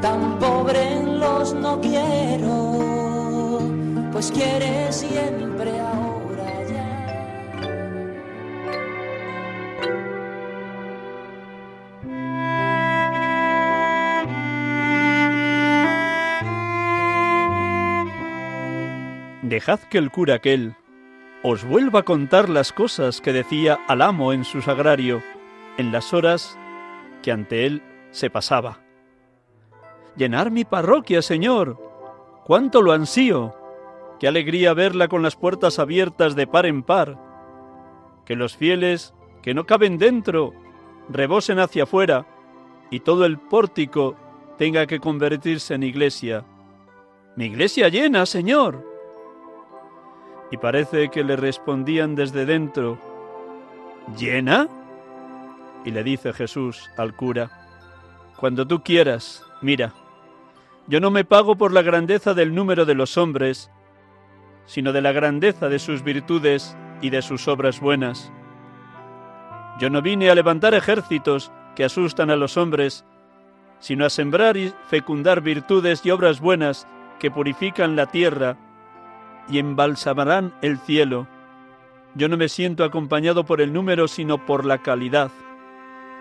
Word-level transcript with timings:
tan 0.00 0.38
pobre 0.38 0.92
en 0.92 1.18
los 1.18 1.54
no 1.54 1.80
quiero, 1.80 3.60
pues 4.12 4.30
quiere 4.30 4.92
siempre 4.92 5.78
ahora 5.80 6.64
ya. 6.68 6.88
Dejad 19.42 19.80
que 19.90 19.98
el 19.98 20.10
cura 20.10 20.34
aquel 20.36 20.74
os 21.42 21.64
vuelva 21.64 22.00
a 22.00 22.04
contar 22.04 22.48
las 22.48 22.72
cosas 22.72 23.20
que 23.20 23.32
decía 23.32 23.78
al 23.86 24.02
amo 24.02 24.32
en 24.32 24.44
su 24.44 24.60
sagrario, 24.60 25.22
en 25.76 25.92
las 25.92 26.12
horas 26.12 26.58
que 27.22 27.30
ante 27.30 27.64
él 27.64 27.82
se 28.10 28.28
pasaba. 28.28 28.87
Llenar 30.18 30.50
mi 30.50 30.64
parroquia, 30.64 31.22
Señor. 31.22 31.78
Cuánto 32.44 32.82
lo 32.82 32.90
ansío. 32.90 33.54
Qué 34.18 34.26
alegría 34.26 34.74
verla 34.74 35.06
con 35.06 35.22
las 35.22 35.36
puertas 35.36 35.78
abiertas 35.78 36.34
de 36.34 36.48
par 36.48 36.66
en 36.66 36.82
par. 36.82 37.16
Que 38.26 38.34
los 38.34 38.56
fieles, 38.56 39.14
que 39.42 39.54
no 39.54 39.64
caben 39.64 39.96
dentro, 39.96 40.52
rebosen 41.08 41.60
hacia 41.60 41.84
afuera 41.84 42.26
y 42.90 42.98
todo 43.00 43.24
el 43.26 43.38
pórtico 43.38 44.16
tenga 44.58 44.88
que 44.88 44.98
convertirse 44.98 45.74
en 45.74 45.84
iglesia. 45.84 46.44
Mi 47.36 47.44
iglesia 47.44 47.88
llena, 47.88 48.26
Señor. 48.26 48.84
Y 50.50 50.56
parece 50.56 51.10
que 51.10 51.22
le 51.22 51.36
respondían 51.36 52.16
desde 52.16 52.44
dentro, 52.44 52.98
¿Llena? 54.16 54.66
Y 55.84 55.92
le 55.92 56.02
dice 56.02 56.32
Jesús 56.32 56.90
al 56.96 57.14
cura, 57.14 57.50
Cuando 58.36 58.66
tú 58.66 58.82
quieras, 58.82 59.44
mira, 59.60 59.92
yo 60.88 61.00
no 61.00 61.10
me 61.10 61.24
pago 61.24 61.56
por 61.56 61.72
la 61.72 61.82
grandeza 61.82 62.32
del 62.32 62.54
número 62.54 62.86
de 62.86 62.94
los 62.94 63.18
hombres, 63.18 63.70
sino 64.64 64.92
de 64.92 65.02
la 65.02 65.12
grandeza 65.12 65.68
de 65.68 65.78
sus 65.78 66.02
virtudes 66.02 66.76
y 67.02 67.10
de 67.10 67.20
sus 67.20 67.46
obras 67.46 67.80
buenas. 67.80 68.32
Yo 69.78 69.90
no 69.90 70.00
vine 70.00 70.30
a 70.30 70.34
levantar 70.34 70.74
ejércitos 70.74 71.52
que 71.76 71.84
asustan 71.84 72.30
a 72.30 72.36
los 72.36 72.56
hombres, 72.56 73.04
sino 73.80 74.06
a 74.06 74.10
sembrar 74.10 74.56
y 74.56 74.72
fecundar 74.88 75.42
virtudes 75.42 76.04
y 76.04 76.10
obras 76.10 76.40
buenas 76.40 76.88
que 77.20 77.30
purifican 77.30 77.94
la 77.94 78.06
tierra 78.06 78.56
y 79.48 79.58
embalsamarán 79.58 80.54
el 80.62 80.78
cielo. 80.78 81.28
Yo 82.14 82.28
no 82.28 82.36
me 82.36 82.48
siento 82.48 82.82
acompañado 82.82 83.44
por 83.44 83.60
el 83.60 83.72
número, 83.72 84.08
sino 84.08 84.44
por 84.44 84.64
la 84.64 84.78
calidad. 84.78 85.30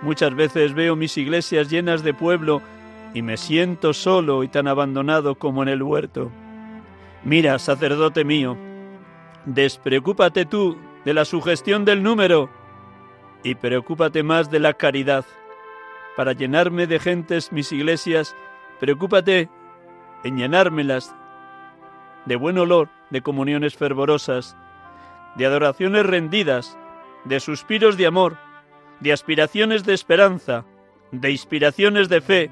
Muchas 0.01 0.35
veces 0.35 0.73
veo 0.73 0.95
mis 0.95 1.17
iglesias 1.17 1.69
llenas 1.69 2.03
de 2.03 2.13
pueblo 2.13 2.61
y 3.17 3.23
me 3.23 3.35
siento 3.35 3.94
solo 3.94 4.44
y 4.44 4.47
tan 4.47 4.67
abandonado 4.67 5.39
como 5.39 5.63
en 5.63 5.69
el 5.69 5.81
huerto. 5.81 6.31
Mira, 7.23 7.57
sacerdote 7.57 8.23
mío, 8.23 8.55
despreocúpate 9.45 10.45
tú 10.45 10.78
de 11.03 11.16
la 11.16 11.25
sugestión 11.25 11.83
del 11.83 12.03
número 12.03 12.47
y 13.44 13.56
preocúpate 13.56 14.22
más 14.22 14.51
de 14.51 14.59
la 14.59 14.73
caridad. 14.73 15.25
Para 16.16 16.33
llenarme 16.33 16.85
de 16.85 17.00
gentes 17.00 17.51
mis 17.51 17.72
iglesias, 17.72 18.35
preocúpate 18.79 19.50
en 20.23 20.38
llenármelas 20.38 21.16
de 22.27 22.35
buen 22.35 22.59
olor, 22.59 22.88
de 23.09 23.23
comuniones 23.23 23.75
fervorosas, 23.75 24.56
de 25.38 25.47
adoraciones 25.47 26.06
rendidas, 26.06 26.77
de 27.25 27.39
suspiros 27.39 27.97
de 27.97 28.06
amor, 28.06 28.38
de 29.00 29.11
aspiraciones 29.11 29.85
de 29.85 29.95
esperanza, 29.95 30.66
de 31.11 31.31
inspiraciones 31.31 32.09
de 32.09 32.22
fe, 32.22 32.51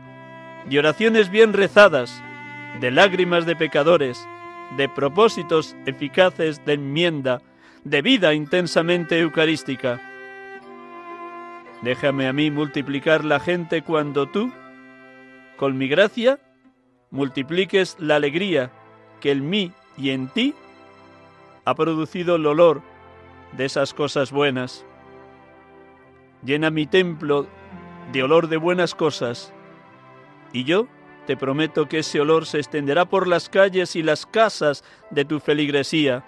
de 0.69 0.79
oraciones 0.79 1.29
bien 1.29 1.53
rezadas, 1.53 2.21
de 2.79 2.91
lágrimas 2.91 3.45
de 3.45 3.55
pecadores, 3.55 4.27
de 4.77 4.89
propósitos 4.89 5.75
eficaces 5.85 6.63
de 6.65 6.73
enmienda, 6.73 7.41
de 7.83 8.01
vida 8.01 8.33
intensamente 8.33 9.19
eucarística. 9.19 10.01
Déjame 11.81 12.27
a 12.27 12.33
mí 12.33 12.49
multiplicar 12.49 13.23
la 13.23 13.39
gente 13.39 13.83
cuando 13.83 14.27
tú, 14.27 14.51
con 15.57 15.77
mi 15.77 15.87
gracia, 15.87 16.39
multipliques 17.11 17.95
la 17.99 18.15
alegría 18.15 18.71
que 19.21 19.31
en 19.31 19.49
mí 19.49 19.71
y 19.97 20.09
en 20.09 20.27
ti 20.27 20.55
ha 21.63 21.75
producido 21.75 22.35
el 22.35 22.45
olor 22.45 22.81
de 23.53 23.65
esas 23.65 23.93
cosas 23.93 24.31
buenas. 24.31 24.85
Llena 26.43 26.69
mi 26.69 26.85
templo 26.85 27.47
de 28.11 28.23
olor 28.23 28.49
de 28.49 28.57
buenas 28.57 28.93
cosas, 28.93 29.53
y 30.55 30.63
yo 30.63 30.87
te 31.27 31.35
prometo 31.35 31.89
que 31.89 31.99
ese 31.99 32.21
olor 32.21 32.45
se 32.45 32.59
extenderá 32.59 33.03
por 33.03 33.27
las 33.27 33.49
calles 33.49 33.97
y 33.97 34.03
las 34.03 34.25
casas 34.25 34.85
de 35.09 35.25
tu 35.25 35.41
feligresía, 35.41 36.23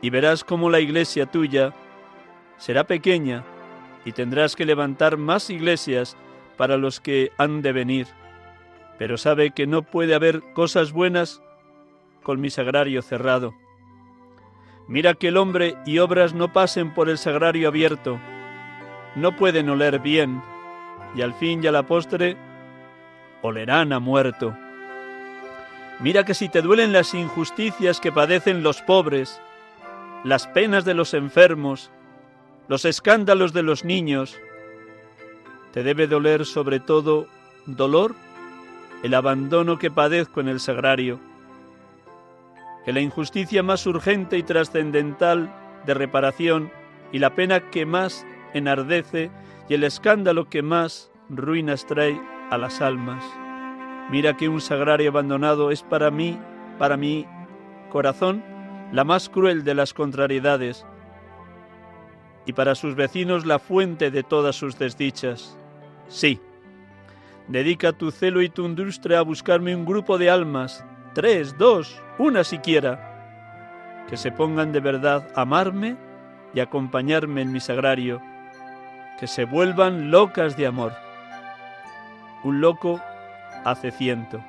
y 0.00 0.10
verás 0.10 0.44
cómo 0.44 0.70
la 0.70 0.78
iglesia 0.78 1.26
tuya 1.26 1.74
será 2.56 2.84
pequeña 2.84 3.44
y 4.04 4.12
tendrás 4.12 4.54
que 4.54 4.64
levantar 4.64 5.16
más 5.16 5.50
iglesias 5.50 6.16
para 6.56 6.76
los 6.76 7.00
que 7.00 7.32
han 7.36 7.62
de 7.62 7.72
venir. 7.72 8.06
Pero 8.96 9.16
sabe 9.18 9.50
que 9.50 9.66
no 9.66 9.82
puede 9.82 10.14
haber 10.14 10.40
cosas 10.52 10.92
buenas 10.92 11.42
con 12.22 12.40
mi 12.40 12.48
sagrario 12.48 13.02
cerrado. 13.02 13.54
Mira 14.86 15.14
que 15.14 15.28
el 15.28 15.36
hombre 15.36 15.74
y 15.84 15.98
obras 15.98 16.32
no 16.32 16.52
pasen 16.52 16.94
por 16.94 17.08
el 17.08 17.18
sagrario 17.18 17.66
abierto. 17.66 18.20
No 19.16 19.34
pueden 19.34 19.68
oler 19.68 19.98
bien, 19.98 20.40
y 21.16 21.22
al 21.22 21.34
fin 21.34 21.60
y 21.64 21.66
a 21.66 21.72
la 21.72 21.84
postre 21.88 22.36
olerán 23.42 23.92
a 23.92 23.98
muerto. 23.98 24.56
Mira 26.00 26.24
que 26.24 26.34
si 26.34 26.48
te 26.48 26.62
duelen 26.62 26.92
las 26.92 27.14
injusticias 27.14 28.00
que 28.00 28.10
padecen 28.10 28.62
los 28.62 28.80
pobres, 28.82 29.40
las 30.24 30.46
penas 30.46 30.84
de 30.84 30.94
los 30.94 31.14
enfermos, 31.14 31.90
los 32.68 32.84
escándalos 32.84 33.52
de 33.52 33.62
los 33.62 33.84
niños, 33.84 34.38
te 35.72 35.82
debe 35.82 36.06
doler 36.06 36.46
sobre 36.46 36.80
todo 36.80 37.26
dolor 37.66 38.14
el 39.02 39.14
abandono 39.14 39.78
que 39.78 39.90
padezco 39.90 40.40
en 40.40 40.48
el 40.48 40.60
sagrario 40.60 41.20
que 42.84 42.92
la 42.92 43.00
injusticia 43.00 43.62
más 43.62 43.86
urgente 43.86 44.36
y 44.38 44.42
trascendental 44.42 45.52
de 45.86 45.94
reparación 45.94 46.70
y 47.12 47.18
la 47.18 47.34
pena 47.34 47.70
que 47.70 47.86
más 47.86 48.26
enardece 48.54 49.30
y 49.68 49.74
el 49.74 49.84
escándalo 49.84 50.48
que 50.48 50.62
más 50.62 51.10
ruinas 51.28 51.86
trae 51.86 52.20
a 52.52 52.58
las 52.58 52.82
almas. 52.82 53.24
Mira 54.10 54.36
que 54.36 54.46
un 54.46 54.60
sagrario 54.60 55.08
abandonado 55.08 55.70
es 55.70 55.82
para 55.82 56.10
mí, 56.10 56.38
para 56.78 56.98
mi 56.98 57.26
corazón, 57.90 58.44
la 58.92 59.04
más 59.04 59.30
cruel 59.30 59.64
de 59.64 59.74
las 59.74 59.94
contrariedades 59.94 60.84
y 62.44 62.52
para 62.52 62.74
sus 62.74 62.94
vecinos 62.94 63.46
la 63.46 63.58
fuente 63.58 64.10
de 64.10 64.22
todas 64.22 64.54
sus 64.54 64.78
desdichas. 64.78 65.56
Sí, 66.08 66.40
dedica 67.48 67.94
tu 67.94 68.10
celo 68.10 68.42
y 68.42 68.50
tu 68.50 68.66
industria 68.66 69.20
a 69.20 69.22
buscarme 69.22 69.74
un 69.74 69.86
grupo 69.86 70.18
de 70.18 70.28
almas 70.28 70.84
tres, 71.14 71.56
dos, 71.56 72.02
una 72.18 72.44
siquiera, 72.44 74.04
que 74.10 74.18
se 74.18 74.30
pongan 74.30 74.72
de 74.72 74.80
verdad 74.80 75.26
a 75.34 75.42
amarme 75.42 75.96
y 76.52 76.60
acompañarme 76.60 77.40
en 77.40 77.52
mi 77.52 77.60
sagrario, 77.60 78.20
que 79.18 79.26
se 79.26 79.46
vuelvan 79.46 80.10
locas 80.10 80.56
de 80.58 80.66
amor. 80.66 80.92
Un 82.44 82.60
loco 82.60 83.00
hace 83.64 83.90
ciento. 83.90 84.42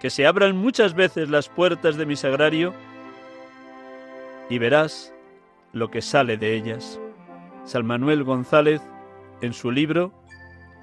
Que 0.00 0.10
se 0.10 0.26
abran 0.26 0.56
muchas 0.56 0.94
veces 0.94 1.28
las 1.28 1.48
puertas 1.48 1.96
de 1.96 2.06
mi 2.06 2.16
sagrario 2.16 2.72
y 4.48 4.58
verás 4.58 5.12
lo 5.72 5.90
que 5.90 6.02
sale 6.02 6.36
de 6.36 6.54
ellas. 6.54 7.00
San 7.64 7.84
Manuel 7.84 8.24
González 8.24 8.80
en 9.42 9.52
su 9.52 9.70
libro 9.70 10.12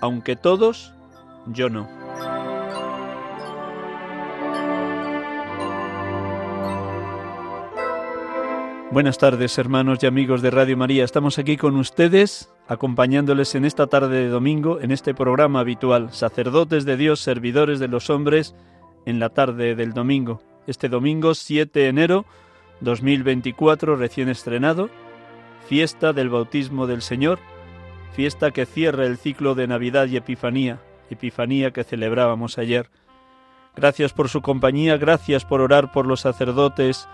Aunque 0.02 0.36
todos, 0.36 0.94
yo 1.48 1.70
no. 1.70 2.05
Buenas 8.96 9.18
tardes, 9.18 9.58
hermanos 9.58 10.00
y 10.02 10.06
amigos 10.06 10.42
de 10.42 10.52
Radio 10.52 10.78
María. 10.78 11.04
Estamos 11.04 11.38
aquí 11.38 11.58
con 11.58 11.76
ustedes, 11.76 12.50
acompañándoles 12.66 13.54
en 13.56 13.66
esta 13.66 13.88
tarde 13.88 14.22
de 14.22 14.30
domingo, 14.30 14.80
en 14.80 14.92
este 14.92 15.14
programa 15.14 15.60
habitual, 15.60 16.14
sacerdotes 16.14 16.86
de 16.86 16.96
Dios, 16.96 17.20
servidores 17.20 17.82
de 17.82 17.90
los 17.90 18.10
hombres, 18.10 18.56
en 19.06 19.20
la 19.20 19.28
tarde 19.32 19.76
del 19.76 19.92
domingo. 19.92 20.42
Este 20.66 20.88
domingo 20.88 21.36
7 21.36 21.78
de 21.78 21.90
enero 21.90 22.26
2024, 22.80 23.98
recién 23.98 24.30
estrenado, 24.30 24.90
fiesta 25.68 26.14
del 26.14 26.30
bautismo 26.30 26.88
del 26.88 27.02
Señor, 27.02 27.40
fiesta 28.14 28.52
que 28.52 28.66
cierra 28.66 29.06
el 29.06 29.18
ciclo 29.18 29.56
de 29.56 29.68
Navidad 29.68 30.08
y 30.08 30.16
Epifanía, 30.16 30.80
Epifanía 31.10 31.72
que 31.72 31.84
celebrábamos 31.84 32.58
ayer. 32.58 32.90
Gracias 33.76 34.14
por 34.14 34.30
su 34.30 34.42
compañía, 34.42 34.96
gracias 34.96 35.44
por 35.44 35.60
orar 35.60 35.92
por 35.92 36.08
los 36.08 36.22
sacerdotes 36.22 37.10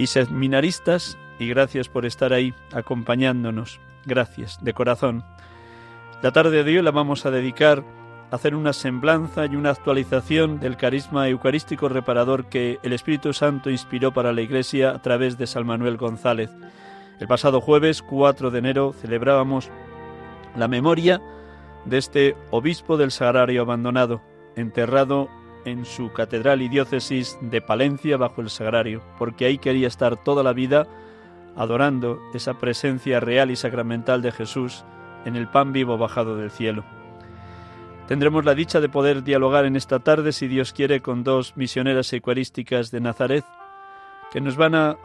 y 0.00 0.06
seminaristas 0.06 1.18
y 1.38 1.48
gracias 1.48 1.90
por 1.90 2.06
estar 2.06 2.32
ahí 2.32 2.54
acompañándonos. 2.72 3.80
Gracias, 4.06 4.58
de 4.64 4.72
corazón. 4.72 5.24
La 6.22 6.32
tarde 6.32 6.64
de 6.64 6.78
hoy 6.78 6.82
la 6.82 6.90
vamos 6.90 7.26
a 7.26 7.30
dedicar 7.30 7.84
a 8.30 8.36
hacer 8.36 8.54
una 8.54 8.72
semblanza 8.72 9.44
y 9.44 9.56
una 9.56 9.68
actualización 9.68 10.58
del 10.58 10.78
carisma 10.78 11.28
eucarístico 11.28 11.90
reparador 11.90 12.46
que 12.46 12.78
el 12.82 12.94
Espíritu 12.94 13.34
Santo 13.34 13.68
inspiró 13.68 14.10
para 14.10 14.32
la 14.32 14.40
Iglesia 14.40 14.92
a 14.92 15.02
través 15.02 15.36
de 15.36 15.46
San 15.46 15.66
Manuel 15.66 15.98
González. 15.98 16.50
El 17.18 17.28
pasado 17.28 17.60
jueves 17.60 18.00
4 18.00 18.50
de 18.50 18.58
enero 18.58 18.94
celebrábamos 18.94 19.68
la 20.56 20.66
memoria 20.66 21.20
de 21.84 21.98
este 21.98 22.36
obispo 22.50 22.96
del 22.96 23.10
Sagrario 23.10 23.60
abandonado, 23.60 24.22
enterrado 24.56 25.28
en 25.64 25.84
su 25.84 26.12
catedral 26.12 26.62
y 26.62 26.68
diócesis 26.68 27.38
de 27.40 27.60
Palencia 27.60 28.16
bajo 28.16 28.40
el 28.40 28.50
Sagrario, 28.50 29.02
porque 29.18 29.44
ahí 29.44 29.58
quería 29.58 29.88
estar 29.88 30.16
toda 30.16 30.42
la 30.42 30.52
vida 30.52 30.86
adorando 31.56 32.20
esa 32.34 32.58
presencia 32.58 33.20
real 33.20 33.50
y 33.50 33.56
sacramental 33.56 34.22
de 34.22 34.32
Jesús 34.32 34.84
en 35.24 35.36
el 35.36 35.48
pan 35.48 35.72
vivo 35.72 35.98
bajado 35.98 36.36
del 36.36 36.50
cielo. 36.50 36.84
Tendremos 38.08 38.44
la 38.44 38.54
dicha 38.54 38.80
de 38.80 38.88
poder 38.88 39.22
dialogar 39.22 39.66
en 39.66 39.76
esta 39.76 40.00
tarde, 40.00 40.32
si 40.32 40.48
Dios 40.48 40.72
quiere, 40.72 41.00
con 41.00 41.22
dos 41.22 41.56
misioneras 41.56 42.12
eucarísticas 42.12 42.90
de 42.90 43.00
Nazaret, 43.00 43.44
que 44.32 44.40
nos 44.40 44.56
van 44.56 44.74
a 44.74 44.96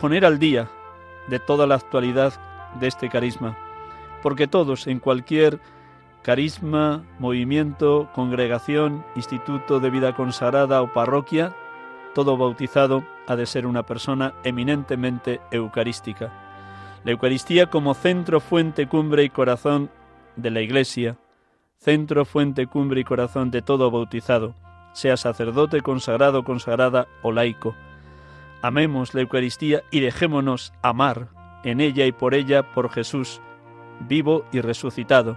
poner 0.00 0.24
al 0.24 0.38
día 0.38 0.68
de 1.28 1.38
toda 1.38 1.66
la 1.66 1.76
actualidad 1.76 2.32
de 2.80 2.88
este 2.88 3.08
carisma, 3.08 3.56
porque 4.22 4.46
todos, 4.48 4.86
en 4.86 4.98
cualquier 4.98 5.60
carisma, 6.24 7.04
movimiento, 7.18 8.08
congregación, 8.14 9.04
instituto 9.14 9.78
de 9.78 9.90
vida 9.90 10.16
consagrada 10.16 10.80
o 10.80 10.90
parroquia, 10.90 11.54
todo 12.14 12.38
bautizado 12.38 13.04
ha 13.26 13.36
de 13.36 13.44
ser 13.44 13.66
una 13.66 13.82
persona 13.82 14.32
eminentemente 14.42 15.42
eucarística. 15.50 16.32
La 17.04 17.10
Eucaristía 17.10 17.66
como 17.66 17.92
centro, 17.92 18.40
fuente, 18.40 18.86
cumbre 18.86 19.22
y 19.24 19.28
corazón 19.28 19.90
de 20.36 20.50
la 20.50 20.62
Iglesia, 20.62 21.18
centro, 21.76 22.24
fuente, 22.24 22.66
cumbre 22.68 23.02
y 23.02 23.04
corazón 23.04 23.50
de 23.50 23.60
todo 23.60 23.90
bautizado, 23.90 24.54
sea 24.94 25.18
sacerdote, 25.18 25.82
consagrado, 25.82 26.42
consagrada 26.42 27.06
o 27.20 27.32
laico. 27.32 27.74
Amemos 28.62 29.12
la 29.12 29.20
Eucaristía 29.20 29.82
y 29.90 30.00
dejémonos 30.00 30.72
amar 30.80 31.28
en 31.64 31.82
ella 31.82 32.06
y 32.06 32.12
por 32.12 32.32
ella 32.32 32.72
por 32.72 32.88
Jesús, 32.88 33.42
vivo 34.08 34.46
y 34.52 34.62
resucitado 34.62 35.36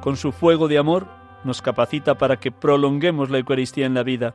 con 0.00 0.16
su 0.16 0.32
fuego 0.32 0.68
de 0.68 0.78
amor 0.78 1.06
nos 1.44 1.62
capacita 1.62 2.16
para 2.16 2.38
que 2.38 2.52
prolonguemos 2.52 3.30
la 3.30 3.38
Eucaristía 3.38 3.86
en 3.86 3.94
la 3.94 4.02
vida 4.02 4.34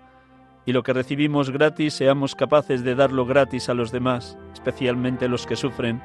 y 0.65 0.71
lo 0.71 0.83
que 0.83 0.93
recibimos 0.93 1.51
gratis 1.51 1.93
seamos 1.93 2.35
capaces 2.35 2.83
de 2.83 2.95
darlo 2.95 3.25
gratis 3.25 3.69
a 3.69 3.73
los 3.73 3.91
demás, 3.91 4.37
especialmente 4.53 5.27
los 5.27 5.45
que 5.45 5.55
sufren, 5.55 6.01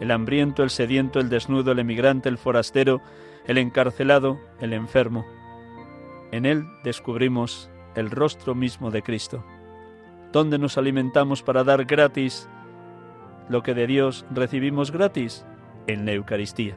el 0.00 0.10
hambriento, 0.12 0.62
el 0.62 0.70
sediento, 0.70 1.18
el 1.18 1.28
desnudo, 1.28 1.72
el 1.72 1.80
emigrante, 1.80 2.28
el 2.28 2.38
forastero, 2.38 3.00
el 3.46 3.58
encarcelado, 3.58 4.38
el 4.60 4.72
enfermo. 4.72 5.26
En 6.30 6.46
él 6.46 6.64
descubrimos 6.84 7.70
el 7.96 8.10
rostro 8.10 8.54
mismo 8.54 8.90
de 8.90 9.02
Cristo. 9.02 9.44
¿Dónde 10.30 10.58
nos 10.58 10.78
alimentamos 10.78 11.42
para 11.42 11.64
dar 11.64 11.84
gratis 11.84 12.48
lo 13.48 13.62
que 13.62 13.74
de 13.74 13.86
Dios 13.86 14.24
recibimos 14.30 14.92
gratis? 14.92 15.44
En 15.86 16.04
la 16.04 16.12
Eucaristía 16.12 16.76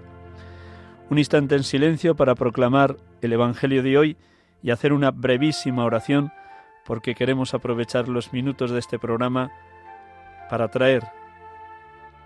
un 1.12 1.19
instante 1.19 1.56
en 1.56 1.66
silencio 1.66 2.16
para 2.16 2.36
proclamar 2.36 2.96
el 3.22 3.34
Evangelio 3.34 3.84
de 3.84 3.98
hoy 3.98 4.18
y 4.63 4.72
hacer 4.72 4.94
una 4.94 5.12
brevísima 5.12 5.84
oración 5.84 6.31
porque 6.86 7.16
queremos 7.16 7.54
aprovechar 7.54 8.08
los 8.08 8.31
minutos 8.31 8.72
de 8.72 8.80
este 8.80 8.98
programa 8.98 9.52
para 10.50 10.69
traer 10.69 11.04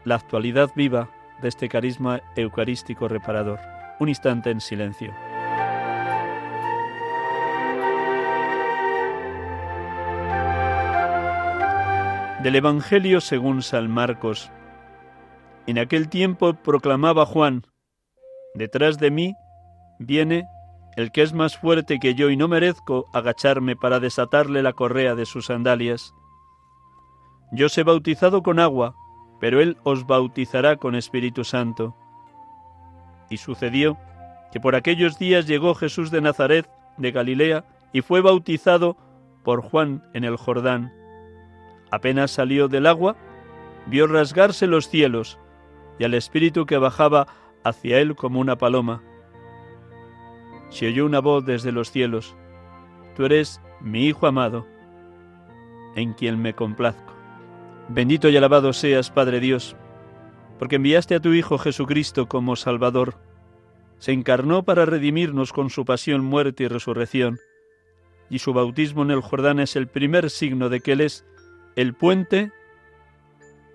la 0.04 0.14
actualidad 0.14 0.70
viva 0.76 1.10
de 1.42 1.48
este 1.48 1.68
carisma 1.68 2.22
eucarístico 2.36 3.08
reparador. 3.08 3.60
Un 4.00 4.10
instante 4.10 4.52
en 4.52 4.62
silencio. 4.62 5.12
Del 12.44 12.56
Evangelio 12.56 13.20
según 13.20 13.64
San 13.64 13.90
Marcos. 13.90 14.52
En 15.66 15.80
aquel 15.80 16.08
tiempo 16.08 16.54
proclamaba 16.54 17.26
Juan, 17.26 17.64
Detrás 18.56 18.98
de 18.98 19.12
mí 19.12 19.36
viene 20.00 20.48
el 20.96 21.12
que 21.12 21.22
es 21.22 21.34
más 21.34 21.58
fuerte 21.58 22.00
que 22.00 22.16
yo 22.16 22.30
y 22.30 22.38
no 22.38 22.48
merezco 22.48 23.06
agacharme 23.14 23.76
para 23.76 24.00
desatarle 24.00 24.64
la 24.64 24.72
correa 24.72 25.14
de 25.14 25.26
sus 25.26 25.48
sandalias. 25.48 26.14
Yo 27.52 27.66
os 27.66 27.78
he 27.78 27.84
bautizado 27.84 28.42
con 28.44 28.60
agua, 28.60 28.96
pero 29.42 29.62
él 29.62 29.78
os 29.84 30.08
bautizará 30.08 30.78
con 30.78 30.96
Espíritu 30.96 31.44
Santo. 31.44 31.96
Y 33.30 33.38
sucedió 33.38 33.98
que 34.54 34.62
por 34.62 34.76
aquellos 34.76 35.20
días 35.20 35.48
llegó 35.48 35.76
Jesús 35.76 36.10
de 36.10 36.22
Nazaret, 36.22 36.70
de 36.98 37.12
Galilea, 37.12 37.66
y 37.92 38.02
fue 38.02 38.22
bautizado 38.22 38.96
por 39.44 39.62
Juan 39.62 40.02
en 40.14 40.24
el 40.24 40.38
Jordán. 40.38 40.94
Apenas 41.92 42.32
salió 42.32 42.70
del 42.70 42.88
agua, 42.88 43.18
vio 43.86 44.08
rasgarse 44.08 44.66
los 44.66 44.88
cielos, 44.88 45.40
y 46.00 46.06
al 46.06 46.14
Espíritu 46.14 46.66
que 46.66 46.78
bajaba 46.78 47.28
hacia 47.66 48.00
él 48.00 48.16
como 48.16 48.40
una 48.40 48.58
paloma. 48.58 49.04
Se 50.70 50.88
oyó 50.88 51.06
una 51.06 51.20
voz 51.20 51.46
desde 51.46 51.74
los 51.74 51.92
cielos, 51.92 52.38
Tú 53.16 53.24
eres 53.26 53.62
mi 53.80 54.08
Hijo 54.08 54.28
amado, 54.28 54.68
en 55.96 56.14
quien 56.14 56.42
me 56.42 56.54
complazco. 56.54 57.14
Bendito 57.88 58.28
y 58.28 58.36
alabado 58.36 58.74
seas, 58.74 59.10
Padre 59.10 59.40
Dios, 59.40 59.78
porque 60.60 60.76
enviaste 60.76 61.16
a 61.16 61.22
tu 61.22 61.34
Hijo 61.34 61.58
Jesucristo 61.58 62.28
como 62.28 62.58
Salvador. 62.58 63.16
Se 64.00 64.12
encarnó 64.12 64.64
para 64.64 64.86
redimirnos 64.86 65.54
con 65.54 65.70
su 65.70 65.86
pasión, 65.86 66.26
muerte 66.26 66.66
y 66.66 66.68
resurrección, 66.68 67.40
y 68.30 68.40
su 68.40 68.54
bautismo 68.54 69.04
en 69.04 69.12
el 69.12 69.22
Jordán 69.22 69.60
es 69.60 69.78
el 69.78 69.88
primer 69.88 70.30
signo 70.30 70.68
de 70.68 70.82
que 70.82 70.92
Él 70.92 71.02
es 71.02 71.26
el 71.78 71.94
puente 71.94 72.52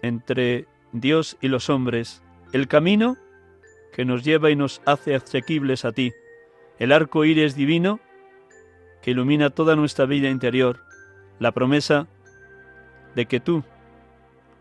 entre 0.02 0.66
Dios 0.92 1.38
y 1.40 1.48
los 1.48 1.70
hombres, 1.70 2.22
el 2.52 2.68
camino 2.68 3.16
que 3.92 4.04
nos 4.04 4.24
lleva 4.24 4.50
y 4.50 4.56
nos 4.56 4.80
hace 4.86 5.14
asequibles 5.14 5.84
a 5.84 5.92
ti, 5.92 6.12
el 6.78 6.92
arco 6.92 7.24
iris 7.24 7.54
divino 7.54 8.00
que 9.02 9.12
ilumina 9.12 9.50
toda 9.50 9.76
nuestra 9.76 10.06
vida 10.06 10.28
interior, 10.28 10.84
la 11.38 11.52
promesa 11.52 12.06
de 13.14 13.26
que 13.26 13.40
tú, 13.40 13.64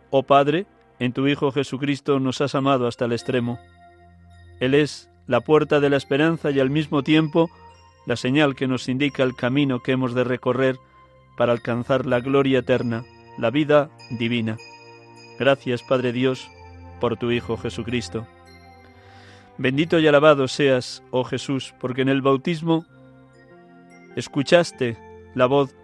oh 0.10 0.24
Padre, 0.24 0.66
en 1.00 1.14
tu 1.14 1.28
Hijo 1.28 1.52
Jesucristo 1.52 2.20
nos 2.20 2.42
has 2.42 2.56
amado 2.56 2.88
hasta 2.88 3.06
el 3.06 3.14
extremo. 3.14 3.60
Él 4.60 4.74
es 4.74 5.10
la 5.28 5.42
puerta 5.42 5.80
de 5.80 5.90
la 5.90 5.98
esperanza 5.98 6.52
y 6.52 6.60
al 6.60 6.70
mismo 6.70 7.04
tiempo 7.04 7.50
la 8.06 8.16
señal 8.16 8.56
que 8.56 8.68
nos 8.68 8.90
indica 8.90 9.24
el 9.24 9.36
camino 9.36 9.82
que 9.82 9.92
hemos 9.92 10.14
de 10.14 10.24
recorrer 10.24 10.78
para 11.38 11.54
alcanzar 11.54 12.06
la 12.06 12.20
gloria 12.20 12.60
eterna, 12.60 13.06
la 13.38 13.52
vida 13.52 13.90
divina. 14.10 14.58
Gracias, 15.38 15.84
Padre 15.84 16.12
Dios, 16.12 16.50
por 17.00 17.18
tu 17.18 17.32
Hijo 17.32 17.56
Jesucristo. 17.56 18.28
Bendito 19.60 20.00
y 20.00 20.08
alabado 20.08 20.48
seas, 20.48 21.04
oh 21.12 21.26
Jesús, 21.26 21.76
porque 21.82 22.02
en 22.02 22.08
el 22.08 22.22
bautismo 22.22 22.86
escuchaste 24.16 24.98
la 25.36 25.48
voz 25.48 25.76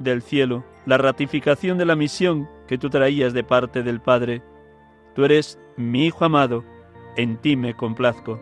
del 0.00 0.20
cielo, 0.20 0.64
la 0.84 0.98
ratificación 0.98 1.78
de 1.78 1.84
la 1.84 1.94
misión 1.94 2.48
que 2.66 2.76
tú 2.76 2.90
traías 2.90 3.32
de 3.32 3.44
parte 3.44 3.84
del 3.84 4.00
Padre. 4.00 4.42
Tú 5.14 5.24
eres 5.24 5.60
mi 5.76 6.06
Hijo 6.06 6.24
amado, 6.24 6.64
en 7.16 7.36
ti 7.36 7.56
me 7.56 7.76
complazco. 7.76 8.40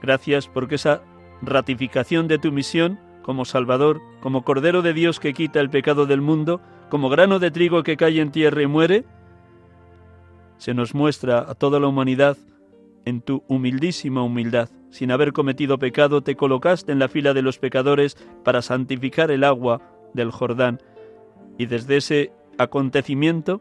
Gracias 0.00 0.48
porque 0.48 0.76
esa 0.76 1.02
ratificación 1.42 2.26
de 2.26 2.38
tu 2.38 2.52
misión 2.52 2.98
como 3.20 3.44
Salvador, 3.44 4.00
como 4.22 4.44
Cordero 4.44 4.80
de 4.80 4.94
Dios 4.94 5.20
que 5.20 5.34
quita 5.34 5.60
el 5.60 5.68
pecado 5.68 6.06
del 6.06 6.22
mundo, 6.22 6.62
como 6.88 7.10
grano 7.10 7.38
de 7.38 7.50
trigo 7.50 7.82
que 7.82 7.98
cae 7.98 8.18
en 8.22 8.32
tierra 8.32 8.62
y 8.62 8.66
muere, 8.66 9.04
se 10.56 10.72
nos 10.72 10.94
muestra 10.94 11.40
a 11.40 11.54
toda 11.54 11.78
la 11.80 11.86
humanidad 11.86 12.38
en 13.04 13.20
tu 13.20 13.42
humildísima 13.48 14.22
humildad. 14.22 14.68
Sin 14.90 15.10
haber 15.10 15.32
cometido 15.32 15.78
pecado, 15.78 16.22
te 16.22 16.36
colocaste 16.36 16.92
en 16.92 16.98
la 16.98 17.08
fila 17.08 17.34
de 17.34 17.42
los 17.42 17.58
pecadores 17.58 18.16
para 18.44 18.62
santificar 18.62 19.30
el 19.30 19.44
agua 19.44 19.80
del 20.14 20.30
Jordán. 20.30 20.80
Y 21.58 21.66
desde 21.66 21.96
ese 21.96 22.32
acontecimiento 22.58 23.60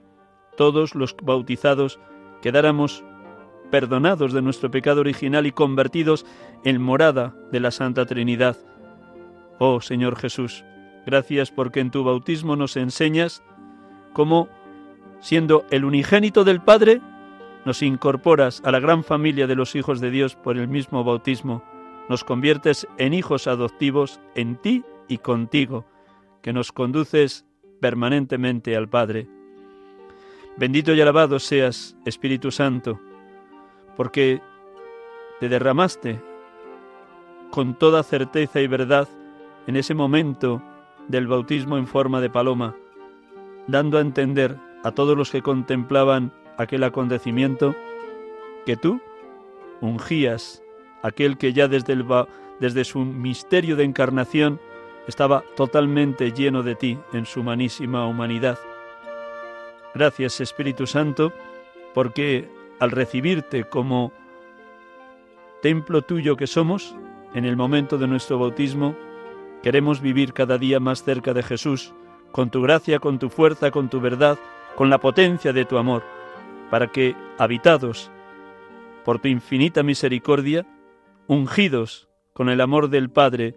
todos 0.58 0.96
los 0.96 1.16
bautizados 1.22 2.00
quedáramos 2.42 3.04
perdonados 3.72 4.34
de 4.34 4.42
nuestro 4.42 4.70
pecado 4.70 5.02
original 5.02 5.48
y 5.48 5.52
convertidos 5.52 6.26
en 6.64 6.82
morada 6.82 7.36
de 7.52 7.60
la 7.60 7.72
Santa 7.72 8.06
Trinidad. 8.06 8.58
Oh 9.58 9.82
Señor 9.82 10.16
Jesús, 10.16 10.64
gracias 11.06 11.50
porque 11.50 11.80
en 11.80 11.90
tu 11.90 12.04
bautismo 12.04 12.56
nos 12.56 12.78
enseñas 12.78 13.42
cómo, 14.14 14.48
siendo 15.22 15.66
el 15.72 15.86
unigénito 15.86 16.44
del 16.44 16.62
Padre, 16.62 17.02
nos 17.66 17.82
incorporas 17.82 18.62
a 18.66 18.72
la 18.72 18.80
gran 18.80 19.04
familia 19.04 19.48
de 19.48 19.56
los 19.56 19.76
hijos 19.76 20.02
de 20.02 20.12
Dios 20.12 20.36
por 20.36 20.58
el 20.58 20.68
mismo 20.68 21.04
bautismo, 21.04 21.64
nos 22.10 22.24
conviertes 22.24 22.88
en 22.98 23.14
hijos 23.14 23.48
adoptivos 23.48 24.20
en 24.36 24.58
ti 24.58 24.84
y 25.08 25.20
contigo, 25.20 25.86
que 26.42 26.54
nos 26.54 26.72
conduces 26.72 27.46
permanentemente 27.80 28.76
al 28.76 28.90
Padre. 28.90 29.28
Bendito 30.58 30.94
y 30.94 31.02
alabado 31.02 31.40
seas, 31.40 31.96
Espíritu 32.06 32.52
Santo, 32.52 33.00
porque 33.96 34.42
te 35.40 35.50
derramaste 35.50 36.22
con 37.50 37.78
toda 37.78 38.04
certeza 38.04 38.62
y 38.62 38.68
verdad 38.68 39.08
en 39.68 39.76
ese 39.76 39.94
momento 39.94 40.62
del 41.08 41.28
bautismo 41.28 41.78
en 41.78 41.88
forma 41.88 42.22
de 42.22 42.30
paloma, 42.30 42.76
dando 43.68 43.98
a 43.98 44.02
entender 44.02 44.58
a 44.84 44.92
todos 44.92 45.18
los 45.18 45.32
que 45.32 45.42
contemplaban 45.42 46.34
aquel 46.58 46.84
acontecimiento 46.84 47.76
que 48.66 48.78
tú 48.78 49.02
ungías 49.82 50.64
aquel 51.04 51.38
que 51.38 51.54
ya 51.54 51.68
desde, 51.68 51.94
el, 51.94 52.06
desde 52.60 52.84
su 52.84 53.00
misterio 53.00 53.76
de 53.76 53.84
encarnación 53.84 54.60
estaba 55.06 55.44
totalmente 55.56 56.32
lleno 56.32 56.64
de 56.64 56.76
ti 56.76 56.98
en 57.12 57.26
su 57.28 57.42
humanísima 57.42 58.08
humanidad. 58.08 58.58
Gracias 59.94 60.42
Espíritu 60.42 60.88
Santo, 60.88 61.32
porque 61.94 62.50
al 62.80 62.90
recibirte 62.90 63.66
como 63.66 64.12
templo 65.62 66.02
tuyo 66.02 66.36
que 66.36 66.48
somos, 66.48 66.96
en 67.36 67.46
el 67.46 67.58
momento 67.58 67.98
de 67.98 68.08
nuestro 68.08 68.40
bautismo, 68.40 68.96
queremos 69.62 70.02
vivir 70.02 70.34
cada 70.34 70.58
día 70.58 70.80
más 70.80 71.04
cerca 71.04 71.34
de 71.34 71.44
Jesús, 71.44 71.94
con 72.32 72.50
tu 72.50 72.62
gracia, 72.62 73.00
con 73.00 73.20
tu 73.20 73.30
fuerza, 73.30 73.72
con 73.72 73.90
tu 73.90 74.00
verdad, 74.00 74.38
con 74.76 74.90
la 74.90 75.00
potencia 75.00 75.54
de 75.54 75.66
tu 75.66 75.78
amor, 75.78 76.04
para 76.74 76.88
que, 76.88 77.16
habitados 77.38 78.10
por 79.06 79.20
tu 79.20 79.28
infinita 79.28 79.84
misericordia, 79.84 80.66
ungidos 81.28 82.10
con 82.34 82.50
el 82.50 82.60
amor 82.62 82.90
del 82.90 83.12
Padre 83.12 83.56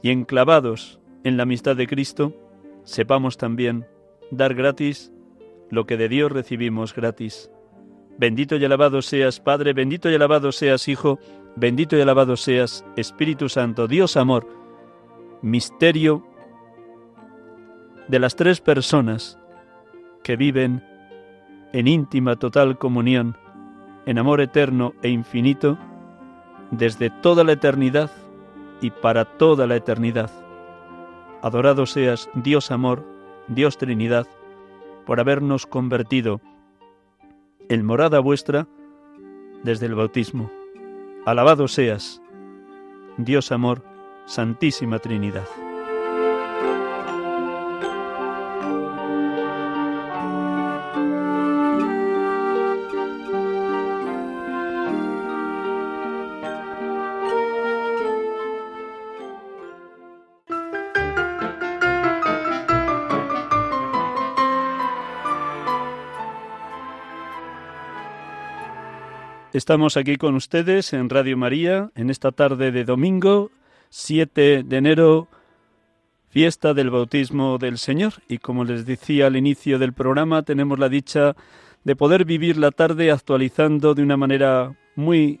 y 0.00 0.10
enclavados 0.10 1.00
en 1.24 1.36
la 1.36 1.42
amistad 1.42 1.74
de 1.74 1.88
Cristo, 1.88 2.32
sepamos 2.84 3.36
también 3.36 3.84
dar 4.30 4.54
gratis 4.54 5.12
lo 5.70 5.86
que 5.86 5.96
de 5.96 6.08
Dios 6.08 6.30
recibimos 6.30 6.94
gratis. 6.94 7.50
Bendito 8.16 8.54
y 8.54 8.64
alabado 8.64 9.02
seas 9.02 9.40
Padre, 9.40 9.72
bendito 9.72 10.08
y 10.08 10.14
alabado 10.14 10.52
seas 10.52 10.86
Hijo, 10.86 11.18
bendito 11.56 11.96
y 11.96 12.00
alabado 12.00 12.36
seas 12.36 12.84
Espíritu 12.94 13.48
Santo, 13.48 13.88
Dios 13.88 14.16
amor, 14.16 14.46
misterio 15.42 16.24
de 18.06 18.20
las 18.20 18.36
tres 18.36 18.60
personas 18.60 19.36
que 20.22 20.36
viven 20.36 20.88
en 21.72 21.88
íntima 21.88 22.36
total 22.36 22.78
comunión, 22.78 23.36
en 24.06 24.18
amor 24.18 24.40
eterno 24.40 24.94
e 25.02 25.08
infinito, 25.08 25.78
desde 26.70 27.10
toda 27.10 27.44
la 27.44 27.52
eternidad 27.52 28.10
y 28.80 28.90
para 28.90 29.24
toda 29.24 29.66
la 29.66 29.76
eternidad. 29.76 30.30
Adorado 31.42 31.86
seas 31.86 32.28
Dios 32.34 32.70
amor, 32.70 33.04
Dios 33.48 33.78
Trinidad, 33.78 34.26
por 35.06 35.20
habernos 35.20 35.66
convertido 35.66 36.40
en 37.68 37.84
morada 37.84 38.20
vuestra 38.20 38.66
desde 39.62 39.86
el 39.86 39.94
bautismo. 39.94 40.50
Alabado 41.26 41.68
seas, 41.68 42.20
Dios 43.16 43.52
amor, 43.52 43.82
Santísima 44.26 44.98
Trinidad. 44.98 45.46
Estamos 69.60 69.98
aquí 69.98 70.16
con 70.16 70.36
ustedes 70.36 70.94
en 70.94 71.10
Radio 71.10 71.36
María 71.36 71.90
en 71.94 72.08
esta 72.08 72.32
tarde 72.32 72.72
de 72.72 72.84
domingo 72.84 73.50
7 73.90 74.62
de 74.62 74.76
enero, 74.78 75.28
fiesta 76.30 76.72
del 76.72 76.88
bautismo 76.88 77.58
del 77.58 77.76
Señor. 77.76 78.14
Y 78.26 78.38
como 78.38 78.64
les 78.64 78.86
decía 78.86 79.26
al 79.26 79.36
inicio 79.36 79.78
del 79.78 79.92
programa, 79.92 80.44
tenemos 80.44 80.78
la 80.78 80.88
dicha 80.88 81.36
de 81.84 81.94
poder 81.94 82.24
vivir 82.24 82.56
la 82.56 82.70
tarde 82.70 83.10
actualizando 83.10 83.94
de 83.94 84.02
una 84.02 84.16
manera 84.16 84.74
muy 84.96 85.40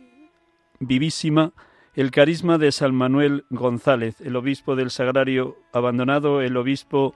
vivísima 0.80 1.54
el 1.94 2.10
carisma 2.10 2.58
de 2.58 2.72
San 2.72 2.94
Manuel 2.94 3.46
González, 3.48 4.20
el 4.20 4.36
obispo 4.36 4.76
del 4.76 4.90
Sagrario 4.90 5.56
abandonado, 5.72 6.42
el 6.42 6.58
obispo 6.58 7.14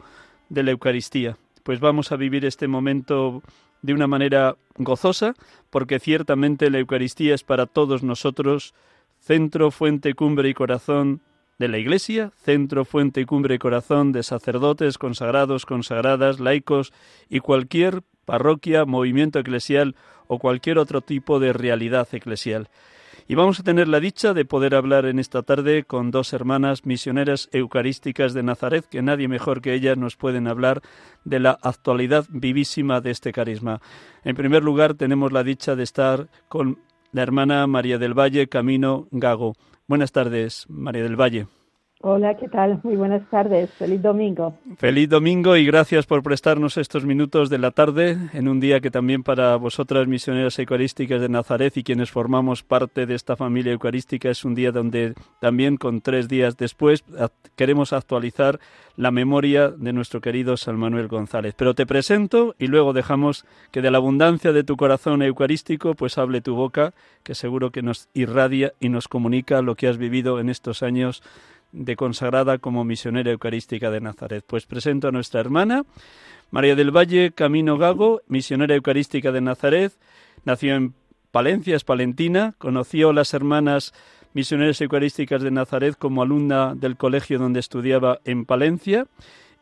de 0.49 0.63
la 0.63 0.71
Eucaristía. 0.71 1.37
Pues 1.65 1.81
vamos 1.81 2.13
a 2.13 2.17
vivir 2.17 2.47
este 2.47 2.67
momento 2.67 3.43
de 3.85 3.93
una 3.93 4.07
manera 4.07 4.57
gozosa, 4.79 5.35
porque 5.69 6.01
ciertamente 6.01 6.71
la 6.71 6.79
Eucaristía 6.79 7.35
es 7.35 7.45
para 7.45 7.67
todos 7.67 8.03
nosotros 8.03 8.73
centro, 9.21 9.71
fuente, 9.71 10.15
cumbre 10.15 10.49
y 10.49 10.55
corazón 10.55 11.21
de 11.59 11.69
la 11.69 11.77
Iglesia, 11.77 12.33
centro, 12.43 12.87
fuente, 12.87 13.27
cumbre 13.27 13.57
y 13.57 13.59
corazón 13.59 14.13
de 14.13 14.23
sacerdotes, 14.23 14.97
consagrados, 14.97 15.67
consagradas, 15.67 16.41
laicos 16.41 16.95
y 17.29 17.41
cualquier 17.41 18.01
parroquia, 18.25 18.87
movimiento 18.87 19.39
eclesial 19.39 19.97
o 20.29 20.39
cualquier 20.39 20.79
otro 20.79 21.03
tipo 21.03 21.39
de 21.39 21.53
realidad 21.53 22.09
eclesial. 22.13 22.71
Y 23.27 23.37
vamos 23.37 23.59
a 23.59 23.63
tener 23.63 23.89
la 23.89 24.01
dicha 24.01 24.35
de 24.35 24.45
poder 24.45 24.75
hablar 24.75 25.07
en 25.07 25.19
esta 25.19 25.43
tarde 25.43 25.85
con 25.85 26.11
dos 26.11 26.35
hermanas 26.35 26.85
misioneras 26.85 27.49
eucarísticas 27.53 28.35
de 28.35 28.43
Nazaret, 28.43 28.85
que 28.85 29.01
nadie 29.01 29.29
mejor 29.29 29.63
que 29.63 29.73
ellas 29.73 29.97
nos 29.97 30.17
pueden 30.17 30.47
hablar 30.47 30.83
de 31.25 31.41
la 31.41 31.59
actualidad 31.63 32.27
vivísima 32.29 33.01
de 33.01 33.11
este 33.11 33.33
carisma. 33.33 33.81
En 34.25 34.37
primer 34.37 34.63
lugar, 34.63 34.93
tenemos 34.93 35.33
la 35.33 35.43
dicha 35.43 35.75
de 35.75 35.85
estar 35.85 36.29
con 36.49 36.79
la 37.13 37.23
hermana 37.23 37.67
María 37.67 37.97
del 37.97 38.13
Valle 38.13 38.47
Camino 38.49 39.09
Gago. 39.11 39.55
Buenas 39.87 40.13
tardes, 40.13 40.67
María 40.69 41.03
del 41.03 41.19
Valle. 41.19 41.47
Hola, 42.07 42.35
¿qué 42.35 42.51
tal? 42.51 42.81
Muy 42.83 42.97
buenas 42.97 43.27
tardes. 43.31 43.71
Feliz 43.71 44.03
domingo. 44.03 44.59
Feliz 44.77 45.09
domingo 45.09 45.57
y 45.57 45.65
gracias 45.65 46.05
por 46.05 46.23
prestarnos 46.23 46.77
estos 46.77 47.07
minutos 47.07 47.49
de 47.49 47.57
la 47.57 47.71
tarde 47.71 48.19
en 48.35 48.47
un 48.47 48.61
día 48.61 48.81
que 48.81 48.91
también 48.91 49.23
para 49.23 49.57
vosotras 49.57 50.07
misioneras 50.07 50.59
eucarísticas 50.59 51.19
de 51.23 51.31
Nazaret 51.31 51.75
y 51.79 51.83
quienes 51.83 52.11
formamos 52.11 52.63
parte 52.63 53.07
de 53.07 53.15
esta 53.15 53.37
familia 53.37 53.73
eucarística 53.73 54.29
es 54.29 54.45
un 54.45 54.55
día 54.55 54.71
donde 54.71 55.15
también 55.41 55.79
con 55.79 56.03
tres 56.03 56.29
días 56.29 56.59
después 56.59 57.05
queremos 57.57 57.95
actualizar 57.95 58.61
la 58.97 59.11
memoria 59.11 59.71
de 59.71 59.95
nuestro 59.95 60.21
querido 60.21 60.59
San 60.59 60.77
Manuel 60.77 61.09
González. 61.09 61.55
Pero 61.57 61.75
te 61.75 61.87
presento 61.87 62.55
y 62.59 62.67
luego 62.67 62.93
dejamos 62.93 63.47
que 63.71 63.81
de 63.81 63.91
la 63.91 63.97
abundancia 63.97 64.53
de 64.53 64.63
tu 64.63 64.77
corazón 64.77 65.23
eucarístico 65.23 65.95
pues 65.95 66.19
hable 66.19 66.43
tu 66.43 66.55
boca, 66.55 66.93
que 67.23 67.35
seguro 67.35 67.71
que 67.71 67.81
nos 67.81 68.11
irradia 68.13 68.75
y 68.79 68.91
nos 68.91 69.09
comunica 69.09 69.63
lo 69.63 69.75
que 69.75 69.89
has 69.89 69.97
vivido 69.97 70.39
en 70.39 70.51
estos 70.51 70.83
años 70.83 71.23
de 71.75 71.97
consagrada 71.97 72.59
como 72.59 72.85
misionera 72.85 73.33
eucarística 73.33 73.91
de 73.91 74.01
Nazaret. 74.01 74.45
Pues 74.47 74.65
presento 74.65 75.09
a 75.09 75.13
nuestra 75.13 75.41
hermana, 75.41 75.85
María 76.51 76.77
del 76.77 76.97
Valle 76.97 77.33
Camino 77.33 77.77
Gago, 77.77 78.23
misionera 78.29 78.77
eucarística 78.77 79.33
de 79.33 79.41
Nazaret, 79.41 79.93
nació 80.45 80.77
en 80.77 80.95
Palencia, 81.33 81.75
es 81.75 81.83
palentina, 81.83 82.55
conoció 82.59 83.11
a 83.11 83.13
las 83.13 83.35
hermanas 83.35 83.93
misioneras 84.35 84.81
eucarísticas 84.81 85.43
de 85.43 85.51
Nazaret 85.51 85.97
como 85.99 86.23
alumna 86.23 86.77
del 86.77 86.97
colegio 86.97 87.41
donde 87.41 87.59
estudiaba 87.59 88.21
en 88.25 88.45
Palencia, 88.45 89.09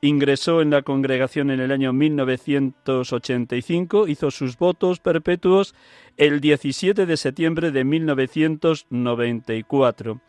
ingresó 0.03 0.61
en 0.61 0.69
la 0.71 0.83
congregación 0.83 1.51
en 1.51 1.61
el 1.61 1.73
año 1.73 1.93
1985, 1.93 4.09
hizo 4.09 4.31
sus 4.31 4.59
votos 4.59 4.99
perpetuos 4.99 5.75
el 6.17 6.41
17 6.41 7.05
de 7.07 7.17
septiembre 7.17 7.71
de 7.71 7.85
1994. 7.85 10.21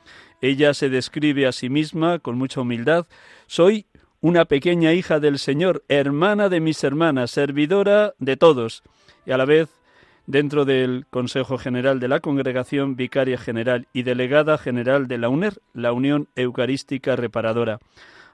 Ella 0.43 0.73
se 0.73 0.89
describe 0.89 1.47
a 1.47 1.53
sí 1.53 1.69
misma 1.69 2.19
con 2.19 2.37
mucha 2.37 2.59
humildad. 2.59 3.07
Soy 3.47 3.85
una 4.19 4.43
pequeña 4.43 4.91
hija 4.91 5.21
del 5.21 5.39
Señor, 5.39 5.85
hermana 5.87 6.49
de 6.49 6.59
mis 6.59 6.83
hermanas, 6.83 7.31
servidora 7.31 8.13
de 8.19 8.35
todos, 8.35 8.83
y 9.25 9.31
a 9.31 9.37
la 9.37 9.45
vez 9.45 9.69
dentro 10.27 10.65
del 10.65 11.05
Consejo 11.09 11.57
General 11.57 12.01
de 12.01 12.09
la 12.09 12.19
Congregación, 12.19 12.97
vicaria 12.97 13.37
general 13.37 13.87
y 13.93 14.03
delegada 14.03 14.57
general 14.57 15.07
de 15.07 15.17
la 15.17 15.29
UNER, 15.29 15.61
la 15.73 15.93
Unión 15.93 16.27
Eucarística 16.35 17.15
Reparadora. 17.15 17.79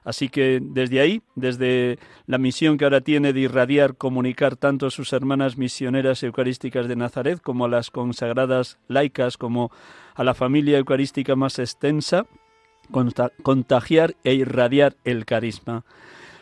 Así 0.04 0.28
que 0.28 0.60
desde 0.62 1.00
ahí, 1.00 1.22
desde 1.34 1.98
la 2.26 2.38
misión 2.38 2.78
que 2.78 2.84
ahora 2.84 3.00
tiene 3.00 3.32
de 3.32 3.40
irradiar, 3.40 3.96
comunicar 3.96 4.56
tanto 4.56 4.86
a 4.86 4.90
sus 4.90 5.12
hermanas 5.12 5.58
misioneras 5.58 6.22
eucarísticas 6.22 6.88
de 6.88 6.96
Nazaret 6.96 7.40
como 7.40 7.66
a 7.66 7.68
las 7.68 7.90
consagradas 7.90 8.78
laicas, 8.88 9.36
como 9.36 9.70
a 10.14 10.24
la 10.24 10.34
familia 10.34 10.78
eucarística 10.78 11.36
más 11.36 11.58
extensa, 11.58 12.26
contagiar 13.42 14.16
e 14.24 14.34
irradiar 14.34 14.96
el 15.04 15.24
carisma. 15.24 15.84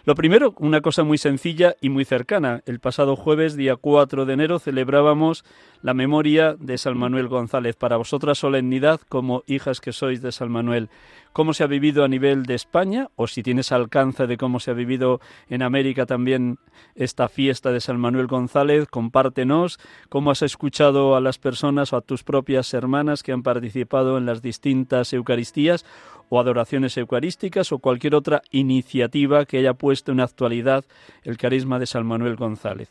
Lo 0.09 0.15
primero, 0.15 0.55
una 0.57 0.81
cosa 0.81 1.05
muy 1.05 1.19
sencilla 1.19 1.77
y 1.83 1.91
muy 1.91 2.07
cercana. 2.07 2.63
El 2.65 2.81
pasado 2.81 3.15
jueves, 3.15 3.57
día 3.57 3.77
4 3.77 4.25
de 4.25 4.33
enero, 4.33 4.59
celebrábamos 4.59 5.45
la 5.83 5.93
memoria 5.93 6.55
de 6.59 6.79
San 6.79 6.97
Manuel 6.97 7.29
González. 7.29 7.77
Para 7.77 7.99
vosotras 7.99 8.39
solemnidad 8.39 9.03
como 9.11 9.43
hijas 9.47 9.83
que 9.83 9.93
sois 9.93 10.23
de 10.23 10.33
San 10.33 10.51
Manuel. 10.51 10.89
¿Cómo 11.35 11.53
se 11.53 11.63
ha 11.63 11.67
vivido 11.67 12.05
a 12.05 12.09
nivel 12.09 12.45
de 12.47 12.55
España? 12.55 13.09
O 13.17 13.27
si 13.27 13.43
tienes 13.43 13.71
alcance 13.71 14.27
de 14.27 14.39
cómo 14.39 14.61
se 14.61 14.71
ha 14.71 14.75
vivido 14.75 15.21
en 15.51 15.63
América 15.63 16.07
también 16.07 16.59
esta 16.95 17.29
fiesta 17.29 17.71
de 17.71 17.81
San 17.81 18.01
Manuel 18.01 18.29
González, 18.29 18.89
compártenos 18.89 19.79
cómo 20.09 20.31
has 20.31 20.41
escuchado 20.41 21.17
a 21.17 21.21
las 21.21 21.39
personas 21.39 21.93
o 21.93 21.97
a 21.97 22.01
tus 22.01 22.25
propias 22.25 22.73
hermanas 22.73 23.23
que 23.23 23.33
han 23.33 23.43
participado 23.43 24.17
en 24.17 24.25
las 24.25 24.41
distintas 24.41 25.13
Eucaristías 25.13 25.85
o 26.29 26.41
adoraciones 26.41 26.97
eucarísticas 26.97 27.73
o 27.73 27.79
cualquier 27.79 28.15
otra 28.15 28.43
iniciativa 28.51 29.45
que 29.45 29.59
haya 29.59 29.75
puesto 29.75 30.13
en 30.13 30.21
actualidad 30.21 30.85
el 31.25 31.37
carisma 31.37 31.79
de 31.79 31.87
San 31.87 32.07
Manuel 32.07 32.37
González. 32.37 32.91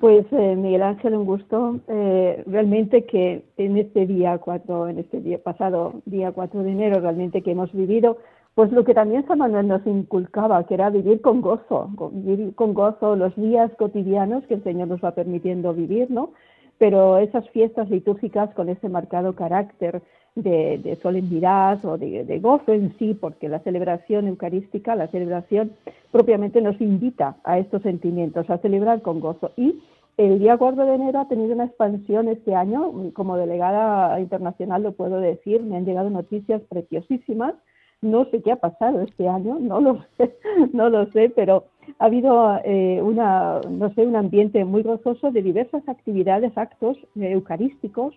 Pues 0.00 0.26
eh, 0.30 0.56
Miguel 0.56 0.82
Ángel, 0.82 1.14
un 1.14 1.24
gusto. 1.24 1.80
Eh, 1.88 2.44
realmente 2.46 3.06
que 3.06 3.44
en 3.56 3.78
este 3.78 4.06
día 4.06 4.36
4, 4.38 4.88
en 4.88 4.98
este 4.98 5.38
pasado 5.38 5.94
día 6.04 6.32
4 6.32 6.62
de 6.62 6.70
enero, 6.70 7.00
realmente 7.00 7.42
que 7.42 7.52
hemos 7.52 7.72
vivido, 7.72 8.18
pues 8.54 8.72
lo 8.72 8.84
que 8.84 8.94
también 8.94 9.26
San 9.26 9.38
Manuel 9.38 9.68
nos 9.68 9.86
inculcaba, 9.86 10.64
que 10.66 10.74
era 10.74 10.90
vivir 10.90 11.20
con 11.20 11.40
gozo, 11.40 11.90
vivir 12.12 12.54
con 12.54 12.74
gozo 12.74 13.16
los 13.16 13.34
días 13.36 13.70
cotidianos 13.78 14.44
que 14.46 14.54
el 14.54 14.64
Señor 14.64 14.88
nos 14.88 15.02
va 15.02 15.12
permitiendo 15.12 15.72
vivir, 15.72 16.10
¿no? 16.10 16.32
Pero 16.78 17.18
esas 17.18 17.48
fiestas 17.50 17.88
litúrgicas 17.88 18.54
con 18.54 18.68
ese 18.68 18.88
marcado 18.90 19.34
carácter 19.34 20.02
de, 20.36 20.98
solemnidad 21.02 21.84
o 21.84 21.98
de, 21.98 22.38
gozo 22.40 22.72
en 22.72 22.96
sí, 22.98 23.14
porque 23.14 23.48
la 23.48 23.60
celebración 23.60 24.28
eucarística, 24.28 24.94
la 24.94 25.08
celebración 25.08 25.72
propiamente 26.12 26.60
nos 26.60 26.80
invita 26.80 27.36
a 27.42 27.58
estos 27.58 27.82
sentimientos, 27.82 28.48
a 28.48 28.58
celebrar 28.58 29.02
con 29.02 29.18
gozo. 29.18 29.50
Y 29.56 29.80
el 30.18 30.38
Día 30.38 30.56
Gordo 30.56 30.84
de 30.84 30.94
Enero 30.94 31.20
ha 31.20 31.28
tenido 31.28 31.54
una 31.54 31.64
expansión 31.64 32.28
este 32.28 32.54
año, 32.54 33.12
como 33.14 33.36
delegada 33.36 34.20
internacional 34.20 34.82
lo 34.82 34.92
puedo 34.92 35.20
decir, 35.20 35.62
me 35.62 35.76
han 35.76 35.84
llegado 35.84 36.10
noticias 36.10 36.62
preciosísimas. 36.68 37.54
No 38.02 38.26
sé 38.26 38.42
qué 38.42 38.52
ha 38.52 38.56
pasado 38.56 39.00
este 39.00 39.26
año, 39.26 39.58
no 39.60 39.80
lo 39.80 40.04
sé, 40.18 40.36
no 40.72 40.90
lo 40.90 41.10
sé, 41.12 41.30
pero 41.34 41.64
ha 41.98 42.04
habido 42.04 42.58
eh, 42.62 43.00
una, 43.02 43.60
no 43.70 43.92
sé, 43.94 44.06
un 44.06 44.16
ambiente 44.16 44.64
muy 44.66 44.82
gozoso 44.82 45.30
de 45.30 45.42
diversas 45.42 45.88
actividades, 45.88 46.56
actos 46.56 46.98
eh, 47.18 47.32
eucarísticos, 47.32 48.14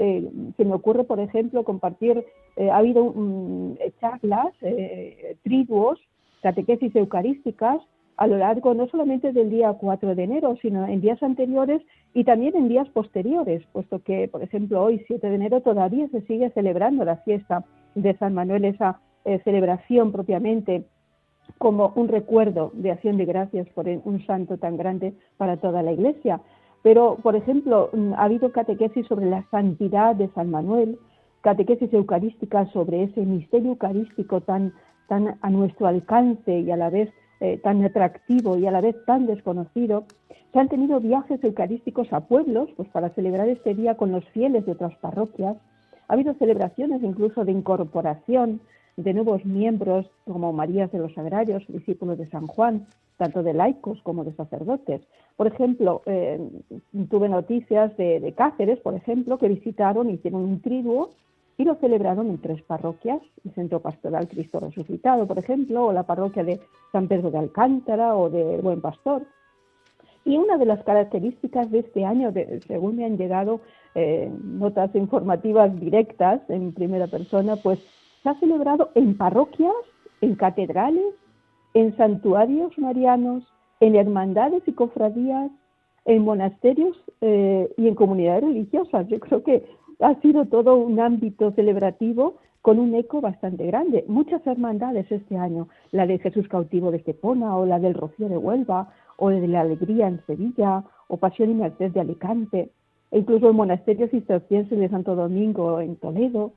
eh, 0.00 0.30
se 0.56 0.64
me 0.64 0.74
ocurre, 0.74 1.02
por 1.02 1.18
ejemplo, 1.18 1.64
compartir, 1.64 2.24
eh, 2.56 2.70
ha 2.70 2.76
habido 2.76 3.12
charlas, 4.00 4.54
eh, 4.62 5.36
triduos, 5.42 5.98
catequesis 6.40 6.94
eucarísticas 6.94 7.80
a 8.16 8.28
lo 8.28 8.36
largo 8.36 8.74
no 8.74 8.86
solamente 8.88 9.32
del 9.32 9.50
día 9.50 9.72
4 9.72 10.14
de 10.14 10.22
enero, 10.22 10.56
sino 10.62 10.86
en 10.86 11.00
días 11.00 11.20
anteriores 11.20 11.82
y 12.14 12.22
también 12.22 12.56
en 12.56 12.68
días 12.68 12.88
posteriores, 12.90 13.64
puesto 13.72 14.00
que, 14.00 14.28
por 14.28 14.42
ejemplo, 14.42 14.82
hoy, 14.82 15.04
7 15.08 15.28
de 15.28 15.34
enero, 15.34 15.60
todavía 15.62 16.08
se 16.08 16.20
sigue 16.22 16.50
celebrando 16.50 17.04
la 17.04 17.16
fiesta 17.18 17.64
de 17.94 18.16
San 18.18 18.34
Manuel, 18.34 18.64
esa 18.64 19.00
celebración 19.44 20.10
propiamente 20.10 20.84
como 21.58 21.92
un 21.96 22.08
recuerdo 22.08 22.70
de 22.74 22.92
acción 22.92 23.18
de 23.18 23.24
gracias 23.24 23.68
por 23.70 23.86
un 23.86 24.24
santo 24.26 24.58
tan 24.58 24.76
grande 24.76 25.14
para 25.36 25.56
toda 25.56 25.82
la 25.82 25.92
Iglesia. 25.92 26.40
Pero, 26.88 27.18
por 27.22 27.36
ejemplo, 27.36 27.90
mm, 27.92 28.14
ha 28.14 28.24
habido 28.24 28.50
catequesis 28.50 29.06
sobre 29.08 29.26
la 29.26 29.44
santidad 29.50 30.16
de 30.16 30.28
San 30.28 30.50
Manuel, 30.50 30.98
catequesis 31.42 31.92
eucarísticas 31.92 32.70
sobre 32.70 33.02
ese 33.02 33.20
misterio 33.26 33.72
eucarístico 33.72 34.40
tan, 34.40 34.72
a 35.10 35.50
nuestro 35.50 35.86
alcance 35.86 36.60
y 36.60 36.70
a 36.70 36.78
la 36.78 36.88
vez 36.88 37.10
eh, 37.40 37.58
tan 37.62 37.84
atractivo 37.84 38.56
y 38.56 38.66
a 38.66 38.70
la 38.70 38.80
vez 38.80 38.96
tan 39.04 39.26
desconocido. 39.26 40.04
Se 40.54 40.60
han 40.60 40.70
tenido 40.70 40.98
viajes 40.98 41.44
eucarísticos 41.44 42.10
a 42.10 42.20
pueblos 42.20 42.70
pues, 42.74 42.88
para 42.88 43.10
celebrar 43.10 43.50
este 43.50 43.74
día 43.74 43.98
con 43.98 44.10
los 44.10 44.24
fieles 44.30 44.64
de 44.64 44.72
otras 44.72 44.96
parroquias. 44.96 45.58
Ha 46.08 46.14
habido 46.14 46.32
celebraciones 46.36 47.02
incluso 47.02 47.44
de 47.44 47.52
incorporación 47.52 48.62
de 48.96 49.12
nuevos 49.12 49.44
miembros 49.44 50.06
como 50.24 50.54
Marías 50.54 50.90
de 50.90 51.00
los 51.00 51.18
Agrarios, 51.18 51.62
discípulos 51.68 52.16
de 52.16 52.30
San 52.30 52.46
Juan, 52.46 52.86
tanto 53.18 53.42
de 53.42 53.52
laicos 53.52 54.00
como 54.02 54.24
de 54.24 54.32
sacerdotes. 54.32 55.02
Por 55.36 55.48
ejemplo, 55.48 56.02
eh, 56.06 56.40
tuve 57.10 57.28
noticias 57.28 57.94
de, 57.96 58.32
Cáceres, 58.36 58.78
por 58.78 58.94
ejemplo, 58.94 59.38
que 59.38 59.48
visitaron, 59.48 60.08
hicieron 60.08 60.42
un 60.42 60.62
triduo 60.62 61.10
y 61.58 61.64
lo 61.64 61.74
celebraron 61.74 62.30
en 62.30 62.38
tres 62.38 62.62
parroquias, 62.62 63.20
el 63.44 63.52
Centro 63.52 63.80
Pastoral 63.80 64.28
Cristo 64.28 64.60
Resucitado, 64.60 65.26
por 65.26 65.38
ejemplo, 65.38 65.86
o 65.86 65.92
la 65.92 66.04
parroquia 66.04 66.44
de 66.44 66.60
San 66.92 67.08
Pedro 67.08 67.30
de 67.30 67.38
Alcántara 67.38 68.16
o 68.16 68.30
de 68.30 68.58
Buen 68.58 68.80
Pastor. 68.80 69.26
Y 70.24 70.36
una 70.36 70.56
de 70.56 70.66
las 70.66 70.82
características 70.84 71.70
de 71.70 71.80
este 71.80 72.04
año, 72.04 72.32
según 72.66 72.96
me 72.96 73.04
han 73.04 73.16
llegado 73.16 73.60
eh, 73.94 74.30
notas 74.42 74.94
informativas 74.94 75.74
directas 75.80 76.40
en 76.48 76.72
primera 76.72 77.08
persona, 77.08 77.56
pues 77.56 77.80
se 78.22 78.28
ha 78.28 78.38
celebrado 78.38 78.90
en 78.94 79.16
parroquias, 79.16 79.74
en 80.20 80.36
catedrales, 80.36 81.14
en 81.74 81.96
santuarios 81.96 82.76
marianos, 82.78 83.44
en 83.80 83.96
hermandades 83.96 84.62
y 84.66 84.72
cofradías, 84.72 85.50
en 86.04 86.24
monasterios 86.24 86.96
eh, 87.20 87.70
y 87.76 87.86
en 87.86 87.94
comunidades 87.94 88.44
religiosas. 88.44 89.06
Yo 89.08 89.20
creo 89.20 89.42
que 89.42 89.64
ha 90.00 90.14
sido 90.20 90.46
todo 90.46 90.76
un 90.76 91.00
ámbito 91.00 91.52
celebrativo 91.52 92.36
con 92.62 92.78
un 92.78 92.94
eco 92.94 93.20
bastante 93.20 93.66
grande. 93.66 94.04
Muchas 94.08 94.46
hermandades 94.46 95.10
este 95.10 95.36
año, 95.36 95.68
la 95.92 96.06
de 96.06 96.18
Jesús 96.18 96.48
cautivo 96.48 96.90
de 96.90 96.98
Estepona, 96.98 97.56
o 97.56 97.66
la 97.66 97.78
del 97.78 97.94
Rocío 97.94 98.28
de 98.28 98.36
Huelva, 98.36 98.92
o 99.16 99.30
de 99.30 99.46
la 99.48 99.60
Alegría 99.60 100.08
en 100.08 100.20
Sevilla, 100.26 100.84
o 101.08 101.16
Pasión 101.16 101.50
y 101.50 101.54
Merced 101.54 101.92
de 101.92 102.00
Alicante, 102.00 102.70
e 103.10 103.18
incluso 103.18 103.48
el 103.48 103.54
monasterio 103.54 104.08
cisterciense 104.08 104.76
de 104.76 104.88
Santo 104.88 105.14
Domingo 105.14 105.80
en 105.80 105.96
Toledo, 105.96 106.52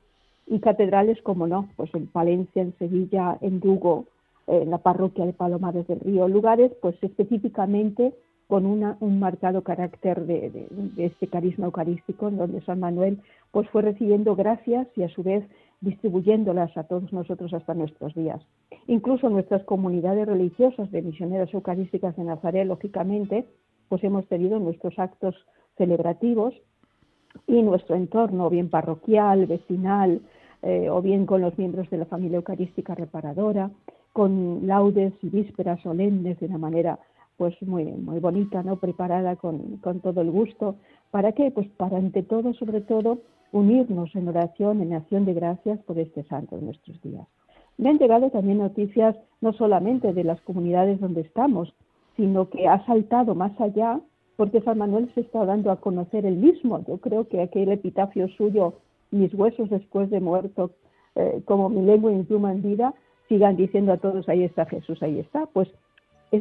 y 0.46 0.60
catedrales 0.60 1.20
como 1.22 1.46
no, 1.46 1.68
pues 1.76 1.94
en 1.94 2.08
Palencia, 2.08 2.62
en 2.62 2.76
Sevilla, 2.78 3.38
en 3.40 3.60
Lugo, 3.60 4.06
en 4.46 4.70
la 4.70 4.78
parroquia 4.78 5.26
de 5.26 5.32
Palomares 5.32 5.86
del 5.86 6.00
Río, 6.00 6.28
lugares 6.28 6.72
pues 6.80 6.96
específicamente 7.02 8.14
con 8.48 8.66
un 8.66 9.18
marcado 9.18 9.62
carácter 9.62 10.26
de, 10.26 10.68
este 10.98 11.26
carisma 11.26 11.64
eucarístico, 11.66 12.28
en 12.28 12.36
donde 12.36 12.60
San 12.62 12.80
Manuel 12.80 13.18
pues 13.50 13.66
fue 13.70 13.80
recibiendo 13.80 14.36
gracias 14.36 14.88
y 14.94 15.04
a 15.04 15.08
su 15.08 15.22
vez 15.22 15.42
distribuyéndolas 15.80 16.76
a 16.76 16.84
todos 16.84 17.10
nosotros 17.14 17.54
hasta 17.54 17.72
nuestros 17.72 18.14
días. 18.14 18.42
Incluso 18.88 19.30
nuestras 19.30 19.64
comunidades 19.64 20.26
religiosas 20.26 20.90
de 20.90 21.00
misioneras 21.00 21.52
eucarísticas 21.54 22.14
de 22.16 22.24
Nazaret, 22.24 22.66
lógicamente, 22.66 23.46
pues 23.88 24.04
hemos 24.04 24.26
tenido 24.26 24.58
nuestros 24.58 24.98
actos 24.98 25.34
celebrativos 25.78 26.54
y 27.46 27.62
nuestro 27.62 27.96
entorno, 27.96 28.50
bien 28.50 28.68
parroquial, 28.68 29.46
vecinal, 29.46 30.20
eh, 30.62 30.90
o 30.90 31.00
bien 31.00 31.26
con 31.26 31.40
los 31.40 31.56
miembros 31.58 31.88
de 31.90 31.96
la 31.96 32.04
familia 32.04 32.36
eucarística 32.36 32.94
reparadora, 32.94 33.70
con 34.12 34.66
laudes 34.66 35.12
y 35.22 35.28
vísperas 35.28 35.80
solemnes 35.82 36.38
de 36.40 36.46
una 36.46 36.58
manera 36.58 36.98
pues 37.36 37.60
muy, 37.62 37.84
muy 37.84 38.20
bonita, 38.20 38.62
¿no? 38.62 38.76
preparada 38.76 39.36
con, 39.36 39.78
con 39.78 40.00
todo 40.00 40.20
el 40.20 40.30
gusto. 40.30 40.76
¿Para 41.10 41.32
qué? 41.32 41.50
Pues 41.50 41.68
para 41.76 41.96
ante 41.96 42.22
todo, 42.22 42.54
sobre 42.54 42.80
todo, 42.82 43.18
unirnos 43.52 44.14
en 44.14 44.28
oración, 44.28 44.80
en 44.80 44.94
acción 44.94 45.24
de 45.24 45.34
gracias 45.34 45.78
por 45.80 45.98
este 45.98 46.24
santo 46.24 46.56
de 46.56 46.62
nuestros 46.62 47.00
días. 47.02 47.26
Me 47.78 47.88
han 47.88 47.98
llegado 47.98 48.30
también 48.30 48.58
noticias 48.58 49.16
no 49.40 49.52
solamente 49.54 50.12
de 50.12 50.24
las 50.24 50.40
comunidades 50.42 51.00
donde 51.00 51.22
estamos, 51.22 51.74
sino 52.16 52.48
que 52.48 52.68
ha 52.68 52.84
saltado 52.86 53.34
más 53.34 53.58
allá 53.60 54.00
porque 54.36 54.60
San 54.62 54.78
Manuel 54.78 55.10
se 55.14 55.20
está 55.20 55.44
dando 55.44 55.70
a 55.70 55.80
conocer 55.80 56.26
el 56.26 56.36
mismo. 56.36 56.84
Yo 56.86 56.98
creo 56.98 57.28
que 57.28 57.40
aquel 57.40 57.70
epitafio 57.70 58.28
suyo, 58.28 58.74
mis 59.10 59.32
huesos 59.34 59.70
después 59.70 60.10
de 60.10 60.20
muerto, 60.20 60.72
eh, 61.14 61.42
como 61.44 61.68
mi 61.68 61.82
lengua 61.82 62.12
en 62.12 62.24
pluma 62.24 62.52
en 62.52 62.62
vida, 62.62 62.94
sigan 63.32 63.56
diciendo 63.56 63.94
a 63.94 63.96
todos, 63.96 64.28
ahí 64.28 64.44
está 64.44 64.66
Jesús, 64.66 65.02
ahí 65.02 65.18
está. 65.18 65.46
Pues 65.46 65.66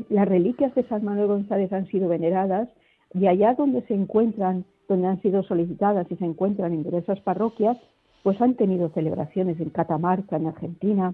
las 0.10 0.28
reliquias 0.28 0.76
de 0.76 0.84
San 0.90 1.06
Manuel 1.06 1.28
González 1.28 1.72
han 1.72 1.88
sido 1.88 2.10
veneradas 2.10 2.68
y 3.14 3.28
allá 3.28 3.54
donde 3.54 3.82
se 3.84 3.94
encuentran, 3.94 4.66
donde 4.90 5.08
han 5.08 5.22
sido 5.22 5.42
solicitadas 5.44 6.06
y 6.12 6.18
se 6.18 6.26
encuentran 6.26 6.74
en 6.74 6.84
diversas 6.84 7.22
parroquias, 7.22 7.78
pues 8.24 8.42
han 8.42 8.56
tenido 8.56 8.90
celebraciones 8.90 9.58
en 9.62 9.70
Catamarca, 9.70 10.36
en 10.36 10.48
Argentina, 10.48 11.14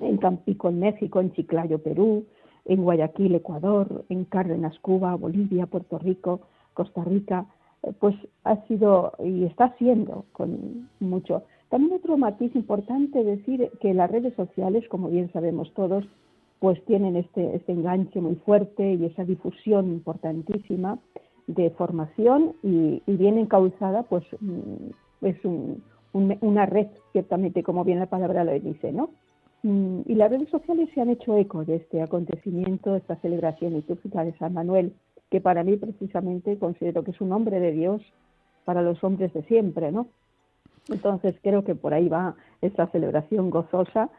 en 0.00 0.18
Tampico, 0.18 0.68
en 0.68 0.80
México, 0.80 1.18
en 1.20 1.32
Chiclayo, 1.32 1.78
Perú, 1.82 2.26
en 2.66 2.82
Guayaquil, 2.82 3.34
Ecuador, 3.36 4.04
en 4.10 4.26
Cárdenas, 4.26 4.78
Cuba, 4.80 5.14
Bolivia, 5.14 5.64
Puerto 5.64 5.98
Rico, 5.98 6.42
Costa 6.74 7.02
Rica, 7.04 7.46
eh, 7.84 7.92
pues 7.98 8.14
ha 8.44 8.56
sido 8.66 9.12
y 9.24 9.44
está 9.44 9.74
siendo 9.78 10.26
con 10.32 10.90
mucho. 11.00 11.42
También 11.70 11.94
otro 11.94 12.18
matiz 12.18 12.54
importante 12.56 13.22
decir 13.24 13.70
que 13.80 13.94
las 13.94 14.10
redes 14.10 14.34
sociales, 14.34 14.86
como 14.88 15.08
bien 15.08 15.32
sabemos 15.32 15.72
todos, 15.74 16.04
pues 16.58 16.84
tienen 16.84 17.16
este, 17.16 17.56
este 17.56 17.72
enganche 17.72 18.20
muy 18.20 18.34
fuerte 18.36 18.94
y 18.94 19.06
esa 19.06 19.24
difusión 19.24 19.86
importantísima 19.86 20.98
de 21.46 21.70
formación 21.70 22.54
y, 22.62 23.02
viene 23.06 23.40
encauzada, 23.40 24.02
pues 24.02 24.24
mm, 24.40 25.24
es 25.26 25.36
una 26.12 26.66
red, 26.66 26.88
ciertamente, 27.12 27.62
como 27.62 27.84
bien 27.84 28.00
la 28.00 28.06
palabra 28.06 28.44
lo 28.44 28.52
dice, 28.52 28.92
¿no? 28.92 29.10
Mm, 29.62 30.00
y 30.06 30.14
las 30.14 30.30
redes 30.30 30.48
sociales 30.48 30.88
se 30.94 31.00
han 31.00 31.10
hecho 31.10 31.36
eco 31.36 31.64
de 31.64 31.76
este 31.76 32.02
acontecimiento, 32.02 32.96
esta 32.96 33.16
celebración 33.16 33.74
litúrgica 33.74 34.24
de 34.24 34.36
San 34.38 34.54
Manuel, 34.54 34.92
que 35.30 35.40
para 35.40 35.62
mí 35.62 35.76
precisamente 35.76 36.58
considero 36.58 37.04
que 37.04 37.12
es 37.12 37.20
un 37.20 37.32
hombre 37.32 37.60
de 37.60 37.72
Dios 37.72 38.02
para 38.64 38.82
los 38.82 39.02
hombres 39.04 39.32
de 39.32 39.42
siempre, 39.44 39.92
¿no? 39.92 40.08
Entonces 40.90 41.34
creo 41.42 41.64
que 41.64 41.74
por 41.74 41.94
ahí 41.94 42.08
va 42.08 42.34
esta 42.60 42.86
celebración 42.88 43.50
gozosa 43.50 44.10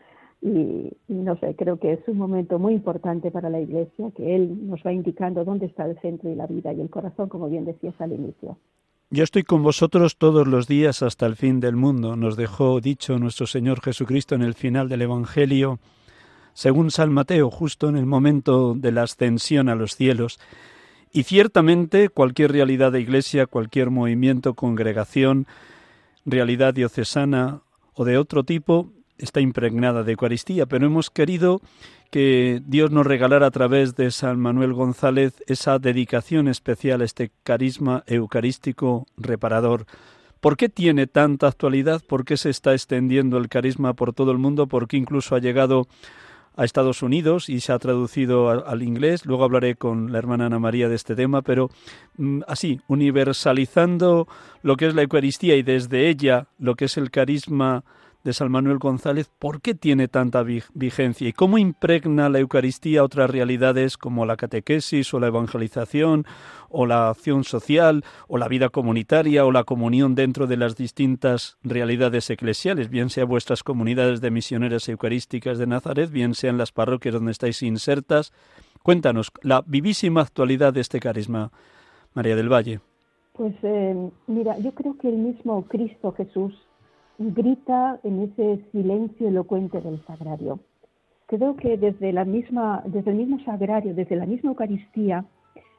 y, 0.42 0.92
no 1.08 1.38
sé, 1.38 1.56
creo 1.56 1.78
que 1.80 1.94
es 1.94 2.00
un 2.08 2.18
momento 2.18 2.58
muy 2.58 2.74
importante 2.74 3.30
para 3.30 3.50
la 3.50 3.60
Iglesia, 3.60 4.10
que 4.16 4.36
Él 4.36 4.68
nos 4.68 4.82
va 4.84 4.92
indicando 4.92 5.46
dónde 5.46 5.68
está 5.68 5.86
el 5.86 6.00
centro 6.00 6.32
y 6.32 6.36
la 6.36 6.48
vida 6.48 6.74
y 6.74 6.82
el 6.82 6.90
corazón, 6.90 7.30
como 7.30 7.48
bien 7.48 7.66
decías 7.66 7.94
al 8.00 8.14
inicio. 8.14 8.58
Yo 9.12 9.24
estoy 9.24 9.44
con 9.44 9.62
vosotros 9.62 10.18
todos 10.18 10.48
los 10.48 10.68
días 10.68 11.04
hasta 11.04 11.28
el 11.28 11.36
fin 11.36 11.60
del 11.60 11.76
mundo, 11.76 12.16
nos 12.16 12.38
dejó 12.38 12.80
dicho 12.82 13.20
nuestro 13.20 13.46
Señor 13.46 13.82
Jesucristo 13.82 14.34
en 14.34 14.42
el 14.42 14.56
final 14.56 14.90
del 14.90 15.04
Evangelio, 15.04 15.80
según 16.54 16.90
San 16.92 17.12
Mateo, 17.12 17.52
justo 17.52 17.90
en 17.90 17.98
el 17.98 18.06
momento 18.06 18.74
de 18.74 18.92
la 18.92 19.04
ascensión 19.04 19.70
a 19.70 19.76
los 19.76 19.96
cielos. 19.96 20.40
Y 21.14 21.24
ciertamente 21.24 22.10
cualquier 22.10 22.54
realidad 22.54 22.94
de 22.94 23.02
iglesia, 23.02 23.46
cualquier 23.46 23.90
movimiento, 23.90 24.54
congregación, 24.54 25.46
realidad 26.26 26.74
diocesana 26.74 27.62
o 27.94 28.06
de 28.06 28.18
otro 28.18 28.44
tipo, 28.44 28.92
está 29.18 29.40
impregnada 29.42 30.04
de 30.04 30.14
Eucaristía, 30.14 30.66
pero 30.66 30.86
hemos 30.86 31.10
querido 31.10 31.62
que 32.10 32.62
Dios 32.66 32.92
nos 32.92 33.06
regalara 33.06 33.48
a 33.48 33.52
través 33.52 33.96
de 33.96 34.12
San 34.12 34.40
Manuel 34.40 34.74
González 34.74 35.42
esa 35.48 35.80
dedicación 35.80 36.48
especial 36.48 37.02
este 37.02 37.32
carisma 37.44 38.04
eucarístico 38.08 39.08
reparador. 39.18 39.86
¿Por 40.42 40.58
qué 40.58 40.70
tiene 40.70 41.08
tanta 41.08 41.48
actualidad? 41.48 42.02
¿Por 42.06 42.26
qué 42.26 42.36
se 42.36 42.50
está 42.50 42.74
extendiendo 42.74 43.38
el 43.38 43.48
carisma 43.48 43.94
por 43.94 44.12
todo 44.12 44.32
el 44.32 44.40
mundo? 44.40 44.68
¿Por 44.68 44.88
qué 44.88 44.98
incluso 44.98 45.36
ha 45.36 45.40
llegado 45.40 45.88
a 46.56 46.66
Estados 46.66 47.02
Unidos 47.02 47.50
y 47.50 47.60
se 47.62 47.72
ha 47.72 47.80
traducido 47.80 48.50
al, 48.50 48.84
inglés. 48.84 49.26
Luego 49.26 49.44
hablaré 49.44 49.76
con 49.76 50.12
la 50.12 50.18
hermana 50.18 50.48
Ana 50.48 50.60
María 50.60 50.90
de 50.90 50.96
este 50.96 51.16
tema, 51.16 51.42
pero 51.42 51.70
mm, 52.18 52.42
así, 52.48 52.82
universalizando 52.88 54.28
lo 54.62 54.76
que 54.76 54.88
es 54.88 54.96
la 54.96 55.04
Eucaristía 55.04 55.56
y 55.56 55.64
desde 55.64 56.10
ella 56.10 56.48
lo 56.60 56.76
que 56.76 56.86
es 56.86 56.98
el 56.98 57.12
carisma 57.12 57.84
de 58.24 58.34
San 58.34 58.52
Manuel 58.52 58.78
González, 58.78 59.30
¿por 59.40 59.62
qué 59.62 59.74
tiene 59.74 60.08
tanta 60.08 60.44
vigencia 60.44 61.28
y 61.28 61.34
cómo 61.34 61.58
impregna 61.58 62.30
la 62.30 62.40
Eucaristía 62.40 63.04
otras 63.04 63.30
realidades 63.30 63.98
como 63.98 64.26
la 64.26 64.38
catequesis 64.38 65.14
o 65.14 65.20
la 65.20 65.28
evangelización 65.28 66.26
o 66.70 66.86
la 66.86 67.10
acción 67.10 67.44
social 67.44 68.04
o 68.28 68.38
la 68.38 68.48
vida 68.48 68.70
comunitaria 68.70 69.46
o 69.46 69.52
la 69.52 69.64
comunión 69.64 70.16
dentro 70.16 70.48
de 70.48 70.58
las 70.58 70.76
distintas 70.76 71.58
realidades 71.64 72.30
eclesiales, 72.30 72.90
bien 72.90 73.10
sea 73.10 73.26
vuestras 73.26 73.64
comunidades 73.64 74.22
de 74.22 74.32
misioneras 74.32 74.88
eucarísticas 74.88 75.58
de 75.58 75.68
Nazaret, 75.68 76.12
bien 76.12 76.34
sean 76.34 76.58
las 76.58 76.72
parroquias 76.72 77.14
donde 77.14 77.32
estáis 77.32 77.64
insertas? 77.64 78.34
Cuéntanos 78.84 79.32
la 79.42 79.64
vivísima 79.66 80.22
actualidad 80.22 80.74
de 80.74 80.82
este 80.82 81.00
carisma, 81.00 81.52
María 82.14 82.36
del 82.36 82.52
Valle. 82.52 82.80
Pues 83.34 83.54
eh, 83.64 84.10
mira, 84.28 84.58
yo 84.60 84.74
creo 84.74 84.98
que 84.98 85.10
el 85.10 85.18
mismo 85.18 85.66
Cristo 85.68 86.12
Jesús 86.12 86.54
grita 87.30 88.00
en 88.04 88.24
ese 88.24 88.64
silencio 88.72 89.28
elocuente 89.28 89.80
del 89.82 90.04
sagrario. 90.06 90.60
Creo 91.28 91.56
que 91.56 91.78
desde, 91.78 92.12
la 92.12 92.26
misma, 92.26 92.84
desde 92.86 93.12
el 93.12 93.18
mismo 93.18 93.40
sagrario, 93.46 93.94
desde 93.94 94.16
la 94.16 94.26
misma 94.26 94.50
Eucaristía, 94.50 95.26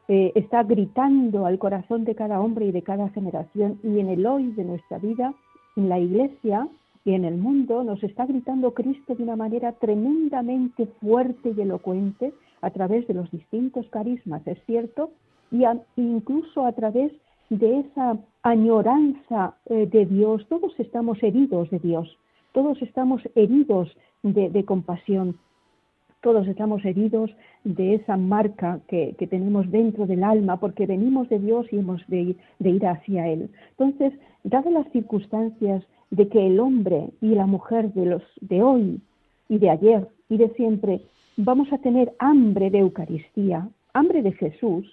eh, 0.09 0.33
está 0.35 0.63
gritando 0.63 1.47
al 1.47 1.59
corazón 1.59 2.05
de 2.05 2.15
cada 2.15 2.41
hombre 2.41 2.67
y 2.67 2.73
de 2.73 2.83
cada 2.83 3.09
generación 3.11 3.79
y 3.83 3.99
en 3.99 4.09
el 4.09 4.27
hoy 4.27 4.53
de 4.53 4.65
nuestra 4.65 4.99
vida, 4.99 5.35
en 5.77 5.89
la 5.89 5.99
iglesia 5.99 6.69
y 7.05 7.15
en 7.15 7.25
el 7.25 7.37
mundo, 7.37 7.85
nos 7.85 8.03
está 8.03 8.27
gritando 8.27 8.75
Cristo 8.75 9.15
de 9.15 9.23
una 9.23 9.37
manera 9.37 9.73
tremendamente 9.73 10.87
fuerte 11.01 11.53
y 11.57 11.61
elocuente 11.61 12.33
a 12.61 12.71
través 12.71 13.07
de 13.09 13.15
los 13.15 13.31
distintos 13.31 13.87
carismas, 13.89 14.47
es 14.47 14.59
cierto, 14.67 15.11
y 15.51 15.65
incluso 15.97 16.65
a 16.65 16.73
través 16.73 17.13
de 17.59 17.81
esa 17.81 18.17
añoranza 18.43 19.55
eh, 19.67 19.87
de 19.87 20.07
Dios, 20.07 20.47
todos 20.49 20.73
estamos 20.79 21.23
heridos 21.23 21.69
de 21.69 21.79
Dios, 21.81 22.17
todos 22.53 22.81
estamos 22.81 23.21
heridos 23.35 23.95
de, 24.23 24.65
compasión, 24.65 25.37
todos 26.23 26.47
estamos 26.49 26.83
heridos 26.85 27.31
de 27.65 27.97
esa 27.97 28.17
marca 28.17 28.81
que, 28.89 29.15
tenemos 29.29 29.71
dentro 29.71 30.07
del 30.07 30.25
alma, 30.25 30.59
porque 30.59 30.87
venimos 30.87 31.29
de 31.29 31.41
Dios 31.41 31.67
y 31.71 31.79
hemos 31.79 32.01
de, 32.07 32.37
de 32.59 32.71
ir 32.71 32.87
hacia 32.87 33.29
Él. 33.29 33.51
Entonces, 33.77 34.19
dadas 34.45 34.73
las 34.73 34.91
circunstancias 34.91 35.85
de 36.11 36.29
que 36.29 36.47
el 36.47 36.59
hombre 36.59 37.11
y 37.21 37.35
la 37.35 37.47
mujer 37.47 37.93
de, 37.93 38.07
los, 38.07 38.23
de 38.41 38.63
hoy 38.63 39.01
y 39.51 39.59
de 39.59 39.69
ayer 39.69 40.09
y 40.31 40.39
de 40.39 40.49
siempre 40.55 41.03
vamos 41.37 41.71
a 41.71 41.79
tener 41.79 42.15
hambre 42.19 42.71
de 42.71 42.79
Eucaristía, 42.79 43.69
hambre 43.93 44.23
de 44.23 44.33
Jesús, 44.33 44.87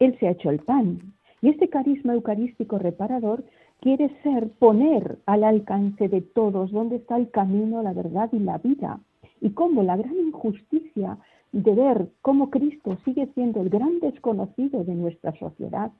Él 0.00 0.16
se 0.18 0.26
ha 0.26 0.32
hecho 0.32 0.50
el 0.50 0.58
pan, 0.58 1.12
y 1.42 1.48
este 1.48 1.68
carisma 1.68 2.14
eucarístico 2.14 2.78
reparador 2.78 3.44
quiere 3.80 4.10
ser 4.22 4.50
poner 4.58 5.18
al 5.26 5.44
alcance 5.44 6.08
de 6.08 6.20
todos 6.20 6.70
dónde 6.70 6.96
está 6.96 7.16
el 7.16 7.30
camino, 7.30 7.82
la 7.82 7.92
verdad 7.92 8.28
y 8.32 8.38
la 8.38 8.58
vida. 8.58 9.00
Y 9.40 9.50
cómo 9.50 9.82
la 9.82 9.96
gran 9.96 10.16
injusticia 10.16 11.16
de 11.52 11.74
ver 11.74 12.08
cómo 12.20 12.50
Cristo 12.50 12.98
sigue 13.04 13.26
siendo 13.34 13.62
el 13.62 13.70
gran 13.70 13.98
desconocido 14.00 14.84
de 14.84 14.94
nuestra 14.94 15.32
sociedad, 15.38 15.90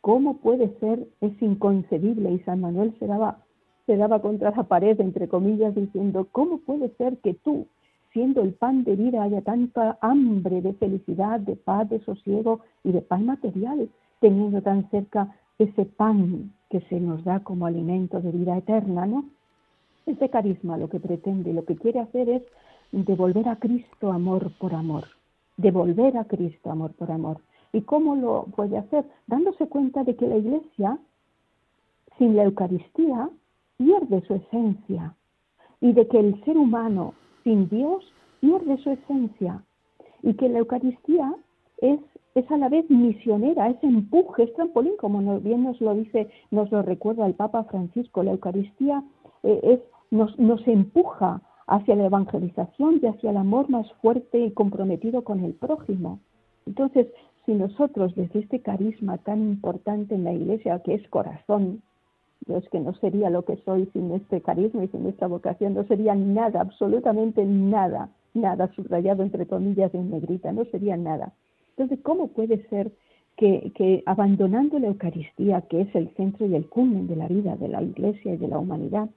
cómo 0.00 0.36
puede 0.36 0.72
ser, 0.78 1.08
es 1.20 1.42
inconcebible. 1.42 2.30
Y 2.30 2.38
San 2.40 2.60
Manuel 2.60 2.94
se 3.00 3.06
daba, 3.06 3.38
se 3.86 3.96
daba 3.96 4.22
contra 4.22 4.52
la 4.52 4.62
pared, 4.62 5.00
entre 5.00 5.26
comillas, 5.26 5.74
diciendo, 5.74 6.28
¿cómo 6.30 6.58
puede 6.58 6.90
ser 6.90 7.18
que 7.18 7.34
tú, 7.34 7.66
siendo 8.12 8.40
el 8.40 8.54
pan 8.54 8.84
de 8.84 8.94
vida, 8.94 9.24
haya 9.24 9.42
tanta 9.42 9.98
hambre 10.00 10.62
de 10.62 10.74
felicidad, 10.74 11.40
de 11.40 11.56
paz, 11.56 11.90
de 11.90 11.98
sosiego 12.04 12.60
y 12.84 12.92
de 12.92 13.02
paz 13.02 13.20
material? 13.20 13.88
Teniendo 14.20 14.62
tan 14.62 14.88
cerca 14.90 15.34
ese 15.58 15.84
pan 15.84 16.52
que 16.70 16.80
se 16.82 17.00
nos 17.00 17.24
da 17.24 17.40
como 17.40 17.66
alimento 17.66 18.20
de 18.20 18.30
vida 18.30 18.56
eterna, 18.56 19.06
¿no? 19.06 19.24
Ese 20.06 20.28
carisma 20.28 20.76
lo 20.76 20.88
que 20.88 21.00
pretende, 21.00 21.52
lo 21.52 21.64
que 21.64 21.76
quiere 21.76 22.00
hacer 22.00 22.28
es 22.28 22.42
devolver 22.92 23.48
a 23.48 23.56
Cristo 23.56 24.12
amor 24.12 24.52
por 24.58 24.74
amor, 24.74 25.04
devolver 25.56 26.16
a 26.16 26.24
Cristo 26.24 26.70
amor 26.70 26.92
por 26.92 27.10
amor. 27.10 27.40
¿Y 27.72 27.82
cómo 27.82 28.14
lo 28.14 28.44
puede 28.54 28.78
hacer? 28.78 29.04
Dándose 29.26 29.68
cuenta 29.68 30.04
de 30.04 30.16
que 30.16 30.26
la 30.26 30.36
Iglesia, 30.36 30.98
sin 32.18 32.36
la 32.36 32.44
Eucaristía, 32.44 33.28
pierde 33.76 34.22
su 34.26 34.34
esencia 34.34 35.14
y 35.80 35.92
de 35.92 36.06
que 36.08 36.18
el 36.18 36.42
ser 36.44 36.56
humano 36.56 37.14
sin 37.44 37.68
Dios 37.68 38.04
pierde 38.40 38.78
su 38.78 38.90
esencia 38.90 39.62
y 40.22 40.34
que 40.34 40.48
la 40.48 40.60
Eucaristía 40.60 41.34
es 41.78 42.00
es 42.36 42.50
a 42.50 42.58
la 42.58 42.68
vez 42.68 42.88
misionera, 42.90 43.70
es 43.70 43.82
empuje, 43.82 44.42
es 44.42 44.52
trampolín, 44.52 44.92
como 44.98 45.40
bien 45.40 45.64
nos 45.64 45.80
lo 45.80 45.94
dice, 45.94 46.28
nos 46.50 46.70
lo 46.70 46.82
recuerda 46.82 47.26
el 47.26 47.32
Papa 47.32 47.64
Francisco. 47.64 48.22
La 48.22 48.32
Eucaristía 48.32 49.02
eh, 49.42 49.58
es, 49.62 49.80
nos, 50.10 50.38
nos 50.38 50.60
empuja 50.68 51.40
hacia 51.66 51.96
la 51.96 52.04
evangelización 52.04 53.00
y 53.02 53.06
hacia 53.06 53.30
el 53.30 53.38
amor 53.38 53.70
más 53.70 53.90
fuerte 54.02 54.38
y 54.38 54.50
comprometido 54.50 55.24
con 55.24 55.42
el 55.42 55.54
prójimo. 55.54 56.20
Entonces, 56.66 57.06
si 57.46 57.54
nosotros 57.54 58.14
desde 58.14 58.40
este 58.40 58.60
carisma 58.60 59.16
tan 59.16 59.40
importante 59.40 60.14
en 60.14 60.24
la 60.24 60.34
Iglesia, 60.34 60.80
que 60.80 60.92
es 60.92 61.08
corazón, 61.08 61.80
yo 62.46 62.58
es 62.58 62.68
que 62.68 62.80
no 62.80 62.92
sería 62.96 63.30
lo 63.30 63.46
que 63.46 63.56
soy 63.64 63.86
sin 63.94 64.12
este 64.12 64.42
carisma 64.42 64.84
y 64.84 64.88
sin 64.88 65.06
esta 65.06 65.26
vocación, 65.26 65.72
no 65.72 65.84
sería 65.84 66.14
nada, 66.14 66.60
absolutamente 66.60 67.46
nada, 67.46 68.10
nada 68.34 68.70
subrayado 68.74 69.22
entre 69.22 69.46
comillas 69.46 69.94
en 69.94 70.10
negrita, 70.10 70.52
no 70.52 70.66
sería 70.66 70.98
nada. 70.98 71.32
Entonces, 71.76 72.02
¿cómo 72.02 72.28
puede 72.28 72.66
ser 72.68 72.90
que, 73.36 74.02
abandonando 74.06 74.78
la 74.78 74.86
Eucaristía, 74.86 75.60
que 75.62 75.82
es 75.82 75.94
el 75.94 76.08
centro 76.14 76.46
y 76.46 76.54
el 76.54 76.68
culmen 76.68 77.06
de 77.06 77.16
la 77.16 77.28
vida 77.28 77.54
de 77.56 77.68
la 77.68 77.82
Iglesia 77.82 78.32
y 78.32 78.38
de 78.38 78.48
la 78.48 78.58
humanidad, 78.58 79.10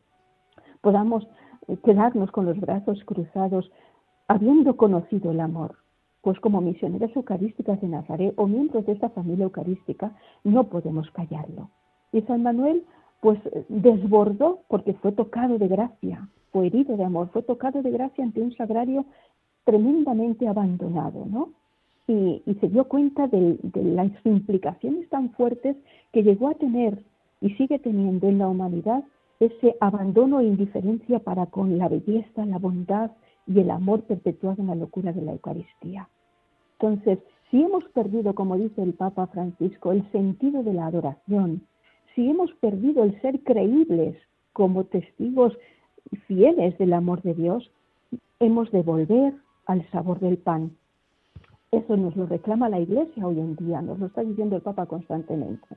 podamos 0.81 1.25
eh, 1.67 1.77
quedarnos 1.85 2.29
con 2.31 2.45
los 2.45 2.59
brazos 2.59 3.01
cruzados 3.05 3.71
habiendo 4.27 4.75
conocido 4.75 5.31
el 5.31 5.39
amor? 5.39 5.75
Pues 6.21 6.37
como 6.41 6.59
misioneras 6.59 7.15
eucarísticas 7.15 7.79
de 7.79 7.87
Nazaret 7.87 8.33
o 8.35 8.45
miembros 8.45 8.85
de 8.85 8.91
esta 8.91 9.09
familia 9.09 9.45
eucarística, 9.45 10.11
no 10.43 10.65
podemos 10.65 11.09
callarlo. 11.11 11.69
Y 12.11 12.21
San 12.23 12.43
Manuel, 12.43 12.83
pues 13.21 13.39
desbordó 13.69 14.63
porque 14.67 14.95
fue 14.95 15.13
tocado 15.13 15.57
de 15.57 15.69
gracia, 15.69 16.27
fue 16.51 16.67
herido 16.67 16.97
de 16.97 17.05
amor, 17.05 17.29
fue 17.31 17.41
tocado 17.43 17.81
de 17.81 17.91
gracia 17.91 18.25
ante 18.25 18.41
un 18.41 18.53
sagrario 18.57 19.05
tremendamente 19.63 20.45
abandonado, 20.45 21.25
¿no? 21.25 21.53
Y, 22.09 22.41
se 22.59 22.67
dio 22.69 22.85
cuenta 22.85 23.27
de, 23.27 23.57
las 23.75 24.11
implicaciones 24.25 25.07
tan 25.09 25.29
fuertes 25.31 25.77
que 26.11 26.23
llegó 26.23 26.49
a 26.49 26.55
tener 26.55 27.03
y 27.41 27.51
sigue 27.51 27.79
teniendo 27.79 28.27
en 28.27 28.39
la 28.39 28.47
humanidad 28.47 29.03
ese 29.39 29.75
abandono 29.79 30.39
e 30.39 30.45
indiferencia 30.45 31.19
para 31.19 31.45
con 31.45 31.77
la 31.77 31.87
belleza, 31.87 32.45
la 32.45 32.57
bondad 32.57 33.11
y 33.47 33.59
el 33.59 33.71
amor 33.71 34.01
perpetuado 34.03 34.61
en 34.61 34.67
la 34.67 34.75
locura 34.75 35.13
de 35.13 35.21
la 35.21 35.31
Eucaristía. 35.31 36.09
Entonces, 36.79 37.19
si 37.49 37.61
hemos 37.61 37.83
perdido, 37.89 38.33
como 38.33 38.57
dice 38.57 38.81
el 38.81 38.93
Papa 38.93 39.27
Francisco, 39.27 39.91
el 39.91 40.09
sentido 40.11 40.63
de 40.63 40.73
la 40.73 40.87
adoración, 40.87 41.61
si 42.15 42.29
hemos 42.29 42.51
perdido 42.53 43.03
el 43.03 43.19
ser 43.21 43.39
creíbles 43.41 44.17
como 44.53 44.83
testigos 44.85 45.57
fieles 46.27 46.77
del 46.77 46.93
amor 46.93 47.21
de 47.21 47.33
Dios, 47.33 47.71
hemos 48.39 48.71
de 48.71 48.81
volver 48.81 49.33
al 49.67 49.89
sabor 49.91 50.19
del 50.19 50.37
pan, 50.37 50.71
eso 51.71 51.97
nos 51.97 52.15
lo 52.15 52.25
reclama 52.25 52.69
la 52.69 52.79
Iglesia 52.79 53.25
hoy 53.25 53.39
en 53.39 53.55
día, 53.55 53.81
nos 53.81 53.99
lo 53.99 54.07
está 54.07 54.21
diciendo 54.21 54.55
el 54.55 54.61
Papa 54.61 54.85
constantemente. 54.87 55.67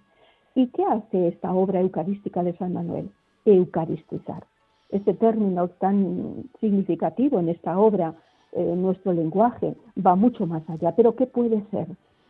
¿Y 0.55 0.69
qué 0.69 0.85
hace 0.85 1.29
esta 1.29 1.53
obra 1.53 1.81
eucarística 1.81 2.43
de 2.43 2.57
San 2.57 2.73
Manuel? 2.73 3.11
Eucaristizar. 3.45 4.45
Este 4.91 5.15
término 5.15 5.69
tan 5.69 6.45
significativo 6.61 7.41
en 7.41 7.49
esta 7.49 7.79
obra, 7.79 8.15
en 8.53 8.69
eh, 8.69 8.77
nuestro 8.77 9.13
lenguaje, 9.13 9.75
va 10.05 10.15
mucho 10.15 10.47
más 10.47 10.69
allá. 10.69 10.95
Pero 10.95 11.17
¿qué 11.17 11.27
puede 11.27 11.65
ser? 11.71 11.89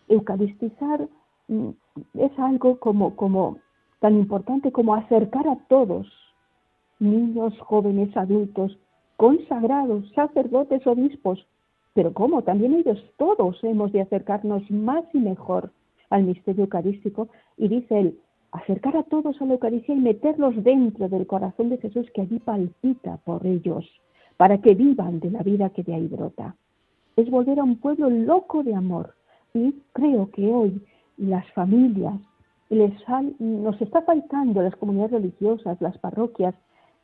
Eucaristizar 0.09 1.09
mm, 1.48 1.70
es 2.14 2.38
algo 2.38 2.79
como, 2.79 3.16
como 3.16 3.59
tan 4.01 4.16
importante 4.16 4.72
como 4.72 4.94
acercar 4.94 5.46
a 5.48 5.57
todos, 5.68 6.07
niños, 6.98 7.59
jóvenes, 7.61 8.16
adultos, 8.16 8.77
consagrados, 9.16 10.05
sacerdotes, 10.14 10.87
obispos, 10.87 11.46
pero 11.95 12.13
¿cómo? 12.13 12.43
También 12.43 12.75
ellos 12.75 13.03
todos 13.17 13.63
hemos 13.65 13.93
de 13.93 14.01
acercarnos 14.01 14.69
más 14.71 15.05
y 15.13 15.19
mejor 15.19 15.71
al 16.11 16.25
misterio 16.25 16.65
eucarístico. 16.65 17.29
Y 17.57 17.69
dice 17.69 18.01
él, 18.01 18.19
acercar 18.53 18.97
a 18.97 19.03
todos 19.03 19.41
a 19.41 19.45
la 19.45 19.55
Eucaristía 19.55 19.95
y 19.95 20.01
meterlos 20.01 20.55
dentro 20.63 21.09
del 21.09 21.27
corazón 21.27 21.71
de 21.71 21.79
Jesús 21.79 22.07
que 22.15 22.23
allí 22.23 22.39
palpita 22.39 23.19
por 23.25 23.47
ellos, 23.47 23.89
para 24.37 24.59
que 24.59 24.75
vivan 24.75 25.21
de 25.21 25.31
la 25.31 25.43
vida 25.43 25.71
que 25.71 25.83
de 25.83 25.95
ahí 25.95 26.07
brota. 26.07 26.55
Es 27.17 27.31
volver 27.31 27.61
a 27.61 27.65
un 27.65 27.77
pueblo 27.77 28.09
loco 28.09 28.63
de 28.63 28.75
amor. 28.75 29.15
Y 29.55 29.75
creo 29.93 30.31
que 30.31 30.47
hoy 30.47 30.83
las 31.19 31.51
familias, 31.53 32.15
les 32.71 32.93
nos 33.39 33.81
está 33.83 34.01
faltando 34.01 34.63
las 34.63 34.75
comunidades 34.77 35.13
religiosas, 35.13 35.79
las 35.83 35.99
parroquias, 35.99 36.55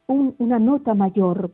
una 0.07 0.59
nota 0.59 0.94
mayor 0.94 1.51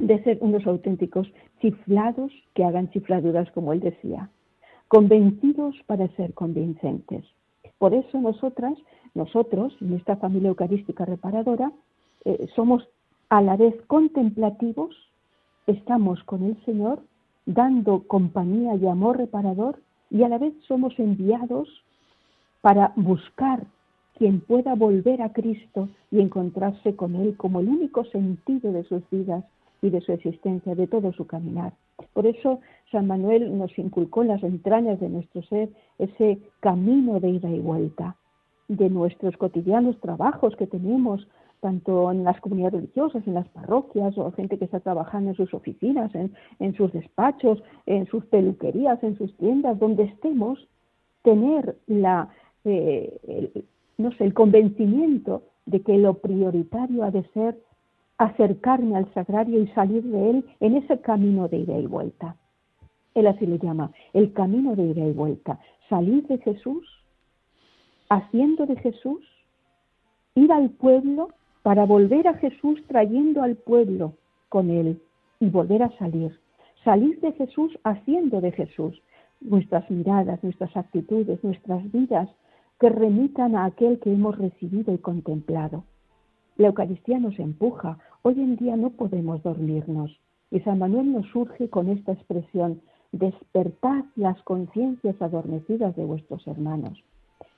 de 0.00 0.22
ser 0.24 0.38
unos 0.40 0.66
auténticos 0.66 1.30
chiflados 1.60 2.32
que 2.54 2.64
hagan 2.64 2.90
chifladuras, 2.90 3.50
como 3.52 3.72
él 3.72 3.80
decía, 3.80 4.30
convencidos 4.88 5.76
para 5.86 6.08
ser 6.16 6.32
convincentes. 6.34 7.24
Por 7.78 7.94
eso 7.94 8.20
nosotras, 8.20 8.76
nosotros, 9.14 9.76
en 9.80 9.94
esta 9.94 10.16
familia 10.16 10.48
eucarística 10.48 11.04
reparadora, 11.04 11.70
eh, 12.24 12.48
somos 12.56 12.88
a 13.28 13.42
la 13.42 13.56
vez 13.56 13.74
contemplativos, 13.86 14.96
estamos 15.66 16.22
con 16.24 16.42
el 16.44 16.62
Señor, 16.64 17.00
dando 17.46 18.02
compañía 18.06 18.74
y 18.74 18.86
amor 18.86 19.18
reparador, 19.18 19.80
y 20.10 20.22
a 20.24 20.28
la 20.28 20.38
vez 20.38 20.54
somos 20.66 20.98
enviados 20.98 21.68
para 22.62 22.92
buscar 22.96 23.64
quien 24.16 24.40
pueda 24.40 24.74
volver 24.74 25.22
a 25.22 25.32
Cristo 25.32 25.88
y 26.10 26.20
encontrarse 26.20 26.96
con 26.96 27.14
Él 27.16 27.36
como 27.36 27.60
el 27.60 27.68
único 27.68 28.04
sentido 28.06 28.72
de 28.72 28.84
sus 28.84 29.08
vidas 29.10 29.44
y 29.82 29.90
de 29.90 30.00
su 30.00 30.12
existencia, 30.12 30.74
de 30.74 30.86
todo 30.86 31.12
su 31.12 31.26
caminar. 31.26 31.72
Por 32.12 32.26
eso 32.26 32.60
San 32.90 33.06
Manuel 33.06 33.56
nos 33.56 33.76
inculcó 33.78 34.22
en 34.22 34.28
las 34.28 34.42
entrañas 34.42 35.00
de 35.00 35.08
nuestro 35.08 35.42
ser 35.44 35.70
ese 35.98 36.38
camino 36.60 37.20
de 37.20 37.30
ida 37.30 37.50
y 37.50 37.60
vuelta, 37.60 38.16
de 38.68 38.88
nuestros 38.88 39.36
cotidianos 39.36 39.98
trabajos 40.00 40.54
que 40.56 40.66
tenemos, 40.66 41.26
tanto 41.60 42.10
en 42.10 42.24
las 42.24 42.40
comunidades 42.40 42.80
religiosas, 42.80 43.26
en 43.26 43.34
las 43.34 43.48
parroquias, 43.48 44.16
o 44.16 44.32
gente 44.32 44.58
que 44.58 44.64
está 44.64 44.80
trabajando 44.80 45.30
en 45.30 45.36
sus 45.36 45.52
oficinas, 45.52 46.10
en, 46.14 46.74
sus 46.74 46.92
despachos, 46.92 47.62
en 47.86 48.06
sus 48.06 48.24
peluquerías, 48.26 49.02
en 49.02 49.16
sus 49.18 49.36
tiendas, 49.36 49.78
donde 49.78 50.04
estemos, 50.04 50.66
tener 51.22 51.76
la, 51.86 52.30
eh, 52.64 53.64
no 53.98 54.10
sé, 54.12 54.24
el 54.24 54.34
convencimiento 54.34 55.42
de 55.66 55.82
que 55.82 55.98
lo 55.98 56.14
prioritario 56.14 57.04
ha 57.04 57.10
de 57.10 57.24
ser 57.34 57.58
acercarme 58.20 58.96
al 58.96 59.10
sagrario 59.14 59.62
y 59.62 59.66
salir 59.68 60.02
de 60.02 60.30
él 60.30 60.44
en 60.60 60.76
ese 60.76 61.00
camino 61.00 61.48
de 61.48 61.56
ida 61.56 61.78
y 61.78 61.86
vuelta. 61.86 62.36
Él 63.14 63.26
así 63.26 63.46
le 63.46 63.58
llama, 63.58 63.92
el 64.12 64.34
camino 64.34 64.76
de 64.76 64.88
ida 64.88 65.06
y 65.06 65.12
vuelta. 65.12 65.58
Salir 65.88 66.26
de 66.26 66.36
Jesús, 66.36 66.86
haciendo 68.10 68.66
de 68.66 68.76
Jesús, 68.76 69.26
ir 70.34 70.52
al 70.52 70.68
pueblo 70.68 71.28
para 71.62 71.86
volver 71.86 72.28
a 72.28 72.34
Jesús 72.34 72.84
trayendo 72.88 73.42
al 73.42 73.56
pueblo 73.56 74.12
con 74.50 74.68
él 74.68 75.00
y 75.40 75.48
volver 75.48 75.82
a 75.82 75.96
salir. 75.96 76.38
Salir 76.84 77.18
de 77.20 77.32
Jesús 77.32 77.78
haciendo 77.84 78.42
de 78.42 78.52
Jesús 78.52 79.02
nuestras 79.40 79.90
miradas, 79.90 80.44
nuestras 80.44 80.76
actitudes, 80.76 81.42
nuestras 81.42 81.90
vidas 81.90 82.28
que 82.78 82.90
remitan 82.90 83.56
a 83.56 83.64
aquel 83.64 83.98
que 83.98 84.12
hemos 84.12 84.36
recibido 84.36 84.92
y 84.92 84.98
contemplado. 84.98 85.84
La 86.60 86.66
Eucaristía 86.66 87.18
nos 87.18 87.38
empuja. 87.38 87.98
Hoy 88.22 88.34
en 88.34 88.56
día 88.56 88.76
no 88.76 88.90
podemos 88.90 89.42
dormirnos. 89.42 90.10
Y 90.50 90.60
San 90.60 90.78
Manuel 90.78 91.12
nos 91.12 91.26
surge 91.28 91.70
con 91.70 91.88
esta 91.88 92.12
expresión, 92.12 92.82
despertad 93.12 94.04
las 94.14 94.40
conciencias 94.42 95.20
adormecidas 95.22 95.96
de 95.96 96.04
vuestros 96.04 96.46
hermanos. 96.46 97.02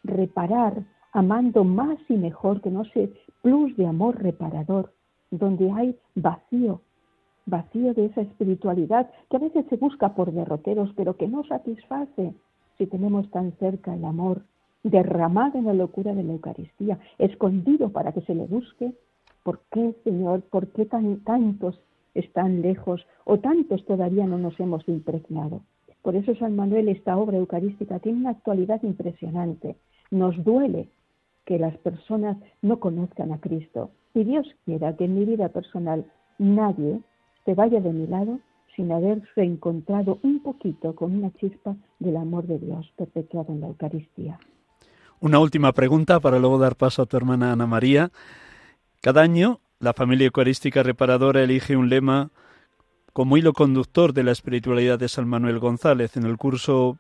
Reparar, 0.04 0.84
amando 1.12 1.64
más 1.64 1.98
y 2.08 2.14
mejor, 2.14 2.60
que 2.60 2.70
no 2.70 2.84
sé, 2.84 3.12
plus 3.42 3.76
de 3.76 3.86
amor 3.86 4.22
reparador, 4.22 4.92
donde 5.32 5.70
hay 5.72 5.98
vacío, 6.14 6.80
vacío 7.46 7.92
de 7.94 8.06
esa 8.06 8.20
espiritualidad 8.20 9.10
que 9.30 9.36
a 9.36 9.40
veces 9.40 9.66
se 9.68 9.76
busca 9.76 10.14
por 10.14 10.32
derroteros, 10.32 10.90
pero 10.94 11.16
que 11.16 11.26
no 11.26 11.44
satisface 11.44 12.34
si 12.78 12.86
tenemos 12.86 13.28
tan 13.30 13.52
cerca 13.58 13.94
el 13.94 14.04
amor 14.04 14.42
derramado 14.84 15.58
en 15.58 15.66
la 15.66 15.74
locura 15.74 16.14
de 16.14 16.22
la 16.22 16.32
Eucaristía, 16.32 16.98
escondido 17.18 17.90
para 17.90 18.12
que 18.12 18.20
se 18.22 18.34
le 18.34 18.46
busque. 18.46 18.92
¿Por 19.42 19.60
qué, 19.70 19.94
Señor? 20.04 20.42
¿Por 20.42 20.68
qué 20.68 20.86
tan, 20.86 21.20
tantos 21.24 21.80
están 22.14 22.62
lejos 22.62 23.06
o 23.24 23.38
tantos 23.38 23.84
todavía 23.86 24.26
no 24.26 24.38
nos 24.38 24.58
hemos 24.60 24.86
impregnado? 24.88 25.62
Por 26.02 26.16
eso 26.16 26.34
San 26.34 26.56
Manuel, 26.56 26.88
esta 26.88 27.16
obra 27.16 27.38
eucarística, 27.38 27.98
tiene 28.00 28.18
una 28.18 28.30
actualidad 28.30 28.82
impresionante. 28.82 29.76
Nos 30.10 30.42
duele 30.44 30.88
que 31.46 31.58
las 31.58 31.76
personas 31.78 32.36
no 32.60 32.80
conozcan 32.80 33.32
a 33.32 33.40
Cristo. 33.40 33.90
Y 34.14 34.24
Dios 34.24 34.46
quiera 34.64 34.96
que 34.96 35.04
en 35.04 35.18
mi 35.18 35.24
vida 35.24 35.48
personal 35.48 36.04
nadie 36.38 37.00
se 37.44 37.54
vaya 37.54 37.80
de 37.80 37.92
mi 37.92 38.06
lado 38.06 38.40
sin 38.76 38.90
haber 38.90 39.22
reencontrado 39.36 40.18
un 40.22 40.42
poquito 40.42 40.94
con 40.94 41.14
una 41.14 41.30
chispa 41.32 41.76
del 41.98 42.16
amor 42.16 42.46
de 42.46 42.58
Dios 42.58 42.90
perpetuado 42.96 43.52
en 43.52 43.60
la 43.60 43.68
Eucaristía. 43.68 44.38
Una 45.20 45.38
última 45.38 45.72
pregunta 45.72 46.20
para 46.20 46.38
luego 46.38 46.58
dar 46.58 46.76
paso 46.76 47.02
a 47.02 47.06
tu 47.06 47.16
hermana 47.16 47.52
Ana 47.52 47.66
María. 47.66 48.10
Cada 49.02 49.22
año 49.22 49.60
la 49.80 49.94
familia 49.94 50.26
eucarística 50.26 50.84
reparadora 50.84 51.42
elige 51.42 51.76
un 51.76 51.88
lema 51.88 52.30
como 53.12 53.36
hilo 53.36 53.52
conductor 53.52 54.12
de 54.12 54.22
la 54.22 54.30
espiritualidad 54.30 54.96
de 54.96 55.08
San 55.08 55.26
Manuel 55.26 55.58
González. 55.58 56.16
En 56.16 56.24
el 56.24 56.36
curso 56.36 56.98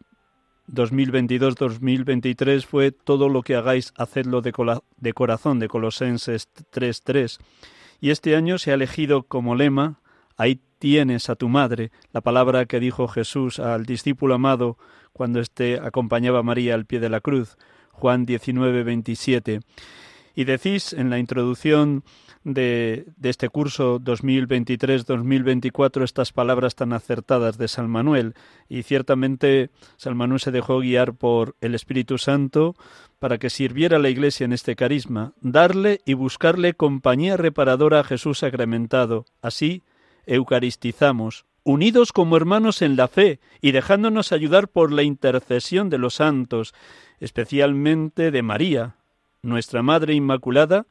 2022-2023 0.66 2.66
fue 2.66 2.90
todo 2.90 3.28
lo 3.28 3.42
que 3.42 3.54
hagáis, 3.54 3.92
hacedlo 3.96 4.42
de, 4.42 4.52
de 4.96 5.12
corazón, 5.12 5.60
de 5.60 5.68
Colosenses 5.68 6.48
3.3. 6.72 7.38
Y 8.00 8.10
este 8.10 8.34
año 8.34 8.58
se 8.58 8.72
ha 8.72 8.74
elegido 8.74 9.22
como 9.22 9.54
lema, 9.54 10.00
ahí 10.36 10.60
tienes 10.80 11.30
a 11.30 11.36
tu 11.36 11.48
madre, 11.48 11.92
la 12.12 12.20
palabra 12.20 12.66
que 12.66 12.80
dijo 12.80 13.06
Jesús 13.06 13.60
al 13.60 13.86
discípulo 13.86 14.34
amado 14.34 14.76
cuando 15.12 15.38
éste 15.38 15.78
acompañaba 15.78 16.40
a 16.40 16.42
María 16.42 16.74
al 16.74 16.84
pie 16.84 16.98
de 16.98 17.10
la 17.10 17.20
cruz. 17.20 17.56
Juan 17.92 18.26
19, 18.26 18.82
27. 18.82 19.60
Y 20.34 20.44
decís 20.44 20.92
en 20.92 21.10
la 21.10 21.18
introducción 21.18 22.04
de, 22.44 23.06
de 23.16 23.30
este 23.30 23.48
curso 23.48 24.00
2023-2024 24.00 26.02
estas 26.02 26.32
palabras 26.32 26.74
tan 26.74 26.92
acertadas 26.92 27.58
de 27.58 27.68
San 27.68 27.90
Manuel. 27.90 28.34
Y 28.68 28.82
ciertamente 28.82 29.70
San 29.96 30.16
Manuel 30.16 30.40
se 30.40 30.50
dejó 30.50 30.80
guiar 30.80 31.14
por 31.14 31.56
el 31.60 31.74
Espíritu 31.74 32.18
Santo 32.18 32.74
para 33.18 33.38
que 33.38 33.50
sirviera 33.50 33.98
a 33.98 34.00
la 34.00 34.08
Iglesia 34.08 34.44
en 34.44 34.52
este 34.52 34.74
carisma, 34.74 35.34
darle 35.40 36.00
y 36.04 36.14
buscarle 36.14 36.74
compañía 36.74 37.36
reparadora 37.36 38.00
a 38.00 38.04
Jesús 38.04 38.38
sacramentado. 38.38 39.26
Así, 39.40 39.84
eucaristizamos, 40.26 41.44
unidos 41.62 42.12
como 42.12 42.36
hermanos 42.36 42.82
en 42.82 42.96
la 42.96 43.08
fe 43.08 43.40
y 43.60 43.72
dejándonos 43.72 44.32
ayudar 44.32 44.68
por 44.68 44.92
la 44.92 45.02
intercesión 45.02 45.90
de 45.90 45.98
los 45.98 46.14
santos, 46.14 46.74
especialmente 47.20 48.30
de 48.30 48.42
María, 48.42 48.96
nuestra 49.42 49.82
Madre 49.82 50.14
Inmaculada 50.14 50.86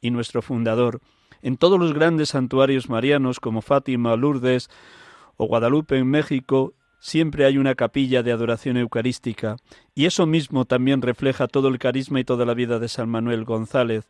y 0.00 0.10
nuestro 0.10 0.40
fundador. 0.40 1.00
En 1.42 1.56
todos 1.56 1.78
los 1.78 1.92
grandes 1.92 2.30
santuarios 2.30 2.88
marianos 2.88 3.40
como 3.40 3.62
Fátima, 3.62 4.14
Lourdes 4.16 4.70
o 5.36 5.46
Guadalupe 5.46 5.98
en 5.98 6.06
México, 6.06 6.72
siempre 7.00 7.44
hay 7.44 7.58
una 7.58 7.74
capilla 7.74 8.22
de 8.22 8.32
adoración 8.32 8.76
eucarística, 8.76 9.56
y 9.94 10.06
eso 10.06 10.24
mismo 10.24 10.64
también 10.64 11.02
refleja 11.02 11.48
todo 11.48 11.68
el 11.68 11.78
carisma 11.78 12.20
y 12.20 12.24
toda 12.24 12.46
la 12.46 12.54
vida 12.54 12.78
de 12.78 12.88
San 12.88 13.08
Manuel 13.08 13.44
González. 13.44 14.08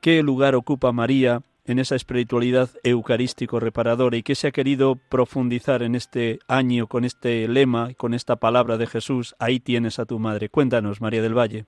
¿Qué 0.00 0.22
lugar 0.22 0.54
ocupa 0.54 0.92
María 0.92 1.42
en 1.66 1.78
esa 1.78 1.96
espiritualidad 1.96 2.70
eucarístico 2.82 3.60
reparadora 3.60 4.16
y 4.16 4.22
qué 4.22 4.34
se 4.34 4.48
ha 4.48 4.52
querido 4.52 4.96
profundizar 5.10 5.82
en 5.82 5.94
este 5.94 6.38
año 6.48 6.86
con 6.86 7.04
este 7.04 7.46
lema, 7.46 7.92
con 7.94 8.14
esta 8.14 8.36
palabra 8.36 8.78
de 8.78 8.86
Jesús? 8.86 9.36
Ahí 9.38 9.60
tienes 9.60 9.98
a 9.98 10.06
tu 10.06 10.18
madre. 10.18 10.48
Cuéntanos, 10.48 11.00
María 11.00 11.20
del 11.20 11.36
Valle. 11.36 11.66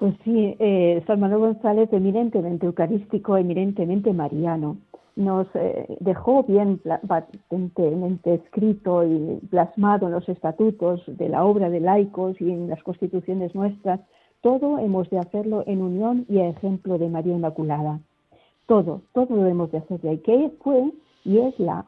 Pues 0.00 0.14
sí, 0.24 0.56
eh, 0.58 1.04
San 1.06 1.20
Manuel 1.20 1.52
González, 1.52 1.92
eminentemente 1.92 2.64
eucarístico, 2.64 3.36
eminentemente 3.36 4.14
mariano 4.14 4.78
nos 5.14 5.46
eh, 5.54 5.98
dejó 6.00 6.42
bien 6.44 6.80
patentemente 7.06 8.32
escrito 8.32 9.04
y 9.04 9.40
plasmado 9.50 10.06
en 10.06 10.12
los 10.12 10.26
estatutos 10.26 11.02
de 11.06 11.28
la 11.28 11.44
obra 11.44 11.68
de 11.68 11.80
laicos 11.80 12.40
y 12.40 12.50
en 12.50 12.70
las 12.70 12.82
constituciones 12.82 13.54
nuestras, 13.54 14.00
todo 14.40 14.78
hemos 14.78 15.10
de 15.10 15.18
hacerlo 15.18 15.64
en 15.66 15.82
unión 15.82 16.24
y 16.30 16.38
a 16.38 16.48
ejemplo 16.48 16.96
de 16.96 17.10
María 17.10 17.34
Inmaculada. 17.34 18.00
Todo, 18.64 19.02
todo 19.12 19.36
lo 19.36 19.44
hemos 19.44 19.70
de 19.70 19.78
hacer 19.78 20.00
y 20.02 20.16
que 20.18 20.50
fue 20.62 20.90
y 21.26 21.36
es 21.36 21.60
la, 21.60 21.84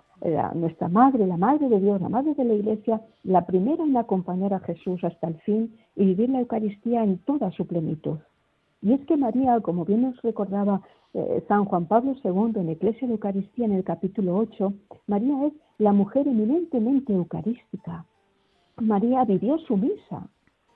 nuestra 0.55 0.89
madre, 0.89 1.27
la 1.27 1.37
madre 1.37 1.69
de 1.69 1.81
Dios, 1.81 2.01
la 2.01 2.09
madre 2.09 2.35
de 2.35 2.45
la 2.45 2.55
Iglesia, 2.55 3.01
la 3.25 3.45
primera 3.45 3.83
en 3.83 3.97
acompañar 3.97 4.55
a 4.55 4.61
Jesús 4.61 5.03
hasta 5.03 5.29
el 5.29 5.35
fin 5.41 5.75
y 5.97 6.05
vivir 6.05 6.31
la 6.31 6.41
Eucaristía 6.41 7.03
en 7.03 7.19
toda 7.19 7.51
su 7.51 7.67
plenitud. 7.67 8.19
Y 8.83 8.93
es 8.93 9.05
que 9.07 9.17
María, 9.17 9.61
como 9.61 9.85
bien 9.85 10.03
nos 10.03 10.21
recordaba 10.23 10.81
eh, 11.15 11.45
San 11.49 11.65
Juan 11.65 11.87
Pablo 11.87 12.15
II 12.25 12.53
en 12.61 12.69
Eclesia 12.69 13.07
de 13.07 13.15
Eucaristía 13.15 13.67
en 13.67 13.73
el 13.73 13.85
capítulo 13.85 14.37
8, 14.37 14.73
María 15.07 15.47
es 15.47 15.53
la 15.79 15.93
mujer 15.93 16.27
eminentemente 16.29 17.13
eucarística. 17.13 18.05
María 18.77 19.25
vivió 19.25 19.59
su 19.59 19.77
misa. 19.77 20.29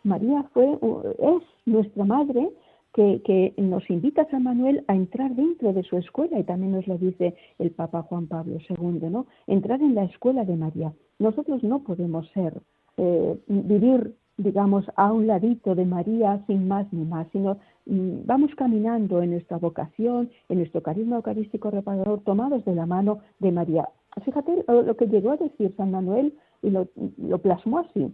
María 0.04 0.44
fue, 0.52 0.78
es 1.18 1.42
nuestra 1.64 2.04
madre 2.04 2.50
que, 2.96 3.20
que, 3.22 3.52
nos 3.58 3.88
invita 3.90 4.22
a 4.22 4.30
San 4.30 4.44
Manuel 4.44 4.82
a 4.88 4.94
entrar 4.94 5.34
dentro 5.34 5.74
de 5.74 5.82
su 5.82 5.98
escuela, 5.98 6.38
y 6.38 6.44
también 6.44 6.72
nos 6.72 6.86
lo 6.86 6.96
dice 6.96 7.34
el 7.58 7.70
Papa 7.70 8.02
Juan 8.04 8.26
Pablo 8.26 8.56
II, 8.70 9.10
¿no? 9.10 9.26
Entrar 9.46 9.82
en 9.82 9.94
la 9.94 10.04
escuela 10.04 10.46
de 10.46 10.56
María. 10.56 10.94
Nosotros 11.18 11.62
no 11.62 11.80
podemos 11.80 12.26
ser, 12.30 12.58
eh, 12.96 13.38
vivir 13.48 14.14
digamos, 14.38 14.84
a 14.96 15.12
un 15.12 15.26
ladito 15.26 15.74
de 15.74 15.84
María 15.84 16.42
sin 16.46 16.68
más 16.68 16.90
ni 16.90 17.04
más, 17.04 17.26
sino 17.32 17.58
mm, 17.84 18.24
vamos 18.24 18.54
caminando 18.54 19.22
en 19.22 19.32
nuestra 19.32 19.58
vocación, 19.58 20.30
en 20.48 20.58
nuestro 20.58 20.82
carisma 20.82 21.16
eucarístico 21.16 21.70
reparador, 21.70 22.20
tomados 22.20 22.64
de 22.64 22.74
la 22.74 22.86
mano 22.86 23.20
de 23.40 23.52
María. 23.52 23.88
Fíjate 24.24 24.64
lo 24.68 24.96
que 24.96 25.06
llegó 25.06 25.32
a 25.32 25.36
decir 25.36 25.74
San 25.76 25.90
Manuel 25.90 26.34
y 26.62 26.70
lo, 26.70 26.88
lo 27.18 27.38
plasmó 27.38 27.80
así. 27.80 28.10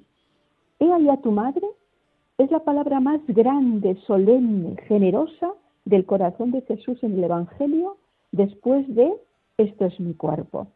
He 0.80 0.92
ahí 0.92 1.08
a 1.08 1.20
tu 1.20 1.30
madre 1.30 1.66
es 2.42 2.50
la 2.50 2.60
palabra 2.60 3.00
más 3.00 3.20
grande, 3.28 3.96
solemne, 4.06 4.76
generosa 4.88 5.52
del 5.84 6.04
corazón 6.04 6.50
de 6.50 6.62
Jesús 6.62 7.02
en 7.02 7.14
el 7.14 7.24
Evangelio 7.24 7.96
después 8.32 8.86
de 8.94 9.12
esto 9.58 9.84
es 9.86 9.98
mi 10.00 10.14
cuerpo. 10.14 10.66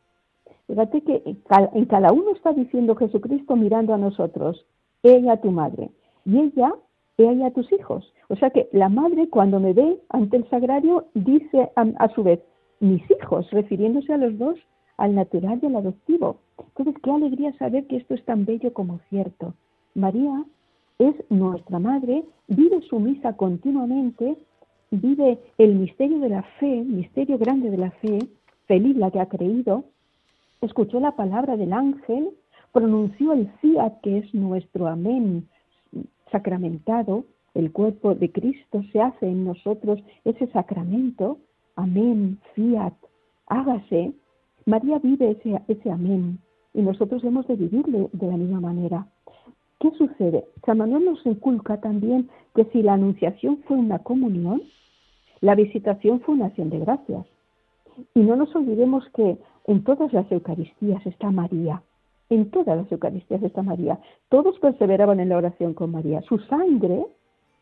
Fíjate 0.66 1.00
que 1.02 1.22
en 1.24 1.84
cada 1.86 2.12
uno 2.12 2.32
está 2.32 2.52
diciendo 2.52 2.96
Jesucristo 2.96 3.56
mirando 3.56 3.94
a 3.94 3.98
nosotros, 3.98 4.66
ella 5.02 5.32
a 5.32 5.40
tu 5.40 5.50
madre 5.50 5.90
y 6.24 6.38
ella, 6.38 6.74
ella 7.16 7.46
a 7.46 7.50
tus 7.52 7.70
hijos. 7.72 8.12
O 8.28 8.36
sea 8.36 8.50
que 8.50 8.68
la 8.72 8.88
madre 8.88 9.28
cuando 9.28 9.60
me 9.60 9.72
ve 9.72 10.00
ante 10.08 10.36
el 10.36 10.48
sagrario 10.50 11.06
dice 11.14 11.70
a, 11.76 12.08
su 12.14 12.22
vez, 12.22 12.40
mis 12.80 13.02
hijos, 13.10 13.50
refiriéndose 13.50 14.12
a 14.12 14.18
los 14.18 14.36
dos, 14.38 14.58
al 14.96 15.14
natural 15.14 15.58
y 15.62 15.66
al 15.66 15.76
adoptivo. 15.76 16.38
Entonces, 16.58 17.02
qué 17.02 17.10
alegría 17.10 17.52
saber 17.58 17.86
que 17.86 17.96
esto 17.96 18.14
es 18.14 18.24
tan 18.24 18.44
bello 18.44 18.72
como 18.72 18.98
cierto. 19.08 19.54
María 19.94 20.44
es 20.98 21.14
nuestra 21.30 21.78
madre, 21.78 22.24
vive 22.48 22.80
su 22.82 22.98
misa 22.98 23.36
continuamente, 23.36 24.36
vive 24.90 25.38
el 25.58 25.74
misterio 25.74 26.20
de 26.20 26.28
la 26.28 26.42
fe, 26.58 26.82
misterio 26.84 27.38
grande 27.38 27.70
de 27.70 27.76
la 27.76 27.90
fe, 27.90 28.18
feliz 28.66 28.96
la 28.96 29.10
que 29.10 29.20
ha 29.20 29.28
creído, 29.28 29.84
escuchó 30.60 31.00
la 31.00 31.12
palabra 31.12 31.56
del 31.56 31.72
ángel, 31.72 32.30
pronunció 32.72 33.32
el 33.32 33.48
fiat 33.60 34.00
que 34.02 34.18
es 34.18 34.34
nuestro 34.34 34.86
amén 34.86 35.48
sacramentado, 36.30 37.24
el 37.54 37.72
cuerpo 37.72 38.14
de 38.14 38.30
Cristo 38.30 38.82
se 38.92 39.00
hace 39.00 39.26
en 39.26 39.44
nosotros 39.44 39.98
ese 40.24 40.46
sacramento, 40.48 41.38
amén, 41.74 42.38
fiat, 42.54 42.92
hágase. 43.46 44.12
María 44.66 44.98
vive 44.98 45.30
ese, 45.30 45.62
ese 45.68 45.90
amén 45.90 46.38
y 46.74 46.82
nosotros 46.82 47.24
hemos 47.24 47.46
de 47.46 47.56
vivirlo 47.56 48.10
de 48.12 48.26
la 48.26 48.36
misma 48.36 48.60
manera. 48.60 49.06
¿Qué 49.86 49.98
sucede? 49.98 50.44
San 50.64 50.78
Manuel 50.78 51.04
nos 51.04 51.24
inculca 51.24 51.80
también 51.80 52.28
que 52.56 52.64
si 52.72 52.82
la 52.82 52.94
anunciación 52.94 53.58
fue 53.68 53.76
una 53.76 54.00
comunión, 54.00 54.62
la 55.40 55.54
visitación 55.54 56.20
fue 56.22 56.34
una 56.34 56.46
acción 56.46 56.70
de 56.70 56.80
gracias. 56.80 57.24
Y 58.12 58.20
no 58.20 58.34
nos 58.34 58.52
olvidemos 58.56 59.08
que 59.14 59.38
en 59.68 59.84
todas 59.84 60.12
las 60.12 60.30
Eucaristías 60.32 61.06
está 61.06 61.30
María. 61.30 61.84
En 62.30 62.50
todas 62.50 62.76
las 62.76 62.90
Eucaristías 62.90 63.40
está 63.44 63.62
María. 63.62 64.00
Todos 64.28 64.58
perseveraban 64.58 65.20
en 65.20 65.28
la 65.28 65.36
oración 65.36 65.72
con 65.72 65.92
María. 65.92 66.20
Su 66.22 66.38
sangre, 66.40 67.06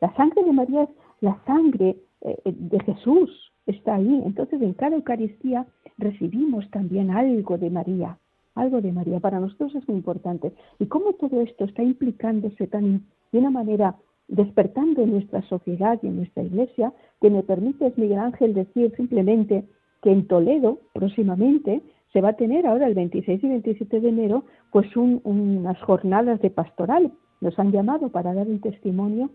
la 0.01 0.15
sangre 0.17 0.45
de 0.45 0.53
María 0.53 0.85
es 0.85 0.91
la 1.21 1.39
sangre 1.45 1.99
eh, 2.23 2.39
de 2.47 2.81
Jesús, 2.85 3.53
está 3.67 3.97
ahí. 3.97 4.23
Entonces 4.25 4.63
en 4.63 4.73
cada 4.73 4.97
Eucaristía 4.97 5.67
recibimos 5.99 6.71
también 6.71 7.11
algo 7.11 7.59
de 7.59 7.69
María, 7.69 8.17
algo 8.55 8.81
de 8.81 8.93
María. 8.93 9.21
Para 9.21 9.41
nosotros 9.41 9.75
es 9.75 9.87
muy 9.89 9.97
importante. 9.97 10.53
Y 10.79 10.87
cómo 10.87 11.13
todo 11.15 11.41
esto 11.41 11.65
está 11.65 11.83
implicándose 11.83 12.67
tan 12.67 13.05
de 13.33 13.39
una 13.39 13.51
manera 13.51 13.97
despertando 14.29 15.03
en 15.03 15.13
nuestra 15.13 15.43
sociedad 15.43 15.99
y 16.03 16.07
en 16.07 16.17
nuestra 16.17 16.43
iglesia, 16.43 16.93
que 17.21 17.31
me 17.31 17.43
permite, 17.43 17.93
Miguel 17.97 18.19
Ángel, 18.19 18.55
decir 18.55 18.93
simplemente 18.97 19.65
que 20.03 20.13
en 20.13 20.27
Toledo, 20.27 20.79
próximamente, 20.93 21.83
se 22.13 22.21
va 22.21 22.31
a 22.31 22.37
tener 22.37 22.67
ahora 22.67 22.87
el 22.87 22.95
26 22.95 23.43
y 23.43 23.49
27 23.49 24.01
de 24.01 24.09
enero 24.09 24.45
pues 24.71 24.87
unas 24.97 25.81
jornadas 25.83 26.41
de 26.41 26.51
pastoral. 26.51 27.13
Nos 27.41 27.59
han 27.59 27.73
llamado 27.73 28.09
para 28.11 28.33
dar 28.33 28.47
un 28.47 28.61
testimonio 28.61 29.31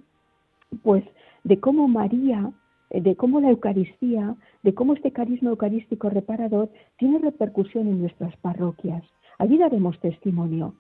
pues 0.84 1.04
de 1.44 1.60
cómo 1.60 1.88
María, 1.88 2.52
de 2.90 3.16
cómo 3.16 3.40
la 3.40 3.50
Eucaristía, 3.50 4.36
de 4.64 4.74
cómo 4.74 4.94
este 4.94 5.12
carisma 5.12 5.50
eucarístico 5.50 6.10
reparador 6.10 6.70
tiene 6.98 7.20
repercusión 7.20 7.88
en 7.88 8.02
nuestras 8.02 8.36
parroquias. 8.38 9.04
Allí 9.38 9.58
daremos 9.58 10.00
testimonio. 10.00 10.74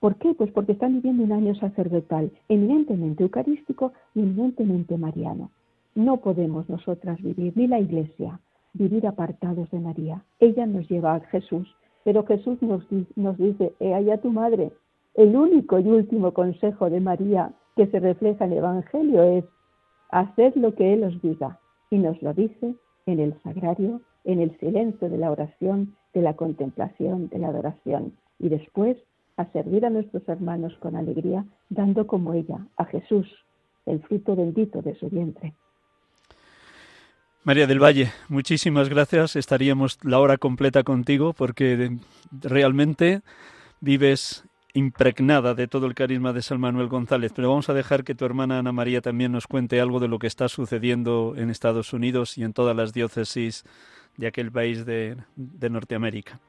¿Por 0.00 0.16
qué? 0.16 0.34
Pues 0.34 0.50
porque 0.50 0.72
están 0.72 0.94
viviendo 0.94 1.22
un 1.22 1.32
año 1.32 1.54
sacerdotal, 1.54 2.32
eminentemente 2.48 3.22
eucarístico 3.22 3.92
y 4.14 4.20
eminentemente 4.20 4.98
mariano. 4.98 5.50
No 5.94 6.16
podemos 6.16 6.68
nosotras 6.68 7.22
vivir, 7.22 7.52
ni 7.54 7.68
la 7.68 7.78
Iglesia, 7.78 8.40
vivir 8.72 9.06
apartados 9.06 9.70
de 9.70 9.78
María. 9.78 10.24
Ella 10.40 10.66
nos 10.66 10.88
lleva 10.88 11.14
a 11.14 11.20
Jesús, 11.20 11.68
pero 12.02 12.26
Jesús 12.26 12.60
nos, 12.62 12.84
nos 13.14 13.38
dice, 13.38 13.74
he 13.78 13.94
allá 13.94 14.20
tu 14.20 14.30
madre. 14.30 14.72
El 15.14 15.36
único 15.36 15.78
y 15.78 15.86
último 15.86 16.32
consejo 16.32 16.90
de 16.90 17.00
María 17.00 17.52
que 17.76 17.86
se 17.86 18.00
refleja 18.00 18.44
en 18.46 18.52
el 18.52 18.58
Evangelio 18.58 19.22
es, 19.22 19.44
haced 20.12 20.54
lo 20.54 20.74
que 20.74 20.92
Él 20.92 21.02
os 21.02 21.20
diga. 21.20 21.58
Y 21.90 21.98
nos 21.98 22.22
lo 22.22 22.32
dice 22.32 22.74
en 23.06 23.18
el 23.18 23.34
sagrario, 23.42 24.00
en 24.24 24.40
el 24.40 24.56
silencio 24.60 25.10
de 25.10 25.18
la 25.18 25.30
oración, 25.30 25.96
de 26.14 26.22
la 26.22 26.34
contemplación, 26.34 27.28
de 27.28 27.38
la 27.38 27.48
adoración. 27.48 28.12
Y 28.38 28.48
después 28.48 28.96
a 29.36 29.50
servir 29.52 29.84
a 29.84 29.90
nuestros 29.90 30.28
hermanos 30.28 30.74
con 30.78 30.94
alegría, 30.94 31.44
dando 31.68 32.06
como 32.06 32.34
ella 32.34 32.66
a 32.76 32.84
Jesús 32.84 33.26
el 33.86 34.00
fruto 34.02 34.36
bendito 34.36 34.82
de 34.82 34.94
su 34.94 35.08
vientre. 35.08 35.54
María 37.44 37.66
del 37.66 37.82
Valle, 37.82 38.10
muchísimas 38.28 38.88
gracias. 38.88 39.34
Estaríamos 39.34 39.98
la 40.04 40.20
hora 40.20 40.36
completa 40.36 40.84
contigo 40.84 41.32
porque 41.32 41.98
realmente 42.30 43.22
vives 43.80 44.44
impregnada 44.74 45.54
de 45.54 45.68
todo 45.68 45.86
el 45.86 45.94
carisma 45.94 46.32
de 46.32 46.42
San 46.42 46.60
Manuel 46.60 46.88
González, 46.88 47.32
pero 47.34 47.50
vamos 47.50 47.68
a 47.68 47.74
dejar 47.74 48.04
que 48.04 48.14
tu 48.14 48.24
hermana 48.24 48.58
Ana 48.58 48.72
María 48.72 49.00
también 49.02 49.32
nos 49.32 49.46
cuente 49.46 49.80
algo 49.80 50.00
de 50.00 50.08
lo 50.08 50.18
que 50.18 50.26
está 50.26 50.48
sucediendo 50.48 51.34
en 51.36 51.50
Estados 51.50 51.92
Unidos 51.92 52.38
y 52.38 52.42
en 52.42 52.52
todas 52.52 52.74
las 52.74 52.92
diócesis 52.92 53.64
de 54.16 54.26
aquel 54.26 54.50
país 54.50 54.86
de, 54.86 55.16
Norteamérica. 55.36 56.40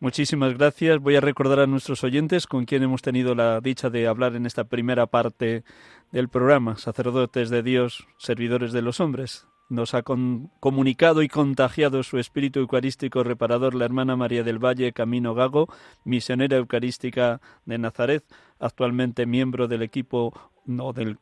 Muchísimas 0.00 0.58
gracias. 0.58 0.98
Voy 0.98 1.14
a 1.14 1.20
recordar 1.20 1.60
a 1.60 1.66
nuestros 1.68 2.02
oyentes 2.02 2.48
con 2.48 2.64
quien 2.64 2.82
hemos 2.82 3.02
tenido 3.02 3.36
la 3.36 3.60
dicha 3.60 3.88
de 3.88 4.08
hablar 4.08 4.34
en 4.34 4.46
esta 4.46 4.64
primera 4.64 5.06
parte 5.06 5.62
del 6.10 6.28
programa, 6.28 6.76
sacerdotes 6.76 7.50
de 7.50 7.62
Dios, 7.62 8.08
servidores 8.18 8.72
de 8.72 8.82
los 8.82 8.98
hombres 8.98 9.46
nos 9.72 9.94
ha 9.94 10.02
comunicado 10.02 11.22
y 11.22 11.28
contagiado 11.28 12.02
su 12.02 12.18
espíritu 12.18 12.60
eucarístico 12.60 13.24
reparador 13.24 13.74
la 13.74 13.86
hermana 13.86 14.16
María 14.16 14.44
del 14.44 14.62
Valle 14.62 14.92
Camino 14.92 15.34
Gago, 15.34 15.68
misionera 16.04 16.58
eucarística 16.58 17.40
de 17.64 17.78
Nazaret, 17.78 18.24
actualmente 18.60 19.24
miembro 19.26 19.68
del 19.68 19.82
equipo 19.82 20.32
no 20.66 20.92
del 20.92 21.18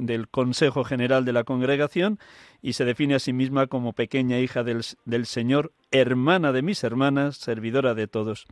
del 0.00 0.28
Consejo 0.28 0.82
General 0.82 1.24
de 1.24 1.32
la 1.32 1.44
Congregación 1.44 2.18
y 2.60 2.72
se 2.72 2.84
define 2.84 3.14
a 3.14 3.20
sí 3.20 3.32
misma 3.32 3.68
como 3.68 3.92
pequeña 3.92 4.40
hija 4.40 4.64
del, 4.64 4.82
del 5.04 5.24
Señor, 5.24 5.72
hermana 5.92 6.50
de 6.50 6.62
mis 6.62 6.82
hermanas, 6.82 7.36
servidora 7.36 7.94
de 7.94 8.08
todos. 8.08 8.46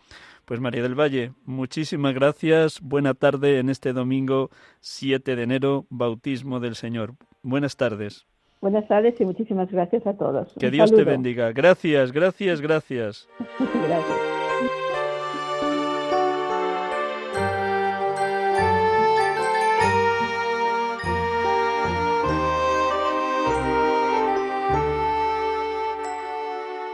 Pues 0.44 0.60
María 0.60 0.82
del 0.82 0.94
Valle, 0.94 1.32
muchísimas 1.44 2.14
gracias. 2.14 2.80
Buena 2.80 3.14
tarde 3.14 3.58
en 3.58 3.70
este 3.70 3.92
domingo 3.92 4.50
7 4.80 5.34
de 5.34 5.42
enero, 5.42 5.86
bautismo 5.90 6.60
del 6.60 6.76
Señor. 6.76 7.16
Buenas 7.42 7.76
tardes. 7.76 8.26
Buenas 8.66 8.88
tardes 8.88 9.14
y 9.20 9.24
muchísimas 9.24 9.70
gracias 9.70 10.04
a 10.08 10.14
todos. 10.14 10.52
Que 10.58 10.72
Dios 10.72 10.90
te 10.90 11.04
bendiga. 11.04 11.52
Gracias, 11.52 12.10
gracias, 12.10 12.60
gracias. 12.60 13.28
gracias. 13.60 14.36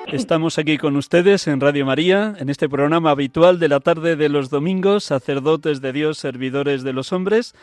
Estamos 0.09 0.59
aquí 0.59 0.77
con 0.77 0.97
ustedes 0.97 1.49
en 1.49 1.59
Radio 1.59 1.87
María, 1.87 2.35
en 2.39 2.51
este 2.51 2.69
programa 2.69 3.13
habitual 3.13 3.59
de 3.59 3.69
la 3.69 3.81
tarde 3.81 4.17
de 4.17 4.29
los 4.29 4.51
domingos, 4.51 5.05
sacerdotes 5.05 5.81
de 5.81 5.95
Dios, 5.95 6.19
servidores 6.19 6.83
de 6.83 6.93
los 6.93 7.15
hombres. 7.15 7.55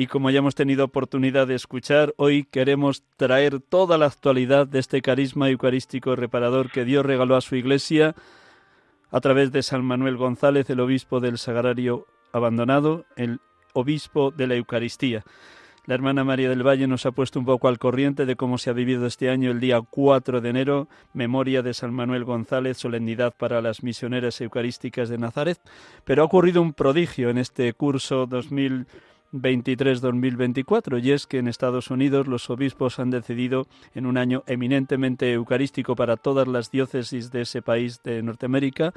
Y 0.00 0.06
como 0.06 0.30
ya 0.30 0.38
hemos 0.38 0.54
tenido 0.54 0.84
oportunidad 0.84 1.48
de 1.48 1.56
escuchar, 1.56 2.14
hoy 2.18 2.44
queremos 2.44 3.02
traer 3.16 3.58
toda 3.58 3.98
la 3.98 4.06
actualidad 4.06 4.64
de 4.64 4.78
este 4.78 5.02
carisma 5.02 5.50
eucarístico 5.50 6.14
reparador 6.14 6.70
que 6.70 6.84
Dios 6.84 7.04
regaló 7.04 7.34
a 7.34 7.40
su 7.40 7.56
iglesia 7.56 8.14
a 9.10 9.20
través 9.20 9.50
de 9.50 9.64
San 9.64 9.84
Manuel 9.84 10.16
González, 10.16 10.70
el 10.70 10.78
obispo 10.78 11.18
del 11.18 11.36
Sagrario 11.36 12.06
abandonado, 12.30 13.06
el 13.16 13.40
obispo 13.72 14.30
de 14.30 14.46
la 14.46 14.54
Eucaristía. 14.54 15.24
La 15.84 15.96
hermana 15.96 16.22
María 16.22 16.48
del 16.48 16.64
Valle 16.64 16.86
nos 16.86 17.04
ha 17.04 17.10
puesto 17.10 17.40
un 17.40 17.46
poco 17.46 17.66
al 17.66 17.80
corriente 17.80 18.24
de 18.24 18.36
cómo 18.36 18.56
se 18.58 18.70
ha 18.70 18.74
vivido 18.74 19.04
este 19.04 19.30
año 19.30 19.50
el 19.50 19.58
día 19.58 19.80
4 19.80 20.40
de 20.40 20.48
enero, 20.48 20.88
memoria 21.12 21.62
de 21.62 21.74
San 21.74 21.92
Manuel 21.92 22.22
González, 22.22 22.76
solemnidad 22.76 23.34
para 23.36 23.60
las 23.60 23.82
misioneras 23.82 24.40
eucarísticas 24.40 25.08
de 25.08 25.18
Nazaret, 25.18 25.58
pero 26.04 26.22
ha 26.22 26.26
ocurrido 26.26 26.62
un 26.62 26.72
prodigio 26.72 27.30
en 27.30 27.38
este 27.38 27.72
curso 27.72 28.26
2023-2024 29.32 31.02
y 31.02 31.12
es 31.12 31.26
que 31.26 31.38
en 31.38 31.48
Estados 31.48 31.90
Unidos 31.90 32.26
los 32.26 32.48
obispos 32.50 32.98
han 32.98 33.10
decidido 33.10 33.66
en 33.94 34.06
un 34.06 34.16
año 34.16 34.42
eminentemente 34.46 35.32
eucarístico 35.32 35.96
para 35.96 36.16
todas 36.16 36.48
las 36.48 36.70
diócesis 36.70 37.30
de 37.30 37.42
ese 37.42 37.62
país 37.62 38.02
de 38.02 38.22
Norteamérica 38.22 38.92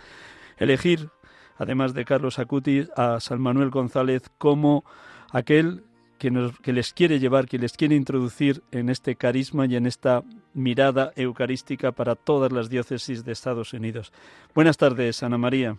elegir 0.57 1.09
además 1.57 1.93
de 1.93 2.05
Carlos 2.05 2.39
Acuti 2.39 2.87
a 2.95 3.19
San 3.19 3.39
Manuel 3.39 3.69
González 3.69 4.23
como 4.37 4.83
aquel 5.31 5.83
que, 6.17 6.71
les 6.71 6.93
quiere 6.93 7.19
llevar, 7.19 7.47
que 7.47 7.57
les 7.57 7.73
quiere 7.73 7.95
introducir 7.95 8.61
en 8.71 8.89
este 8.89 9.15
carisma 9.15 9.65
y 9.65 9.75
en 9.75 9.87
esta 9.87 10.23
mirada 10.53 11.13
eucarística 11.15 11.91
para 11.91 12.15
todas 12.15 12.51
las 12.51 12.69
diócesis 12.69 13.25
de 13.25 13.31
Estados 13.31 13.73
Unidos. 13.73 14.13
Buenas 14.53 14.77
tardes, 14.77 15.23
Ana 15.23 15.39
María. 15.39 15.77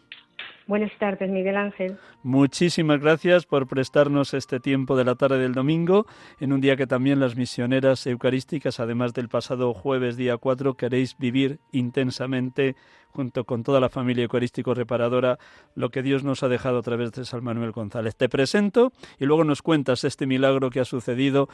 Buenas 0.67 0.93
tardes, 0.99 1.29
Miguel 1.31 1.57
Ángel. 1.57 1.99
Muchísimas 2.23 3.01
gracias 3.01 3.47
por 3.47 3.67
prestarnos 3.67 4.33
este 4.33 4.61
tiempo 4.61 4.97
de 4.97 5.05
la 5.05 5.17
tarde 5.17 5.39
del 5.39 5.55
domingo, 5.55 6.07
en 6.39 6.53
un 6.53 6.61
día 6.61 6.77
que 6.77 6.87
también 6.87 7.21
las 7.21 7.37
misioneras 7.37 8.07
eucarísticas, 8.07 8.79
además 8.79 9.13
del 9.13 9.29
pasado 9.29 9.75
jueves 9.75 10.17
día 10.17 10.37
4, 10.37 10.75
queréis 10.75 11.19
vivir 11.19 11.59
intensamente 11.73 12.77
junto 13.11 13.45
con 13.45 13.63
toda 13.63 13.81
la 13.81 13.89
familia 13.89 14.25
eucarístico 14.25 14.73
reparadora, 14.73 15.39
lo 15.75 15.91
que 15.91 16.03
Dios 16.03 16.25
nos 16.25 16.43
ha 16.43 16.49
dejado 16.49 16.79
a 16.79 16.83
través 16.83 17.13
de 17.13 17.25
San 17.25 17.45
Manuel 17.45 17.73
González. 17.73 18.17
Te 18.17 18.29
presento 18.29 18.93
y 19.19 19.27
luego 19.27 19.45
nos 19.45 19.63
cuentas 19.63 20.05
este 20.05 20.27
milagro 20.27 20.71
que 20.71 20.81
ha 20.81 20.85
sucedido 20.85 21.49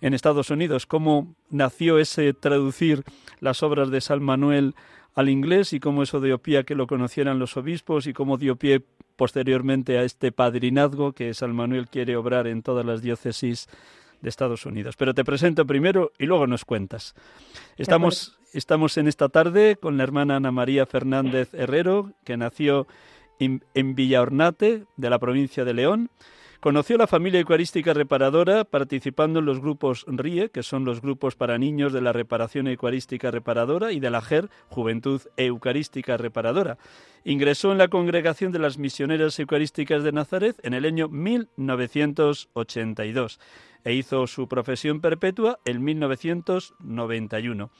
en 0.00 0.12
Estados 0.12 0.50
Unidos, 0.50 0.84
cómo 0.86 1.34
nació 1.48 1.98
ese 1.98 2.34
traducir 2.34 3.04
las 3.40 3.62
obras 3.62 3.90
de 3.90 4.02
San 4.02 4.22
Manuel 4.22 4.74
al 5.14 5.28
inglés 5.28 5.72
y 5.72 5.80
cómo 5.80 6.02
eso 6.02 6.20
dio 6.20 6.38
pie 6.38 6.58
a 6.58 6.62
que 6.64 6.74
lo 6.74 6.86
conocieran 6.86 7.38
los 7.38 7.56
obispos 7.56 8.06
y 8.06 8.12
cómo 8.12 8.36
dio 8.36 8.56
pie 8.56 8.82
posteriormente 9.16 9.98
a 9.98 10.02
este 10.02 10.32
padrinazgo 10.32 11.12
que 11.12 11.32
San 11.34 11.54
Manuel 11.54 11.88
quiere 11.88 12.16
obrar 12.16 12.46
en 12.46 12.62
todas 12.62 12.84
las 12.84 13.00
diócesis 13.00 13.68
de 14.20 14.28
Estados 14.28 14.66
Unidos. 14.66 14.96
Pero 14.96 15.14
te 15.14 15.24
presento 15.24 15.66
primero 15.66 16.12
y 16.18 16.26
luego 16.26 16.46
nos 16.46 16.64
cuentas. 16.64 17.14
Estamos, 17.76 18.38
estamos 18.52 18.96
en 18.96 19.06
esta 19.06 19.28
tarde 19.28 19.76
con 19.76 19.96
la 19.96 20.02
hermana 20.02 20.36
Ana 20.36 20.50
María 20.50 20.86
Fernández 20.86 21.54
Herrero, 21.54 22.12
que 22.24 22.36
nació 22.36 22.88
en, 23.38 23.62
en 23.74 23.94
Villaornate, 23.94 24.84
de 24.96 25.10
la 25.10 25.18
provincia 25.18 25.64
de 25.64 25.74
León. 25.74 26.10
Conoció 26.64 26.96
la 26.96 27.06
familia 27.06 27.40
eucarística 27.40 27.92
reparadora 27.92 28.64
participando 28.64 29.40
en 29.40 29.44
los 29.44 29.60
grupos 29.60 30.06
RIE, 30.08 30.48
que 30.48 30.62
son 30.62 30.86
los 30.86 31.02
grupos 31.02 31.36
para 31.36 31.58
niños 31.58 31.92
de 31.92 32.00
la 32.00 32.14
reparación 32.14 32.68
eucarística 32.68 33.30
reparadora, 33.30 33.92
y 33.92 34.00
de 34.00 34.08
la 34.08 34.22
GER, 34.22 34.48
Juventud 34.70 35.20
Eucarística 35.36 36.16
Reparadora. 36.16 36.78
Ingresó 37.22 37.70
en 37.70 37.76
la 37.76 37.88
congregación 37.88 38.50
de 38.50 38.60
las 38.60 38.78
misioneras 38.78 39.38
eucarísticas 39.38 40.04
de 40.04 40.12
Nazaret 40.12 40.56
en 40.62 40.72
el 40.72 40.86
año 40.86 41.10
1982 41.10 43.40
e 43.84 43.92
hizo 43.92 44.26
su 44.26 44.48
profesión 44.48 45.02
perpetua 45.02 45.58
en 45.66 45.84
1991 45.84 47.70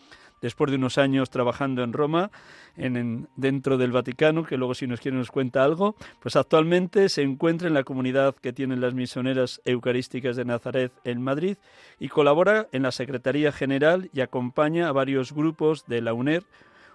después 0.44 0.70
de 0.70 0.76
unos 0.76 0.98
años 0.98 1.30
trabajando 1.30 1.82
en 1.82 1.94
Roma, 1.94 2.30
en, 2.76 3.28
dentro 3.34 3.78
del 3.78 3.92
Vaticano, 3.92 4.44
que 4.44 4.58
luego 4.58 4.74
si 4.74 4.86
nos 4.86 5.00
quiere 5.00 5.16
nos 5.16 5.30
cuenta 5.30 5.64
algo, 5.64 5.96
pues 6.20 6.36
actualmente 6.36 7.08
se 7.08 7.22
encuentra 7.22 7.66
en 7.66 7.72
la 7.72 7.82
comunidad 7.82 8.34
que 8.34 8.52
tienen 8.52 8.82
las 8.82 8.92
misioneras 8.92 9.62
eucarísticas 9.64 10.36
de 10.36 10.44
Nazaret 10.44 10.92
en 11.04 11.22
Madrid 11.22 11.56
y 11.98 12.08
colabora 12.08 12.68
en 12.72 12.82
la 12.82 12.92
Secretaría 12.92 13.52
General 13.52 14.10
y 14.12 14.20
acompaña 14.20 14.88
a 14.88 14.92
varios 14.92 15.32
grupos 15.32 15.86
de 15.86 16.02
la 16.02 16.12
UNER, 16.12 16.44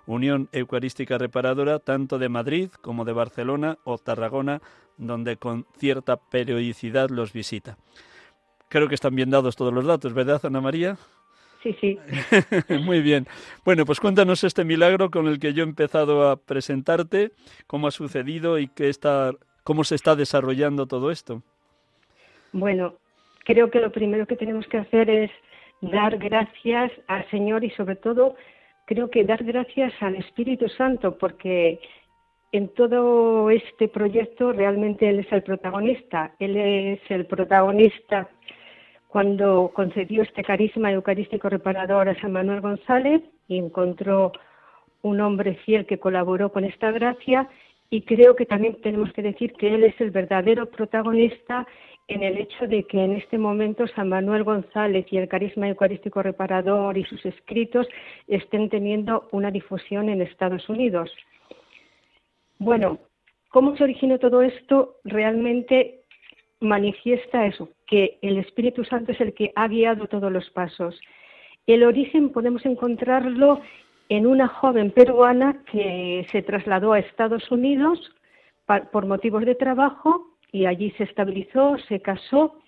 Unión 0.06 0.48
Eucarística 0.52 1.18
Reparadora, 1.18 1.80
tanto 1.80 2.20
de 2.20 2.30
Madrid 2.30 2.70
como 2.82 3.04
de 3.04 3.14
Barcelona 3.14 3.80
o 3.84 3.98
Tarragona, 3.98 4.62
donde 4.98 5.38
con 5.38 5.66
cierta 5.80 6.18
periodicidad 6.18 7.10
los 7.10 7.34
visita. 7.34 7.80
Creo 8.70 8.88
que 8.88 8.96
están 8.96 9.16
bien 9.16 9.32
dados 9.32 9.56
todos 9.56 9.74
los 9.74 9.88
datos, 9.88 10.14
¿verdad, 10.14 10.40
Ana 10.46 10.62
María? 10.62 11.00
Sí, 11.64 11.76
sí. 11.82 12.00
Muy 12.86 13.02
bien. 13.02 13.26
Bueno, 13.66 13.86
pues 13.86 14.00
cuéntanos 14.00 14.44
este 14.44 14.64
milagro 14.64 15.12
con 15.12 15.28
el 15.28 15.40
que 15.40 15.54
yo 15.54 15.64
he 15.64 15.68
empezado 15.68 16.30
a 16.30 16.38
presentarte, 16.38 17.32
cómo 17.68 17.88
ha 17.88 17.92
sucedido 17.92 18.60
y 18.60 18.68
qué 18.68 18.90
está, 18.90 19.32
cómo 19.64 19.84
se 19.84 19.96
está 19.96 20.16
desarrollando 20.16 20.88
todo 20.88 21.12
esto. 21.12 21.44
Bueno, 22.54 22.96
creo 23.44 23.70
que 23.70 23.80
lo 23.80 23.92
primero 23.92 24.26
que 24.26 24.38
tenemos 24.38 24.66
que 24.68 24.78
hacer 24.78 25.10
es 25.10 25.32
dar 25.82 26.18
gracias 26.18 26.92
al 27.08 27.30
Señor 27.30 27.64
y 27.64 27.72
sobre 27.72 27.96
todo 27.96 28.36
creo 28.86 29.10
que 29.10 29.24
dar 29.24 29.44
gracias 29.44 29.94
al 30.00 30.16
Espíritu 30.16 30.68
Santo 30.70 31.18
porque 31.18 31.80
en 32.52 32.70
todo 32.70 33.50
este 33.52 33.88
proyecto 33.88 34.52
realmente 34.54 35.10
Él 35.10 35.20
es 35.20 35.32
el 35.32 35.44
protagonista. 35.44 36.34
Él 36.40 36.58
es 36.58 37.00
el 37.10 37.26
protagonista 37.26 38.30
cuando 39.10 39.72
concedió 39.74 40.22
este 40.22 40.44
carisma 40.44 40.92
eucarístico 40.92 41.50
reparador 41.50 42.10
a 42.10 42.22
San 42.22 42.32
Manuel 42.32 42.62
González 42.62 43.24
y 43.48 43.58
encontró 43.58 44.32
un 45.02 45.20
hombre 45.20 45.56
fiel 45.66 45.88
que 45.88 45.98
colaboró 45.98 46.52
con 46.52 46.64
esta 46.64 46.92
gracia 46.92 47.50
y 47.90 48.04
creo 48.04 48.36
que 48.36 48.46
también 48.46 48.80
tenemos 48.84 49.12
que 49.14 49.24
decir 49.24 49.54
que 49.54 49.74
él 49.74 49.84
es 49.84 50.00
el 50.00 50.12
verdadero 50.12 50.68
protagonista 50.68 51.66
en 52.08 52.22
el 52.22 52.38
hecho 52.38 52.68
de 52.68 52.84
que 52.84 53.04
en 53.04 53.14
este 53.14 53.40
momento 53.40 53.88
San 53.88 54.10
Manuel 54.10 54.44
González 54.44 55.08
y 55.10 55.18
el 55.18 55.28
carisma 55.28 55.68
eucarístico 55.68 56.22
reparador 56.22 56.96
y 56.96 57.04
sus 57.06 57.26
escritos 57.26 57.88
estén 58.28 58.70
teniendo 58.70 59.28
una 59.32 59.50
difusión 59.50 60.10
en 60.10 60.22
Estados 60.22 60.70
Unidos. 60.70 61.12
Bueno, 62.60 63.00
¿cómo 63.50 63.76
se 63.76 63.86
originó 63.86 64.20
todo 64.20 64.44
esto? 64.44 64.98
Realmente 65.04 65.99
manifiesta 66.60 67.46
eso, 67.46 67.70
que 67.88 68.18
el 68.22 68.38
Espíritu 68.38 68.84
Santo 68.84 69.12
es 69.12 69.22
el 69.22 69.34
que 69.34 69.52
ha 69.56 69.68
guiado 69.68 70.08
todos 70.08 70.32
los 70.32 70.50
pasos. 70.50 71.00
El 71.66 71.84
origen 71.84 72.32
podemos 72.32 72.66
encontrarlo 72.66 73.62
en 74.10 74.26
una 74.26 74.48
joven 74.48 74.92
peruana 74.92 75.64
que 75.72 76.26
se 76.32 76.42
trasladó 76.42 76.94
a 76.94 77.00
Estados 77.00 77.50
Unidos 77.52 78.00
por 78.92 79.06
motivos 79.06 79.46
de 79.46 79.56
trabajo 79.56 80.36
y 80.52 80.66
allí 80.66 80.92
se 80.92 81.04
estabilizó, 81.04 81.78
se 81.88 82.02
casó 82.02 82.60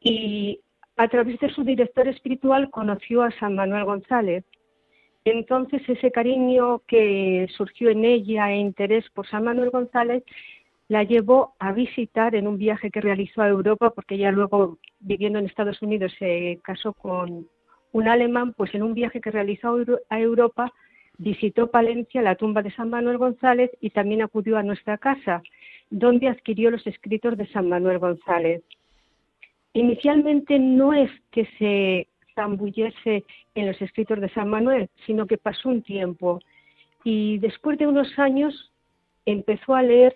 y 0.00 0.60
a 0.96 1.08
través 1.08 1.38
de 1.40 1.50
su 1.50 1.64
director 1.64 2.08
espiritual 2.08 2.70
conoció 2.70 3.22
a 3.22 3.30
San 3.32 3.54
Manuel 3.54 3.84
González. 3.84 4.44
Entonces 5.24 5.82
ese 5.88 6.10
cariño 6.10 6.82
que 6.86 7.46
surgió 7.56 7.90
en 7.90 8.04
ella 8.04 8.52
e 8.52 8.56
interés 8.56 9.08
por 9.10 9.26
San 9.26 9.44
Manuel 9.44 9.70
González 9.70 10.22
la 10.94 11.02
llevó 11.02 11.54
a 11.58 11.72
visitar 11.72 12.36
en 12.36 12.46
un 12.46 12.56
viaje 12.56 12.88
que 12.88 13.00
realizó 13.00 13.42
a 13.42 13.48
Europa, 13.48 13.90
porque 13.90 14.14
ella 14.14 14.30
luego, 14.30 14.78
viviendo 15.00 15.40
en 15.40 15.46
Estados 15.46 15.82
Unidos, 15.82 16.14
se 16.20 16.60
casó 16.62 16.92
con 16.92 17.48
un 17.90 18.08
alemán, 18.08 18.52
pues 18.56 18.72
en 18.76 18.84
un 18.84 18.94
viaje 18.94 19.20
que 19.20 19.32
realizó 19.32 19.76
a 20.08 20.20
Europa, 20.20 20.72
visitó 21.18 21.68
Palencia, 21.68 22.22
la 22.22 22.36
tumba 22.36 22.62
de 22.62 22.70
San 22.70 22.90
Manuel 22.90 23.18
González, 23.18 23.72
y 23.80 23.90
también 23.90 24.22
acudió 24.22 24.56
a 24.56 24.62
nuestra 24.62 24.96
casa, 24.96 25.42
donde 25.90 26.28
adquirió 26.28 26.70
los 26.70 26.86
escritos 26.86 27.36
de 27.36 27.48
San 27.48 27.68
Manuel 27.68 27.98
González. 27.98 28.62
inicialmente 29.72 30.60
no 30.60 30.92
es 30.92 31.10
que 31.32 31.44
se 31.58 32.06
zambullese 32.36 33.24
en 33.56 33.66
los 33.66 33.82
escritos 33.82 34.20
de 34.20 34.28
San 34.28 34.48
Manuel, 34.48 34.88
sino 35.06 35.26
que 35.26 35.38
pasó 35.38 35.70
un 35.70 35.82
tiempo 35.82 36.38
y 37.02 37.38
después 37.38 37.78
de 37.78 37.88
unos 37.88 38.16
años 38.16 38.72
empezó 39.26 39.74
a 39.74 39.82
leer 39.82 40.14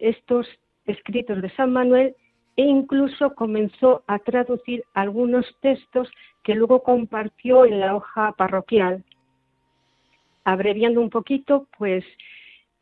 estos 0.00 0.46
escritos 0.86 1.42
de 1.42 1.50
San 1.50 1.72
Manuel 1.72 2.14
e 2.56 2.62
incluso 2.62 3.34
comenzó 3.34 4.02
a 4.06 4.18
traducir 4.18 4.82
algunos 4.94 5.46
textos 5.60 6.10
que 6.42 6.54
luego 6.54 6.82
compartió 6.82 7.64
en 7.64 7.78
la 7.80 7.94
hoja 7.94 8.32
parroquial. 8.32 9.04
Abreviando 10.44 11.00
un 11.00 11.10
poquito, 11.10 11.68
pues 11.78 12.04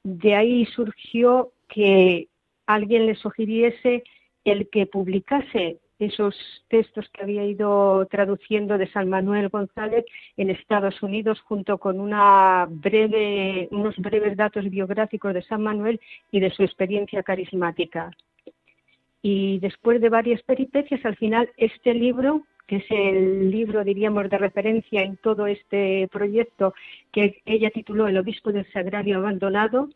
de 0.02 0.34
ahí 0.34 0.64
surgió 0.66 1.52
que 1.68 2.28
alguien 2.66 3.06
le 3.06 3.16
sugiriese 3.16 4.04
el 4.44 4.70
que 4.70 4.86
publicase 4.86 5.78
esos 5.98 6.34
textos 6.68 7.08
que 7.10 7.22
había 7.22 7.44
ido 7.44 8.06
traduciendo 8.06 8.76
de 8.78 8.90
San 8.90 9.08
Manuel 9.08 9.48
González 9.48 10.04
en 10.36 10.50
Estados 10.50 11.02
Unidos 11.02 11.40
junto 11.40 11.78
con 11.78 12.00
una 12.00 12.66
breve, 12.68 13.68
unos 13.70 13.96
breves 13.96 14.36
datos 14.36 14.68
biográficos 14.68 15.32
de 15.32 15.42
San 15.42 15.62
Manuel 15.62 16.00
y 16.30 16.40
de 16.40 16.50
su 16.50 16.62
experiencia 16.62 17.22
carismática. 17.22 18.10
Y 19.22 19.58
después 19.58 20.00
de 20.00 20.08
varias 20.08 20.42
peripecias, 20.42 21.04
al 21.04 21.16
final 21.16 21.50
este 21.56 21.94
libro, 21.94 22.42
que 22.66 22.76
es 22.76 22.84
el 22.90 23.50
libro, 23.50 23.82
diríamos, 23.82 24.28
de 24.28 24.38
referencia 24.38 25.02
en 25.02 25.16
todo 25.16 25.46
este 25.46 26.08
proyecto, 26.12 26.74
que 27.12 27.42
ella 27.46 27.70
tituló 27.70 28.06
El 28.06 28.18
Obispo 28.18 28.52
del 28.52 28.70
Sagrario 28.72 29.16
Abandonado, 29.16 29.88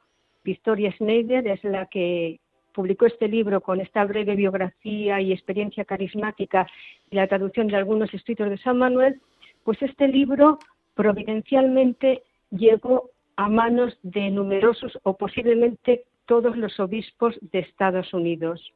Victoria 0.43 0.91
Schneider 0.93 1.47
es 1.47 1.63
la 1.65 1.87
que 1.87 2.41
publicó 2.73 3.07
este 3.07 3.29
libro 3.29 3.61
con 3.61 3.81
esta 3.81 4.05
breve 4.05 4.35
biografía 4.37 5.21
y 5.21 5.33
experiencia 5.33 5.85
carismática 5.85 6.67
y 7.11 7.17
la 7.17 7.27
traducción 7.27 7.69
de 7.69 7.77
algunos 7.77 8.13
escritos 8.15 8.51
de 8.51 8.59
San 8.59 8.79
Manuel, 8.79 9.21
pues 9.65 9.81
este 9.83 10.09
libro 10.09 10.59
providencialmente 10.95 12.23
llegó 12.51 13.11
a 13.37 13.49
manos 13.49 13.99
de 14.03 14.31
numerosos 14.31 14.99
o 15.03 15.17
posiblemente 15.17 16.05
todos 16.27 16.57
los 16.57 16.79
obispos 16.79 17.37
de 17.41 17.61
Estados 17.61 18.13
Unidos. 18.13 18.73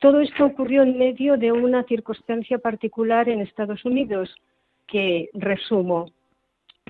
Todo 0.00 0.20
esto 0.20 0.46
ocurrió 0.46 0.82
en 0.82 0.96
medio 0.96 1.36
de 1.36 1.52
una 1.52 1.82
circunstancia 1.84 2.58
particular 2.58 3.28
en 3.28 3.40
Estados 3.40 3.84
Unidos, 3.84 4.32
que 4.86 5.28
resumo. 5.34 6.12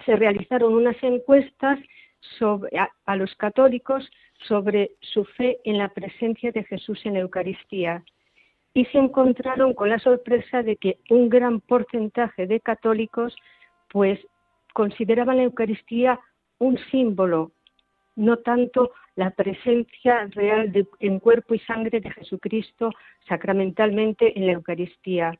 Se 0.05 0.15
realizaron 0.15 0.75
unas 0.75 0.97
encuestas 1.03 1.79
a, 3.07 3.17
los 3.17 3.35
católicos 3.37 4.09
sobre 4.47 4.93
su 5.01 5.25
fe 5.25 5.59
en 5.65 5.79
la 5.79 5.89
presencia 5.89 6.53
de 6.53 6.65
Jesús 6.65 7.01
en 7.05 7.15
la 7.15 7.21
Eucaristía 7.21 8.05
y 8.75 8.85
se 8.87 8.99
encontraron 8.99 9.75
con 9.75 9.89
la 9.89 9.99
sorpresa 9.99 10.63
de 10.63 10.77
que 10.77 10.99
un 11.11 11.29
gran 11.29 11.61
porcentaje 11.61 12.47
de 12.47 12.61
católicos 12.61 13.35
pues 13.91 14.21
consideraban 14.73 15.39
la 15.39 15.45
Eucaristía 15.45 16.21
un 16.59 16.79
símbolo, 16.91 17.53
no 18.17 18.37
tanto 18.39 18.93
la 19.17 19.31
presencia 19.31 20.29
real 20.31 20.73
en 21.01 21.19
cuerpo 21.19 21.55
y 21.55 21.59
sangre 21.61 22.01
de 22.01 22.11
Jesucristo 22.11 22.91
sacramentalmente 23.29 24.39
en 24.39 24.47
la 24.47 24.53
Eucaristía. 24.53 25.39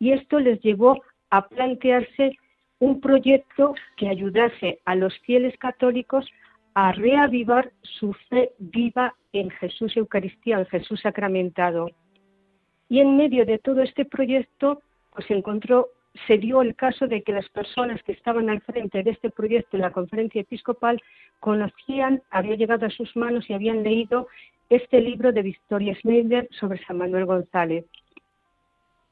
Y 0.00 0.12
esto 0.12 0.40
les 0.40 0.60
llevó 0.60 1.00
a 1.30 1.48
plantearse 1.48 2.36
un 2.80 3.00
proyecto 3.00 3.74
que 3.96 4.08
ayudase 4.08 4.80
a 4.84 4.96
los 4.96 5.16
fieles 5.20 5.56
católicos 5.58 6.28
a 6.74 6.92
reavivar 6.92 7.72
su 7.82 8.12
fe 8.28 8.52
viva 8.58 9.14
en 9.32 9.50
Jesús 9.50 9.96
Eucaristía, 9.96 10.58
en 10.58 10.66
Jesús 10.66 11.00
sacramentado. 11.00 11.90
Y 12.88 13.00
en 13.00 13.16
medio 13.16 13.46
de 13.46 13.58
todo 13.58 13.82
este 13.82 14.04
proyecto, 14.04 14.82
pues 15.14 15.30
encontró, 15.30 15.88
se 16.26 16.38
dio 16.38 16.62
el 16.62 16.74
caso 16.74 17.06
de 17.06 17.22
que 17.22 17.32
las 17.32 17.48
personas 17.48 18.02
que 18.02 18.12
estaban 18.12 18.50
al 18.50 18.60
frente 18.62 19.02
de 19.02 19.10
este 19.10 19.30
proyecto 19.30 19.76
en 19.76 19.82
la 19.82 19.92
conferencia 19.92 20.42
episcopal 20.42 21.00
conocían, 21.40 22.22
había 22.30 22.56
llegado 22.56 22.86
a 22.86 22.90
sus 22.90 23.14
manos 23.16 23.48
y 23.48 23.54
habían 23.54 23.82
leído 23.82 24.28
este 24.68 25.00
libro 25.00 25.32
de 25.32 25.42
Victoria 25.42 25.94
Schneider 25.96 26.48
sobre 26.52 26.82
San 26.84 26.98
Manuel 26.98 27.26
González. 27.26 27.84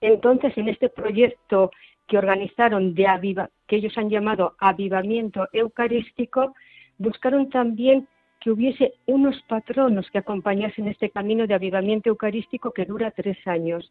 Entonces, 0.01 0.57
en 0.57 0.69
este 0.69 0.89
proyecto 0.89 1.71
que 2.07 2.19
organizaron 2.19 2.95
de 2.95 3.07
aviva, 3.07 3.51
que 3.67 3.77
ellos 3.77 3.97
han 3.97 4.11
llamado 4.11 4.57
avivamiento 4.59 5.49
eucarístico, 5.53 6.55
buscaron 7.01 7.49
también 7.49 8.07
que 8.41 8.51
hubiese 8.51 8.95
unos 9.07 9.41
patronos 9.49 10.09
que 10.11 10.19
acompañasen 10.19 10.87
este 10.87 11.11
camino 11.11 11.47
de 11.47 11.55
avivamiento 11.55 12.11
eucarístico 12.11 12.73
que 12.73 12.85
dura 12.85 13.11
tres 13.11 13.39
años. 13.47 13.91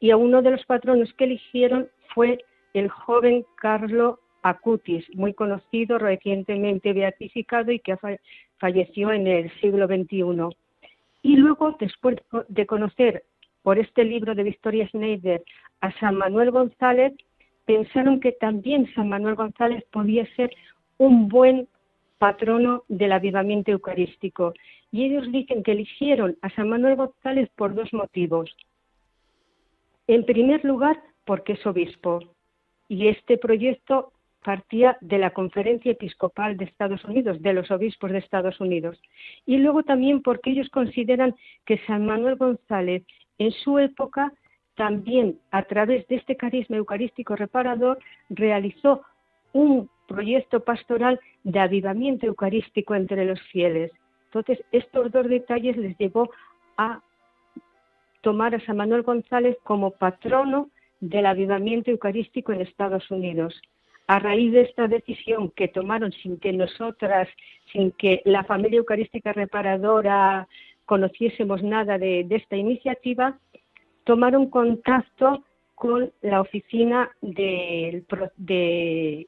Y 0.00 0.10
a 0.10 0.16
uno 0.16 0.40
de 0.40 0.52
los 0.52 0.64
patronos 0.64 1.12
que 1.14 1.24
eligieron 1.24 1.88
fue 2.14 2.38
el 2.74 2.88
joven 2.88 3.44
Carlo 3.56 4.20
Acutis, 4.42 5.04
muy 5.14 5.34
conocido, 5.34 5.98
recientemente 5.98 6.92
beatificado 6.92 7.72
y 7.72 7.80
que 7.80 7.96
falleció 8.58 9.12
en 9.12 9.26
el 9.26 9.50
siglo 9.60 9.86
XXI. 9.86 10.56
Y 11.22 11.36
luego, 11.36 11.76
después 11.80 12.16
de 12.48 12.66
conocer 12.66 13.24
por 13.62 13.78
este 13.80 14.04
libro 14.04 14.36
de 14.36 14.44
Victoria 14.44 14.88
Schneider 14.88 15.42
a 15.80 15.90
San 15.98 16.16
Manuel 16.16 16.52
González, 16.52 17.12
pensaron 17.66 18.20
que 18.20 18.32
también 18.32 18.92
San 18.94 19.08
Manuel 19.08 19.34
González 19.34 19.84
podía 19.90 20.24
ser 20.36 20.50
un 20.98 21.28
buen 21.28 21.68
patrono 22.18 22.84
del 22.88 23.12
avivamiento 23.12 23.70
eucarístico. 23.70 24.54
Y 24.90 25.04
ellos 25.04 25.30
dicen 25.32 25.62
que 25.62 25.72
eligieron 25.72 26.36
a 26.42 26.50
San 26.50 26.68
Manuel 26.68 26.96
González 26.96 27.48
por 27.56 27.74
dos 27.74 27.92
motivos. 27.92 28.54
En 30.06 30.24
primer 30.24 30.64
lugar, 30.64 31.00
porque 31.24 31.54
es 31.54 31.66
obispo. 31.66 32.20
Y 32.88 33.08
este 33.08 33.36
proyecto 33.38 34.12
partía 34.42 34.96
de 35.00 35.18
la 35.18 35.30
Conferencia 35.30 35.92
Episcopal 35.92 36.56
de 36.56 36.64
Estados 36.64 37.04
Unidos, 37.04 37.42
de 37.42 37.52
los 37.52 37.70
obispos 37.70 38.10
de 38.10 38.18
Estados 38.18 38.60
Unidos. 38.60 38.98
Y 39.44 39.58
luego 39.58 39.82
también 39.82 40.22
porque 40.22 40.50
ellos 40.50 40.70
consideran 40.70 41.34
que 41.66 41.78
San 41.86 42.06
Manuel 42.06 42.36
González 42.36 43.04
en 43.38 43.52
su 43.52 43.78
época 43.78 44.32
también 44.74 45.38
a 45.50 45.64
través 45.64 46.06
de 46.08 46.16
este 46.16 46.36
carisma 46.36 46.76
eucarístico 46.76 47.36
reparador 47.36 47.98
realizó 48.30 49.02
un 49.52 49.90
proyecto 50.08 50.64
pastoral 50.64 51.20
de 51.44 51.60
avivamiento 51.60 52.26
eucarístico 52.26 52.96
entre 52.96 53.24
los 53.24 53.40
fieles. 53.52 53.92
Entonces, 54.24 54.58
estos 54.72 55.12
dos 55.12 55.28
detalles 55.28 55.76
les 55.76 55.96
llevó 55.98 56.30
a 56.76 57.00
tomar 58.22 58.54
a 58.54 58.60
San 58.64 58.78
Manuel 58.78 59.02
González 59.02 59.56
como 59.62 59.92
patrono 59.92 60.70
del 61.00 61.26
avivamiento 61.26 61.92
eucarístico 61.92 62.52
en 62.52 62.62
Estados 62.62 63.08
Unidos 63.10 63.60
a 64.08 64.18
raíz 64.18 64.52
de 64.52 64.62
esta 64.62 64.88
decisión 64.88 65.50
que 65.50 65.68
tomaron 65.68 66.12
sin 66.12 66.38
que 66.38 66.52
nosotras, 66.52 67.28
sin 67.70 67.92
que 67.92 68.22
la 68.24 68.42
familia 68.44 68.78
eucarística 68.78 69.34
reparadora 69.34 70.48
conociésemos 70.86 71.62
nada 71.62 71.98
de, 71.98 72.26
esta 72.30 72.56
iniciativa, 72.56 73.38
tomaron 74.04 74.48
contacto 74.48 75.44
con 75.74 76.10
la 76.22 76.40
oficina 76.40 77.10
de, 77.20 78.02
de, 78.38 79.26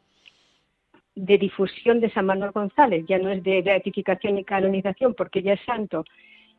difusión 1.39 2.01
de 2.01 2.11
San 2.11 2.27
Manuel 2.27 2.53
González, 2.53 3.05
ya 3.09 3.19
no 3.19 3.31
es 3.31 3.43
de 3.43 3.63
beatificación 3.63 4.39
y 4.39 4.45
canonización 4.45 5.15
porque 5.15 5.43
ya 5.43 5.55
es 5.55 5.61
santo. 5.65 6.05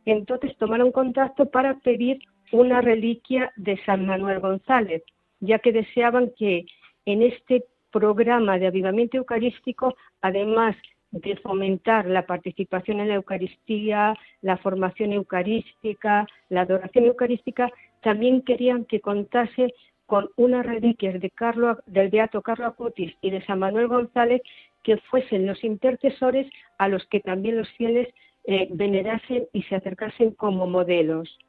Entonces 0.06 0.56
tomaron 0.58 0.92
contacto 0.92 1.50
para 1.50 1.80
pedir 1.80 2.20
una 2.52 2.82
reliquia 2.82 3.52
de 3.56 3.78
San 3.86 4.06
Manuel 4.06 4.40
González, 4.40 5.04
ya 5.40 5.60
que 5.60 5.72
deseaban 5.72 6.32
que 6.38 6.66
en 7.06 7.22
este 7.24 7.66
programa 7.92 8.58
de 8.58 8.68
avivamiento 8.68 9.18
eucarístico, 9.18 9.96
además 10.22 10.76
de 11.12 11.36
fomentar 11.38 12.06
la 12.06 12.26
participación 12.26 13.02
en 13.02 13.10
la 13.10 13.16
Eucaristía, 13.16 14.18
la 14.42 14.58
formación 14.58 15.12
eucarística, 15.12 16.26
la 16.50 16.62
adoración 16.62 17.06
eucarística, 17.06 17.70
también 18.02 18.42
querían 18.42 18.86
que 18.86 19.02
contase 19.02 19.74
con 20.12 20.30
unas 20.36 20.66
reliquias 20.66 21.22
de 21.22 21.30
Carlo, 21.30 21.78
del 21.86 22.10
Beato 22.10 22.42
Carlo 22.42 22.66
Acutis 22.66 23.16
y 23.22 23.30
de 23.30 23.46
San 23.46 23.60
Manuel 23.60 23.88
González 23.88 24.42
que 24.84 24.98
fuesen 24.98 25.48
los 25.48 25.64
intercesores 25.64 26.52
a 26.80 26.90
los 26.90 27.06
que 27.06 27.22
también 27.22 27.58
los 27.58 27.70
fieles 27.78 28.10
eh, 28.44 28.68
venerasen 28.72 29.48
y 29.54 29.64
se 29.64 29.76
acercasen 29.76 30.32
como 30.32 30.68
modelos. 30.68 31.40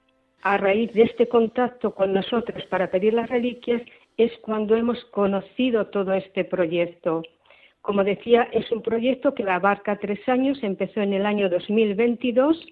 A 0.42 0.58
raíz 0.58 0.92
de 0.92 1.02
este 1.02 1.26
contacto 1.26 1.92
con 1.92 2.12
nosotros 2.12 2.64
para 2.66 2.88
pedir 2.88 3.14
las 3.14 3.28
reliquias, 3.28 3.82
es 4.16 4.30
cuando 4.42 4.76
hemos 4.76 5.04
conocido 5.06 5.88
todo 5.88 6.12
este 6.12 6.44
proyecto. 6.44 7.24
Como 7.80 8.04
decía, 8.04 8.48
es 8.52 8.70
un 8.70 8.80
proyecto 8.80 9.34
que 9.34 9.42
abarca 9.42 9.98
tres 9.98 10.20
años, 10.28 10.62
empezó 10.62 11.00
en 11.00 11.14
el 11.14 11.26
año 11.26 11.48
2022 11.50 12.64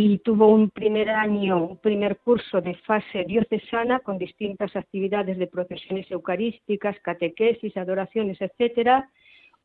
y 0.00 0.18
tuvo 0.18 0.46
un 0.46 0.70
primer 0.70 1.10
año, 1.10 1.70
un 1.70 1.76
primer 1.78 2.18
curso 2.18 2.60
de 2.60 2.76
fase 2.86 3.24
diocesana 3.24 3.98
con 3.98 4.16
distintas 4.16 4.76
actividades 4.76 5.38
de 5.38 5.48
procesiones 5.48 6.08
eucarísticas, 6.12 7.00
catequesis, 7.00 7.76
adoraciones, 7.76 8.40
etcétera. 8.40 9.10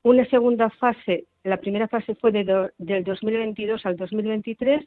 Una 0.01 0.25
segunda 0.31 0.71
fase, 0.71 1.25
la 1.43 1.57
primera 1.57 1.88
fase 1.88 2.15
fue 2.15 2.31
del 2.31 3.03
2022 3.03 3.86
al 3.86 3.95
2023 3.95 4.84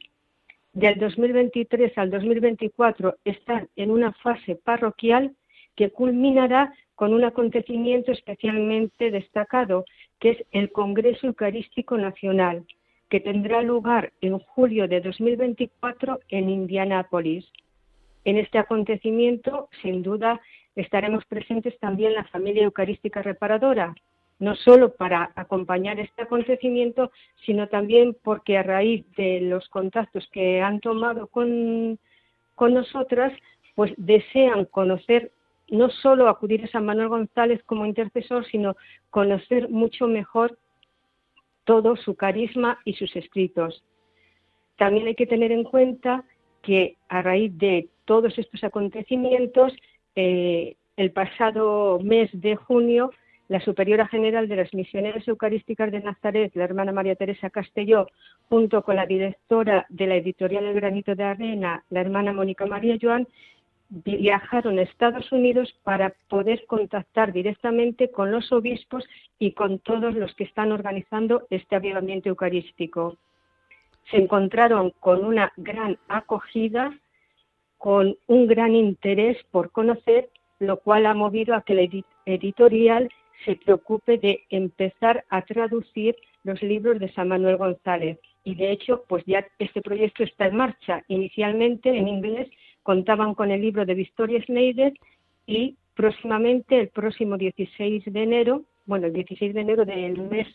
del 0.73 0.99
2023 0.99 1.97
al 1.97 2.11
2024 2.11 3.15
están 3.23 3.69
en 3.77 3.89
una 3.89 4.11
fase 4.11 4.57
parroquial 4.57 5.33
que 5.77 5.91
culminará 5.91 6.73
con 6.93 7.13
un 7.13 7.23
acontecimiento 7.23 8.11
especialmente 8.11 9.11
destacado, 9.11 9.85
que 10.19 10.31
es 10.31 10.43
el 10.51 10.73
Congreso 10.73 11.25
Eucarístico 11.25 11.97
Nacional, 11.97 12.65
que 13.09 13.19
tendrá 13.19 13.61
lugar 13.61 14.11
en 14.21 14.37
julio 14.39 14.87
de 14.87 15.01
2024 15.01 16.19
en 16.29 16.49
Indianápolis. 16.49 17.45
En 18.25 18.37
este 18.37 18.57
acontecimiento, 18.57 19.69
sin 19.81 20.03
duda, 20.03 20.41
estaremos 20.75 21.25
presentes 21.25 21.77
también 21.79 22.13
la 22.13 22.25
familia 22.25 22.63
eucarística 22.63 23.21
reparadora, 23.21 23.95
no 24.39 24.55
solo 24.55 24.93
para 24.93 25.31
acompañar 25.35 25.99
este 25.99 26.23
acontecimiento, 26.23 27.11
sino 27.45 27.67
también 27.67 28.15
porque 28.23 28.57
a 28.57 28.63
raíz 28.63 29.05
de 29.15 29.41
los 29.41 29.67
contactos 29.69 30.27
que 30.31 30.61
han 30.61 30.79
tomado 30.79 31.27
con, 31.27 31.97
con 32.55 32.73
nosotras, 32.73 33.33
pues 33.75 33.93
desean 33.97 34.65
conocer, 34.65 35.31
no 35.69 35.89
solo 35.89 36.29
acudir 36.29 36.63
a 36.65 36.67
San 36.67 36.85
Manuel 36.85 37.07
González 37.07 37.63
como 37.63 37.85
intercesor, 37.85 38.45
sino 38.45 38.75
conocer 39.09 39.69
mucho 39.69 40.07
mejor 40.07 40.57
todo 41.67 41.97
su 41.97 42.15
carisma 42.15 42.79
y 42.85 42.93
sus 42.93 43.13
escritos. 43.17 43.83
También 44.77 45.05
hay 45.05 45.15
que 45.15 45.27
tener 45.27 45.51
en 45.51 45.65
cuenta 45.65 46.23
que 46.61 46.95
a 47.09 47.21
raíz 47.21 47.55
de 47.57 47.89
todos 48.05 48.39
estos 48.39 48.63
acontecimientos, 48.63 49.73
eh, 50.15 50.77
el 50.95 51.11
pasado 51.11 51.99
mes 52.01 52.29
de 52.31 52.55
junio 52.55 53.11
la 53.49 53.61
Superiora 53.61 54.07
General 54.07 54.47
de 54.47 54.57
las 54.57 54.73
Misioneras 54.73 55.27
Eucarísticas 55.27 55.91
de 55.91 56.01
Nazaret, 56.01 56.51
la 56.55 56.65
hermana 56.65 56.91
María 56.91 57.15
Teresa 57.15 57.49
Castelló, 57.49 58.07
junto 58.49 58.81
con 58.81 58.95
la 58.95 59.05
directora 59.05 59.85
de 59.89 60.07
la 60.07 60.15
editorial 60.15 60.65
El 60.65 60.75
Granito 60.75 61.15
de 61.15 61.23
Arena, 61.23 61.83
la 61.89 62.01
hermana 62.01 62.33
Mónica 62.33 62.65
María 62.65 62.97
Joan, 63.01 63.27
viajaron 63.89 64.79
a 64.79 64.83
Estados 64.83 65.31
Unidos 65.31 65.73
para 65.83 66.13
poder 66.27 66.65
contactar 66.65 67.31
directamente 67.31 68.11
con 68.11 68.31
los 68.31 68.51
obispos 68.51 69.05
y 69.39 69.53
con 69.53 69.79
todos 69.79 70.13
los 70.15 70.33
que 70.35 70.43
están 70.43 70.71
organizando 70.71 71.47
este 71.49 71.75
avivamiento 71.75 72.29
eucarístico. 72.29 73.17
Se 74.11 74.17
encontraron 74.17 74.91
con 74.99 75.23
una 75.23 75.51
gran 75.57 75.97
acogida, 76.07 76.97
con 77.77 78.17
un 78.27 78.47
gran 78.47 78.75
interés 78.75 79.37
por 79.51 79.71
conocer, 79.71 80.29
lo 80.59 80.77
cual 80.77 81.05
ha 81.05 81.13
movido 81.13 81.55
a 81.55 81.61
que 81.61 81.75
la 81.75 82.03
editorial 82.25 83.09
se 83.45 83.55
preocupe 83.55 84.17
de 84.17 84.43
empezar 84.49 85.23
a 85.29 85.43
traducir 85.43 86.15
los 86.43 86.61
libros 86.61 86.99
de 86.99 87.11
San 87.13 87.27
Manuel 87.27 87.57
González. 87.57 88.19
Y 88.43 88.55
de 88.55 88.71
hecho, 88.71 89.03
pues 89.07 89.23
ya 89.25 89.45
este 89.59 89.81
proyecto 89.81 90.23
está 90.23 90.47
en 90.47 90.55
marcha. 90.55 91.03
Inicialmente 91.09 91.89
en 91.89 92.07
inglés 92.07 92.49
contaban 92.87 93.35
con 93.35 93.51
el 93.51 93.59
libro 93.59 93.85
de 93.85 93.95
Victoria 93.95 94.41
Schneider 94.43 94.93
y 95.45 95.75
próximamente, 95.93 96.79
el 96.79 96.87
próximo 96.87 97.37
16 97.37 98.05
de 98.05 98.23
enero, 98.23 98.63
bueno, 98.85 99.07
el 99.07 99.11
16 99.11 99.53
de 99.53 99.59
enero 99.59 99.83
del 99.83 100.17
mes 100.29 100.47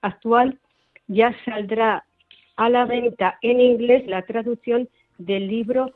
actual, 0.00 0.58
ya 1.08 1.36
saldrá 1.44 2.06
a 2.56 2.70
la 2.70 2.86
venta 2.86 3.38
en 3.42 3.60
inglés 3.60 4.06
la 4.06 4.22
traducción 4.22 4.88
del 5.18 5.46
libro 5.46 5.92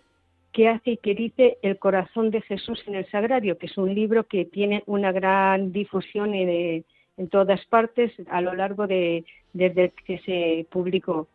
que 0.52 0.68
hace 0.68 0.90
y 0.90 0.96
que 0.98 1.14
dice 1.14 1.56
El 1.62 1.78
corazón 1.78 2.30
de 2.30 2.42
Jesús 2.42 2.78
en 2.86 2.96
el 2.96 3.10
Sagrario, 3.10 3.56
que 3.56 3.64
es 3.64 3.78
un 3.78 3.94
libro 3.94 4.24
que 4.24 4.44
tiene 4.44 4.82
una 4.84 5.10
gran 5.10 5.72
difusión 5.72 6.34
en, 6.34 6.84
en 7.16 7.28
todas 7.30 7.64
partes 7.64 8.12
a 8.28 8.42
lo 8.42 8.52
largo 8.52 8.86
de 8.86 9.24
desde 9.54 9.94
que 10.04 10.18
se 10.18 10.66
publicó. 10.70 11.28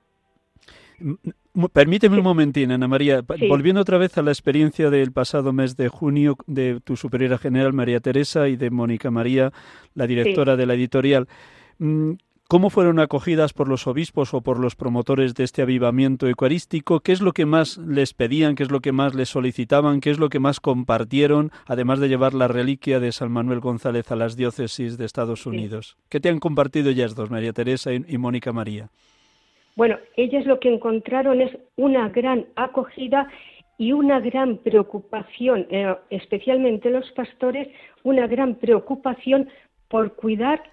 Permíteme 1.71 2.17
un 2.17 2.23
momentín, 2.23 2.71
Ana 2.71 2.87
María. 2.87 3.23
Volviendo 3.47 3.81
otra 3.81 3.97
vez 3.97 4.17
a 4.17 4.21
la 4.21 4.31
experiencia 4.31 4.89
del 4.89 5.11
pasado 5.11 5.53
mes 5.53 5.77
de 5.77 5.87
junio 5.87 6.37
de 6.47 6.81
tu 6.81 6.97
superiora 6.97 7.37
general 7.37 7.73
María 7.73 7.99
Teresa 7.99 8.49
y 8.49 8.57
de 8.57 8.69
Mónica 8.69 9.09
María, 9.09 9.51
la 9.93 10.07
directora 10.07 10.55
de 10.55 10.65
la 10.65 10.73
editorial. 10.73 11.27
Mm, 11.79 12.13
¿Cómo 12.47 12.69
fueron 12.69 12.99
acogidas 12.99 13.53
por 13.53 13.67
los 13.67 13.87
obispos 13.87 14.35
o 14.35 14.41
por 14.41 14.59
los 14.59 14.75
promotores 14.75 15.33
de 15.33 15.43
este 15.43 15.63
avivamiento 15.63 16.27
eucarístico? 16.27 16.99
¿Qué 16.99 17.11
es 17.11 17.19
lo 17.19 17.31
que 17.33 17.47
más 17.47 17.79
les 17.79 18.13
pedían? 18.13 18.53
¿Qué 18.53 18.61
es 18.61 18.69
lo 18.69 18.81
que 18.81 18.91
más 18.91 19.15
les 19.15 19.29
solicitaban? 19.29 19.99
¿Qué 19.99 20.11
es 20.11 20.19
lo 20.19 20.29
que 20.29 20.39
más 20.39 20.59
compartieron, 20.59 21.51
además 21.65 21.99
de 21.99 22.07
llevar 22.07 22.35
la 22.35 22.47
reliquia 22.47 22.99
de 22.99 23.11
San 23.11 23.31
Manuel 23.31 23.61
González 23.61 24.11
a 24.11 24.15
las 24.15 24.35
diócesis 24.35 24.99
de 24.99 25.05
Estados 25.05 25.47
Unidos? 25.47 25.97
¿Qué 26.07 26.19
te 26.19 26.29
han 26.29 26.39
compartido 26.39 26.91
ellas 26.91 27.15
dos, 27.15 27.31
María 27.31 27.51
Teresa 27.51 27.91
y, 27.93 28.17
Mónica 28.19 28.53
María? 28.53 28.91
Bueno, 29.75 29.97
ellas 30.15 30.45
lo 30.45 30.59
que 30.59 30.73
encontraron 30.73 31.41
es 31.41 31.51
una 31.75 32.09
gran 32.09 32.45
acogida 32.55 33.27
y 33.77 33.91
una 33.91 34.21
gran 34.21 34.57
preocupación, 34.59 35.67
eh, 35.69 35.93
especialmente 36.09 36.89
los 36.89 37.11
pastores, 37.11 37.67
una 38.03 38.25
gran 38.27 38.55
preocupación 38.55 39.49
por 39.89 40.15
cuidar 40.15 40.63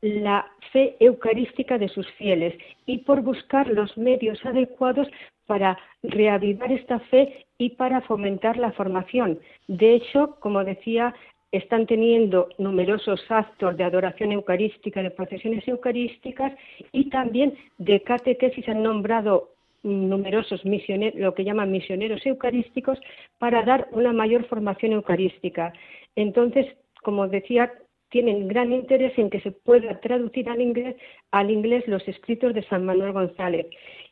la 0.00 0.46
fe 0.72 0.96
eucarística 1.00 1.78
de 1.78 1.88
sus 1.88 2.08
fieles 2.12 2.54
y 2.86 2.98
por 2.98 3.22
buscar 3.22 3.68
los 3.68 3.96
medios 3.96 4.44
adecuados 4.44 5.08
para 5.46 5.78
reavivar 6.02 6.72
esta 6.72 6.98
fe 7.00 7.46
y 7.58 7.70
para 7.70 8.00
fomentar 8.02 8.56
la 8.56 8.72
formación. 8.72 9.38
De 9.68 9.94
hecho, 9.94 10.36
como 10.40 10.64
decía, 10.64 11.14
están 11.52 11.86
teniendo 11.86 12.48
numerosos 12.58 13.20
actos 13.28 13.76
de 13.76 13.84
adoración 13.84 14.32
eucarística, 14.32 15.02
de 15.02 15.10
procesiones 15.10 15.68
eucarísticas 15.68 16.52
y 16.90 17.10
también 17.10 17.54
de 17.78 18.00
catequesis 18.00 18.68
han 18.68 18.82
nombrado 18.82 19.50
numerosos 19.82 20.64
misioneros, 20.64 21.20
lo 21.20 21.34
que 21.34 21.44
llaman 21.44 21.70
misioneros 21.70 22.24
eucarísticos, 22.24 22.98
para 23.38 23.62
dar 23.62 23.88
una 23.92 24.12
mayor 24.12 24.46
formación 24.46 24.92
eucarística. 24.92 25.72
Entonces, 26.16 26.66
como 27.02 27.28
decía, 27.28 27.72
tienen 28.08 28.48
gran 28.48 28.72
interés 28.72 29.18
en 29.18 29.28
que 29.28 29.40
se 29.40 29.50
pueda 29.50 30.00
traducir 30.00 30.48
al 30.48 30.60
inglés, 30.60 30.96
al 31.32 31.50
inglés 31.50 31.86
los 31.86 32.06
escritos 32.06 32.54
de 32.54 32.62
San 32.64 32.84
Manuel 32.84 33.12
González. 33.12 33.66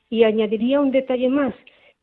Y 0.08 0.24
añadiría 0.24 0.80
un 0.80 0.90
detalle 0.90 1.28
más, 1.28 1.54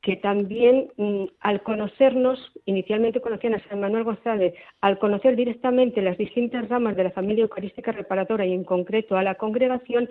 que 0.08 0.16
también 0.16 0.88
mm, 0.96 1.26
al 1.42 1.64
conocernos, 1.64 2.40
inicialmente 2.64 3.20
conocían 3.20 3.56
a 3.56 3.68
San 3.68 3.82
Manuel 3.82 4.06
González, 4.06 4.54
al 4.80 5.00
conocer 5.00 5.36
directamente 5.36 6.02
las 6.02 6.18
distintas 6.18 6.70
ramas 6.70 6.96
de 6.96 7.04
la 7.04 7.12
familia 7.12 7.42
eucarística 7.42 7.92
reparadora 7.92 8.46
y 8.46 8.54
en 8.54 8.64
concreto 8.64 9.18
a 9.18 9.24
la 9.24 9.36
congregación, 9.36 10.10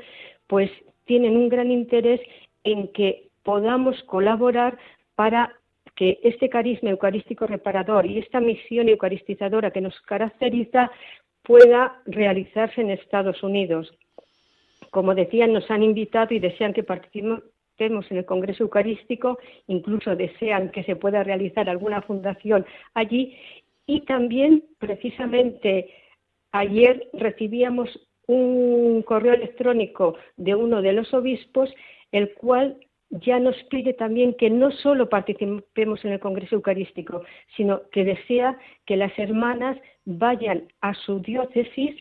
pues 0.49 0.71
tienen 1.07 1.35
un 1.35 1.49
gran 1.49 1.71
interés 1.71 2.21
en 2.63 2.89
que 2.93 3.29
podamos 3.43 4.03
colaborar 4.03 4.77
para 5.15 5.55
que 5.95 6.21
este 6.23 6.51
carisma 6.51 6.91
eucarístico 6.91 7.47
reparador 7.47 8.05
y 8.05 8.19
esta 8.19 8.39
misión 8.39 8.91
eucaristizadora 8.91 9.71
que 9.71 9.81
nos 9.81 9.99
caracteriza 10.03 10.91
pueda 11.43 12.03
realizarse 12.05 12.83
en 12.83 12.91
Estados 12.91 13.43
Unidos. 13.43 13.91
Como 14.91 15.15
decían, 15.15 15.55
nos 15.55 15.71
han 15.71 15.83
invitado 15.83 16.35
y 16.35 16.39
desean 16.39 16.75
que 16.75 16.83
participemos 16.83 17.45
en 17.79 18.17
el 18.17 18.25
Congreso 18.25 18.65
Eucarístico, 18.65 19.39
incluso 19.67 20.17
desean 20.17 20.71
que 20.71 20.85
se 20.85 20.97
pueda 20.97 21.23
realizar 21.23 21.69
alguna 21.69 22.03
fundación 22.03 22.65
allí. 22.95 23.37
Y 23.87 24.01
también 24.03 24.65
precisamente 24.79 25.91
ayer 26.53 27.09
recibíamos 27.13 27.89
un 28.27 29.03
correo 29.03 29.35
electrónico 29.35 30.17
de 30.37 30.55
uno 30.55 30.83
de 30.83 30.93
los 30.93 31.13
obispos, 31.15 31.73
el 32.11 32.35
cual 32.35 32.79
ya 33.11 33.39
nos 33.39 33.57
pide 33.65 33.93
también 33.93 34.35
que 34.35 34.51
no 34.51 34.73
solo 34.73 35.09
participemos 35.09 36.05
en 36.05 36.13
el 36.13 36.21
Congreso 36.21 36.57
Eucarístico, 36.57 37.23
sino 37.57 37.83
que 37.91 38.05
desea 38.05 38.59
que 38.85 38.97
las 38.97 39.17
hermanas 39.17 39.79
vayan 40.05 40.67
a 40.81 40.95
su 40.95 41.21
diócesis 41.21 41.95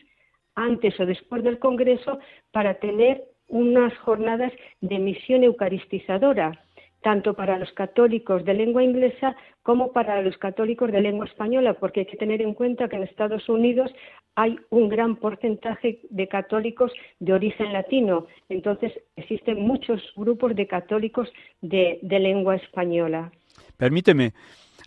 antes 0.56 0.98
o 0.98 1.06
después 1.06 1.44
del 1.44 1.60
Congreso 1.60 2.18
para 2.50 2.74
tener 2.74 3.22
unas 3.48 3.96
jornadas 3.98 4.52
de 4.80 4.98
misión 4.98 5.44
eucaristizadora, 5.44 6.60
tanto 7.02 7.34
para 7.34 7.58
los 7.58 7.72
católicos 7.72 8.44
de 8.44 8.54
lengua 8.54 8.82
inglesa 8.82 9.36
como 9.62 9.92
para 9.92 10.22
los 10.22 10.36
católicos 10.38 10.90
de 10.90 11.00
lengua 11.00 11.26
española, 11.26 11.74
porque 11.74 12.00
hay 12.00 12.06
que 12.06 12.16
tener 12.16 12.42
en 12.42 12.54
cuenta 12.54 12.88
que 12.88 12.96
en 12.96 13.04
Estados 13.04 13.48
Unidos 13.48 13.92
hay 14.34 14.58
un 14.70 14.88
gran 14.88 15.16
porcentaje 15.16 16.00
de 16.10 16.28
católicos 16.28 16.92
de 17.20 17.32
origen 17.32 17.72
latino, 17.72 18.26
entonces 18.48 18.92
existen 19.16 19.60
muchos 19.60 20.02
grupos 20.16 20.54
de 20.54 20.66
católicos 20.66 21.32
de, 21.62 21.98
lengua 22.02 22.56
española. 22.56 23.32
Permíteme, 23.76 24.32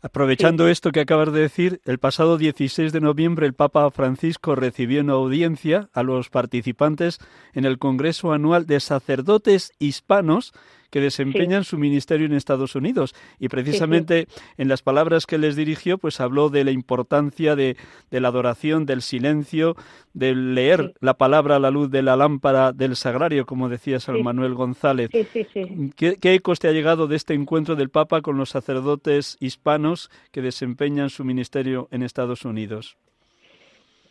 Aprovechando 0.01 0.69
esto 0.69 0.91
que 0.91 1.01
acabas 1.01 1.33
de 1.33 1.41
decir, 1.41 1.81
el 1.83 1.99
pasado 1.99 2.37
16 2.37 2.93
de 2.93 3.01
noviembre 3.01 3.45
el 3.45 3.53
Papa 3.53 3.89
Francisco 3.91 4.55
recibió 4.55 5.01
una 5.01 5.13
audiencia 5.13 5.89
a 5.93 6.03
los 6.03 6.29
participantes 6.29 7.19
en 7.53 7.65
el 7.65 7.79
Congreso 7.79 8.31
Anual 8.31 8.65
de 8.65 8.79
Sacerdotes 8.79 9.73
Hispanos 9.77 10.53
que 10.89 11.01
desempeñan 11.01 11.63
su 11.63 11.77
ministerio 11.77 12.25
en 12.25 12.33
Estados 12.33 12.75
Unidos. 12.75 13.15
Y 13.39 13.49
precisamente 13.49 14.27
en 14.57 14.67
las 14.67 14.81
palabras 14.81 15.25
que 15.25 15.37
les 15.37 15.55
dirigió, 15.55 15.97
pues 15.97 16.19
habló 16.19 16.49
de 16.49 16.63
la 16.63 16.71
importancia 16.71 17.55
de, 17.55 17.75
la 18.11 18.27
adoración, 18.27 18.85
del 18.85 19.01
silencio, 19.01 19.75
de 20.13 20.35
leer 20.35 20.93
la 20.99 21.15
palabra 21.15 21.57
a 21.57 21.59
la 21.59 21.71
luz 21.71 21.89
de 21.89 22.01
la 22.01 22.15
lámpara 22.15 22.71
del 22.71 22.95
sagrario, 22.95 23.45
como 23.45 23.69
decía 23.69 23.99
San 23.99 24.21
Manuel 24.23 24.53
González. 24.53 25.09
¿Qué, 25.11 26.17
¿Qué 26.19 26.33
ecos 26.33 26.59
te 26.59 26.67
ha 26.67 26.71
llegado 26.71 27.07
de 27.07 27.15
este 27.15 27.33
encuentro 27.33 27.75
del 27.75 27.89
Papa 27.89 28.21
con 28.21 28.37
los 28.37 28.49
sacerdotes 28.49 29.37
hispanos 29.39 30.09
que 30.31 30.41
desempeñan 30.41 31.09
su 31.09 31.23
ministerio 31.23 31.87
en 31.91 32.03
Estados 32.03 32.45
Unidos? 32.45 32.97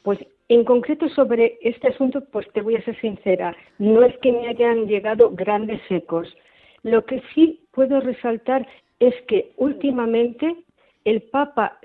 Pues 0.02 0.18
en 0.48 0.64
concreto 0.64 1.08
sobre 1.10 1.58
este 1.60 1.88
asunto, 1.88 2.22
pues 2.32 2.50
te 2.52 2.62
voy 2.62 2.76
a 2.76 2.84
ser 2.84 2.98
sincera, 3.00 3.54
no 3.78 4.02
es 4.02 4.16
que 4.18 4.32
me 4.32 4.48
hayan 4.48 4.86
llegado 4.86 5.30
grandes 5.30 5.80
ecos. 5.90 6.34
Lo 6.82 7.04
que 7.04 7.22
sí 7.34 7.66
puedo 7.72 8.00
resaltar 8.00 8.66
es 9.00 9.14
que 9.26 9.52
últimamente 9.56 10.56
el 11.04 11.22
Papa, 11.22 11.78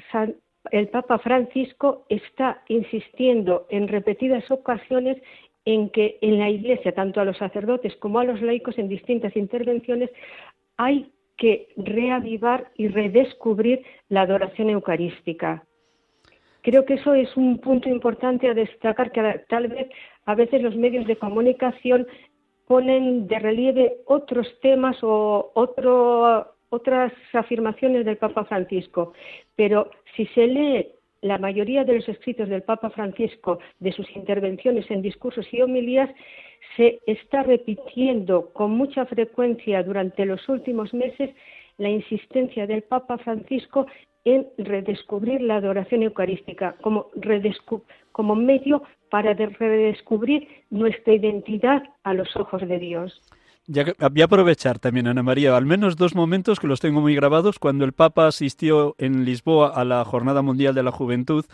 el 0.71 0.87
Papa 0.89 1.19
Francisco 1.19 2.05
está 2.09 2.63
insistiendo 2.67 3.67
en 3.69 3.87
repetidas 3.87 4.49
ocasiones 4.51 5.17
en 5.65 5.89
que 5.89 6.17
en 6.21 6.39
la 6.39 6.49
Iglesia, 6.49 6.93
tanto 6.93 7.21
a 7.21 7.25
los 7.25 7.37
sacerdotes 7.37 7.95
como 7.97 8.19
a 8.19 8.25
los 8.25 8.41
laicos 8.41 8.77
en 8.77 8.89
distintas 8.89 9.35
intervenciones, 9.35 10.09
hay 10.77 11.11
que 11.37 11.69
reavivar 11.77 12.71
y 12.75 12.87
redescubrir 12.87 13.83
la 14.09 14.21
adoración 14.21 14.69
eucarística. 14.69 15.63
Creo 16.61 16.85
que 16.85 16.93
eso 16.95 17.13
es 17.13 17.35
un 17.35 17.59
punto 17.59 17.89
importante 17.89 18.47
a 18.47 18.53
destacar, 18.53 19.11
que 19.11 19.41
tal 19.49 19.67
vez 19.67 19.89
a 20.25 20.35
veces 20.35 20.61
los 20.61 20.75
medios 20.75 21.05
de 21.07 21.17
comunicación 21.17 22.07
ponen 22.73 23.27
de 23.27 23.37
relieve 23.37 23.97
otros 24.07 24.47
temas 24.59 24.97
o 25.03 25.51
otras 26.69 27.13
afirmaciones 27.33 28.03
del 28.03 28.17
Papa 28.17 28.45
Francisco. 28.45 29.13
Pero 29.55 29.91
si 30.15 30.25
se 30.33 30.47
lee 30.47 30.87
la 31.21 31.37
mayoría 31.37 31.83
de 31.83 31.93
los 31.93 32.09
escritos 32.09 32.49
del 32.49 32.63
Papa 32.63 32.89
Francisco, 32.89 33.59
de 33.79 33.91
sus 33.91 34.09
intervenciones 34.15 34.89
en 34.89 35.03
discursos 35.03 35.45
y 35.53 35.61
homilías, 35.61 36.09
se 36.75 36.99
está 37.05 37.43
repitiendo 37.43 38.49
con 38.53 38.71
mucha 38.71 39.05
frecuencia 39.05 39.83
durante 39.83 40.25
los 40.25 40.49
últimos 40.49 40.95
meses 40.95 41.29
la 41.77 41.89
insistencia 41.89 42.65
del 42.65 42.81
Papa 42.81 43.19
Francisco 43.19 43.85
en 44.25 44.47
redescubrir 44.57 45.41
la 45.41 45.57
adoración 45.57 46.03
eucarística 46.03 46.75
como, 46.81 47.07
como 48.11 48.35
medio 48.35 48.83
para 49.09 49.33
redescubrir 49.33 50.47
nuestra 50.69 51.13
identidad 51.13 51.83
a 52.03 52.13
los 52.13 52.35
ojos 52.35 52.67
de 52.67 52.79
Dios. 52.79 53.21
Ya 53.65 53.85
voy 53.97 54.21
a 54.21 54.25
aprovechar 54.25 54.79
también, 54.79 55.07
Ana 55.07 55.23
María, 55.23 55.55
al 55.55 55.65
menos 55.65 55.95
dos 55.95 56.15
momentos 56.15 56.59
que 56.59 56.67
los 56.67 56.81
tengo 56.81 56.99
muy 56.99 57.15
grabados. 57.15 57.59
Cuando 57.59 57.85
el 57.85 57.93
Papa 57.93 58.27
asistió 58.27 58.95
en 58.97 59.23
Lisboa 59.23 59.69
a 59.69 59.85
la 59.85 60.03
Jornada 60.03 60.41
Mundial 60.41 60.75
de 60.75 60.83
la 60.83 60.91
Juventud, 60.91 61.45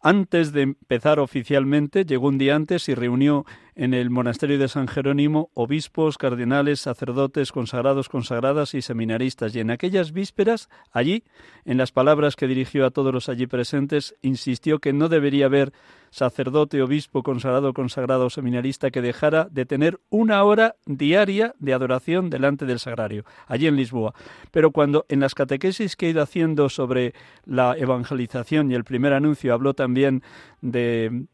antes 0.00 0.52
de 0.52 0.62
empezar 0.62 1.20
oficialmente, 1.20 2.04
llegó 2.04 2.28
un 2.28 2.38
día 2.38 2.56
antes 2.56 2.88
y 2.88 2.94
reunió 2.94 3.44
en 3.74 3.94
el 3.94 4.10
monasterio 4.10 4.58
de 4.58 4.68
San 4.68 4.88
Jerónimo 4.88 5.50
obispos, 5.54 6.18
cardenales, 6.18 6.80
sacerdotes, 6.80 7.52
consagrados, 7.52 8.08
consagradas 8.08 8.74
y 8.74 8.82
seminaristas. 8.82 9.54
Y 9.54 9.60
en 9.60 9.70
aquellas 9.70 10.12
vísperas, 10.12 10.68
allí, 10.90 11.24
en 11.64 11.78
las 11.78 11.92
palabras 11.92 12.36
que 12.36 12.46
dirigió 12.46 12.84
a 12.86 12.90
todos 12.90 13.12
los 13.12 13.28
allí 13.28 13.46
presentes, 13.46 14.14
insistió 14.22 14.78
que 14.78 14.92
no 14.92 15.08
debería 15.08 15.46
haber 15.46 15.72
sacerdote, 16.10 16.82
obispo, 16.82 17.22
consagrado, 17.22 17.72
consagrado 17.72 18.28
seminarista 18.28 18.90
que 18.90 19.00
dejara 19.00 19.48
de 19.50 19.64
tener 19.64 19.98
una 20.10 20.44
hora 20.44 20.76
diaria 20.84 21.54
de 21.58 21.72
adoración 21.72 22.28
delante 22.28 22.66
del 22.66 22.78
sagrario, 22.78 23.24
allí 23.46 23.66
en 23.66 23.76
Lisboa. 23.76 24.14
Pero 24.50 24.72
cuando 24.72 25.06
en 25.08 25.20
las 25.20 25.34
catequesis 25.34 25.96
que 25.96 26.06
he 26.06 26.10
ido 26.10 26.22
haciendo 26.22 26.68
sobre 26.68 27.14
la 27.46 27.74
evangelización 27.78 28.70
y 28.70 28.74
el 28.74 28.84
primer 28.84 29.14
anuncio 29.14 29.54
habló 29.54 29.72
también 29.72 30.22
de 30.60 31.24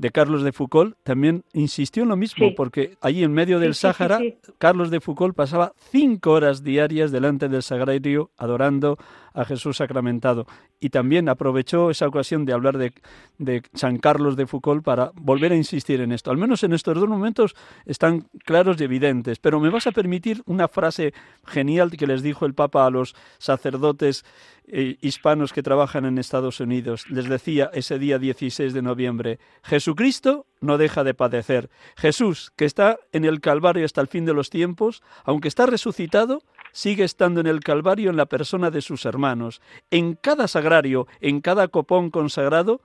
de 0.00 0.10
Carlos 0.10 0.42
de 0.42 0.52
Foucault 0.52 0.96
también 1.02 1.44
insistió 1.52 2.04
en 2.04 2.08
lo 2.08 2.16
mismo, 2.16 2.54
porque 2.56 2.96
allí 3.02 3.22
en 3.22 3.34
medio 3.34 3.58
del 3.58 3.74
Sáhara, 3.74 4.18
Carlos 4.56 4.90
de 4.90 4.98
Foucault 4.98 5.36
pasaba 5.36 5.74
cinco 5.90 6.30
horas 6.30 6.64
diarias 6.64 7.12
delante 7.12 7.50
del 7.50 7.62
sagrario 7.62 8.30
adorando 8.38 8.96
a 9.34 9.44
Jesús 9.44 9.76
sacramentado. 9.76 10.46
Y 10.80 10.90
también 10.90 11.28
aprovechó 11.28 11.90
esa 11.90 12.08
ocasión 12.08 12.46
de 12.46 12.54
hablar 12.54 12.78
de, 12.78 12.92
de, 13.38 13.62
San 13.74 13.98
Carlos 13.98 14.34
de 14.34 14.46
Foucault 14.46 14.82
para 14.82 15.12
volver 15.14 15.52
a 15.52 15.56
insistir 15.56 16.00
en 16.00 16.10
esto. 16.10 16.30
Al 16.30 16.38
menos 16.38 16.64
en 16.64 16.72
estos 16.72 16.94
dos 16.94 17.08
momentos 17.08 17.54
están 17.84 18.26
claros 18.44 18.80
y 18.80 18.84
evidentes. 18.84 19.38
Pero 19.38 19.60
me 19.60 19.68
vas 19.68 19.86
a 19.86 19.92
permitir 19.92 20.42
una 20.46 20.68
frase 20.68 21.12
genial 21.46 21.90
que 21.90 22.06
les 22.06 22.22
dijo 22.22 22.46
el 22.46 22.54
Papa 22.54 22.86
a 22.86 22.90
los 22.90 23.14
sacerdotes 23.38 24.24
eh, 24.72 24.98
hispanos 25.00 25.52
que 25.52 25.64
trabajan 25.64 26.04
en 26.04 26.16
Estados 26.16 26.60
Unidos. 26.60 27.10
Les 27.10 27.28
decía 27.28 27.70
ese 27.74 27.98
día 27.98 28.20
16 28.20 28.72
de 28.72 28.82
noviembre, 28.82 29.40
Jesucristo 29.64 30.46
no 30.60 30.78
deja 30.78 31.02
de 31.02 31.12
padecer. 31.12 31.70
Jesús, 31.96 32.52
que 32.54 32.66
está 32.66 32.98
en 33.10 33.24
el 33.24 33.40
Calvario 33.40 33.84
hasta 33.84 34.00
el 34.00 34.06
fin 34.06 34.24
de 34.24 34.32
los 34.32 34.48
tiempos, 34.48 35.02
aunque 35.24 35.48
está 35.48 35.66
resucitado, 35.66 36.42
sigue 36.72 37.04
estando 37.04 37.40
en 37.40 37.46
el 37.46 37.60
Calvario 37.60 38.10
en 38.10 38.16
la 38.16 38.26
persona 38.26 38.70
de 38.70 38.82
sus 38.82 39.04
hermanos. 39.04 39.60
En 39.90 40.14
cada 40.14 40.48
sagrario, 40.48 41.06
en 41.20 41.40
cada 41.40 41.68
copón 41.68 42.10
consagrado, 42.10 42.80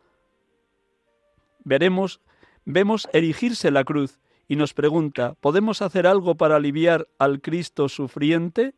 veremos, 1.63 2.21
vemos 2.63 3.07
erigirse 3.13 3.71
la 3.71 3.83
cruz 3.83 4.19
y 4.47 4.55
nos 4.55 4.73
pregunta, 4.73 5.35
¿podemos 5.41 5.81
hacer 5.81 6.07
algo 6.07 6.35
para 6.35 6.55
aliviar 6.55 7.07
al 7.17 7.41
Cristo 7.41 7.89
sufriente? 7.89 8.75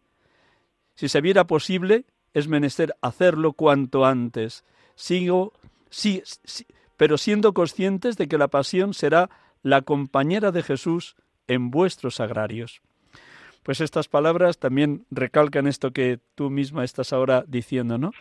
Si 0.95 1.09
se 1.09 1.21
viera 1.21 1.45
posible, 1.45 2.05
es 2.33 2.47
menester 2.47 2.95
hacerlo 3.01 3.53
cuanto 3.53 4.05
antes. 4.05 4.63
Sigo, 4.95 5.53
sí, 5.89 6.23
sí, 6.25 6.65
pero 6.95 7.17
siendo 7.17 7.53
conscientes 7.53 8.17
de 8.17 8.27
que 8.27 8.37
la 8.37 8.47
pasión 8.47 8.93
será 8.93 9.29
la 9.61 9.81
compañera 9.81 10.51
de 10.51 10.63
Jesús 10.63 11.15
en 11.47 11.69
vuestros 11.69 12.15
sagrarios. 12.15 12.81
Pues 13.67 13.81
estas 13.81 14.07
palabras 14.07 14.59
también 14.59 15.03
recalcan 15.11 15.67
esto 15.67 15.91
que 15.91 16.19
tú 16.35 16.49
misma 16.49 16.85
estás 16.85 17.11
ahora 17.11 17.43
diciendo, 17.45 17.97
¿no? 17.97 18.11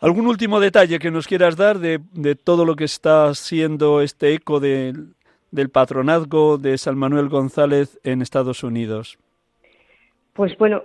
¿Algún 0.00 0.26
último 0.26 0.58
detalle 0.58 0.98
que 0.98 1.12
nos 1.12 1.28
quieras 1.28 1.56
dar 1.56 1.78
de, 1.78 2.00
todo 2.34 2.64
lo 2.64 2.74
que 2.74 2.82
está 2.82 3.32
siendo 3.34 4.00
este 4.00 4.34
eco 4.34 4.58
del 4.58 5.14
patronazgo 5.72 6.58
de 6.58 6.76
San 6.76 6.98
Manuel 6.98 7.28
González 7.28 8.00
en 8.02 8.20
Estados 8.20 8.64
Unidos? 8.64 9.16
Pues 10.32 10.58
bueno, 10.58 10.82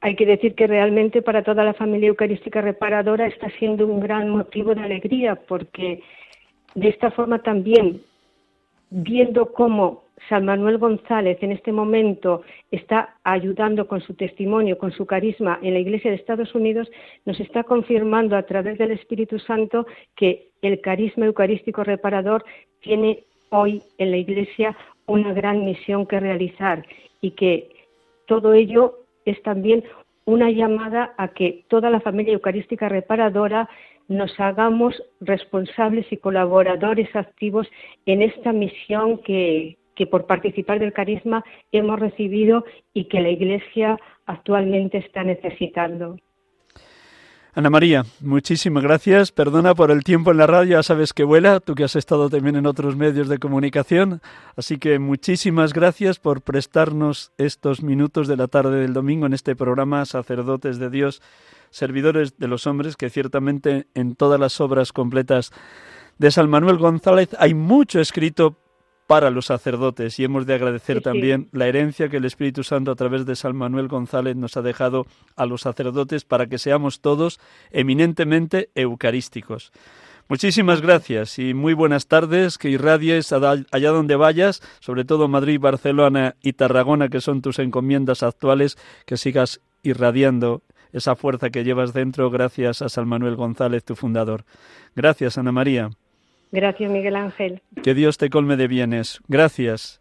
hay 0.00 0.14
que 0.14 0.26
decir 0.26 0.54
que 0.54 0.68
realmente 0.68 1.20
para 1.20 1.42
toda 1.42 1.64
la 1.64 1.74
familia 1.74 2.10
eucarística 2.10 2.60
reparadora 2.60 3.26
está 3.26 3.50
siendo 3.58 3.88
un 3.88 3.98
gran 3.98 4.30
motivo 4.30 4.76
de 4.76 4.82
alegría 4.82 5.34
porque 5.34 6.00
de 6.76 6.88
esta 6.90 7.10
forma 7.10 7.40
también, 7.40 8.02
viendo 8.90 9.52
cómo 9.52 10.04
San 10.28 10.44
Manuel 10.44 10.78
González 10.78 11.38
en 11.42 11.52
este 11.52 11.72
momento 11.72 12.42
está 12.70 13.16
ayudando 13.24 13.86
con 13.86 14.00
su 14.00 14.14
testimonio, 14.14 14.78
con 14.78 14.92
su 14.92 15.06
carisma 15.06 15.58
en 15.62 15.74
la 15.74 15.80
Iglesia 15.80 16.10
de 16.10 16.16
Estados 16.16 16.54
Unidos, 16.54 16.90
nos 17.24 17.38
está 17.40 17.64
confirmando 17.64 18.36
a 18.36 18.42
través 18.42 18.78
del 18.78 18.90
Espíritu 18.90 19.38
Santo 19.38 19.86
que 20.16 20.48
el 20.62 20.80
carisma 20.80 21.26
eucarístico 21.26 21.84
reparador 21.84 22.44
tiene 22.80 23.24
hoy 23.50 23.82
en 23.98 24.10
la 24.10 24.16
Iglesia 24.16 24.76
una 25.06 25.32
gran 25.32 25.64
misión 25.64 26.06
que 26.06 26.20
realizar 26.20 26.84
y 27.20 27.32
que 27.32 27.70
todo 28.26 28.52
ello 28.52 28.98
es 29.24 29.40
también 29.42 29.84
una 30.26 30.50
llamada 30.50 31.14
a 31.16 31.28
que 31.28 31.64
toda 31.68 31.88
la 31.88 32.00
familia 32.00 32.34
eucarística 32.34 32.88
reparadora 32.88 33.68
nos 34.08 34.38
hagamos 34.38 35.02
responsables 35.20 36.10
y 36.12 36.18
colaboradores 36.18 37.14
activos 37.16 37.66
en 38.04 38.20
esta 38.20 38.52
misión 38.52 39.18
que, 39.18 39.77
que 39.98 40.06
por 40.06 40.26
participar 40.26 40.78
del 40.78 40.92
carisma 40.92 41.44
hemos 41.72 41.98
recibido 41.98 42.64
y 42.94 43.06
que 43.06 43.20
la 43.20 43.30
Iglesia 43.30 43.98
actualmente 44.26 44.98
está 44.98 45.24
necesitando. 45.24 46.16
Ana 47.52 47.70
María, 47.70 48.04
muchísimas 48.20 48.84
gracias. 48.84 49.32
Perdona 49.32 49.74
por 49.74 49.90
el 49.90 50.04
tiempo 50.04 50.30
en 50.30 50.36
la 50.36 50.46
radio, 50.46 50.76
ya 50.76 50.82
sabes 50.84 51.12
que 51.12 51.24
vuela, 51.24 51.58
tú 51.58 51.74
que 51.74 51.82
has 51.82 51.96
estado 51.96 52.30
también 52.30 52.54
en 52.54 52.66
otros 52.66 52.94
medios 52.94 53.28
de 53.28 53.38
comunicación. 53.38 54.20
Así 54.54 54.78
que 54.78 55.00
muchísimas 55.00 55.72
gracias 55.72 56.20
por 56.20 56.42
prestarnos 56.42 57.32
estos 57.36 57.82
minutos 57.82 58.28
de 58.28 58.36
la 58.36 58.46
tarde 58.46 58.80
del 58.80 58.92
domingo 58.92 59.26
en 59.26 59.32
este 59.32 59.56
programa 59.56 60.04
Sacerdotes 60.04 60.78
de 60.78 60.90
Dios, 60.90 61.20
Servidores 61.70 62.38
de 62.38 62.46
los 62.46 62.68
Hombres, 62.68 62.96
que 62.96 63.10
ciertamente 63.10 63.88
en 63.94 64.14
todas 64.14 64.38
las 64.38 64.60
obras 64.60 64.92
completas 64.92 65.50
de 66.18 66.30
San 66.30 66.48
Manuel 66.48 66.78
González 66.78 67.30
hay 67.40 67.54
mucho 67.54 67.98
escrito 67.98 68.56
para 69.08 69.30
los 69.30 69.46
sacerdotes 69.46 70.18
y 70.20 70.24
hemos 70.24 70.44
de 70.44 70.52
agradecer 70.52 71.00
también 71.00 71.48
la 71.52 71.66
herencia 71.66 72.10
que 72.10 72.18
el 72.18 72.26
Espíritu 72.26 72.62
Santo 72.62 72.90
a 72.90 72.94
través 72.94 73.24
de 73.24 73.36
San 73.36 73.56
Manuel 73.56 73.88
González 73.88 74.36
nos 74.36 74.58
ha 74.58 74.62
dejado 74.62 75.06
a 75.34 75.46
los 75.46 75.62
sacerdotes 75.62 76.26
para 76.26 76.46
que 76.46 76.58
seamos 76.58 77.00
todos 77.00 77.40
eminentemente 77.70 78.68
eucarísticos. 78.74 79.72
Muchísimas 80.28 80.82
gracias 80.82 81.38
y 81.38 81.54
muy 81.54 81.72
buenas 81.72 82.06
tardes, 82.06 82.58
que 82.58 82.68
irradies 82.68 83.32
allá 83.32 83.90
donde 83.90 84.14
vayas, 84.14 84.60
sobre 84.78 85.06
todo 85.06 85.26
Madrid, 85.26 85.58
Barcelona 85.58 86.36
y 86.42 86.52
Tarragona, 86.52 87.08
que 87.08 87.22
son 87.22 87.40
tus 87.40 87.58
encomiendas 87.60 88.22
actuales, 88.22 88.76
que 89.06 89.16
sigas 89.16 89.62
irradiando 89.82 90.60
esa 90.92 91.16
fuerza 91.16 91.48
que 91.48 91.64
llevas 91.64 91.94
dentro 91.94 92.28
gracias 92.28 92.82
a 92.82 92.90
San 92.90 93.08
Manuel 93.08 93.36
González, 93.36 93.84
tu 93.84 93.96
fundador. 93.96 94.44
Gracias, 94.94 95.38
Ana 95.38 95.50
María. 95.50 95.88
Gracias, 96.50 96.90
Miguel 96.90 97.16
Ángel. 97.16 97.62
Que 97.82 97.94
Dios 97.94 98.18
te 98.18 98.30
colme 98.30 98.56
de 98.56 98.68
bienes. 98.68 99.20
Gracias. 99.28 100.00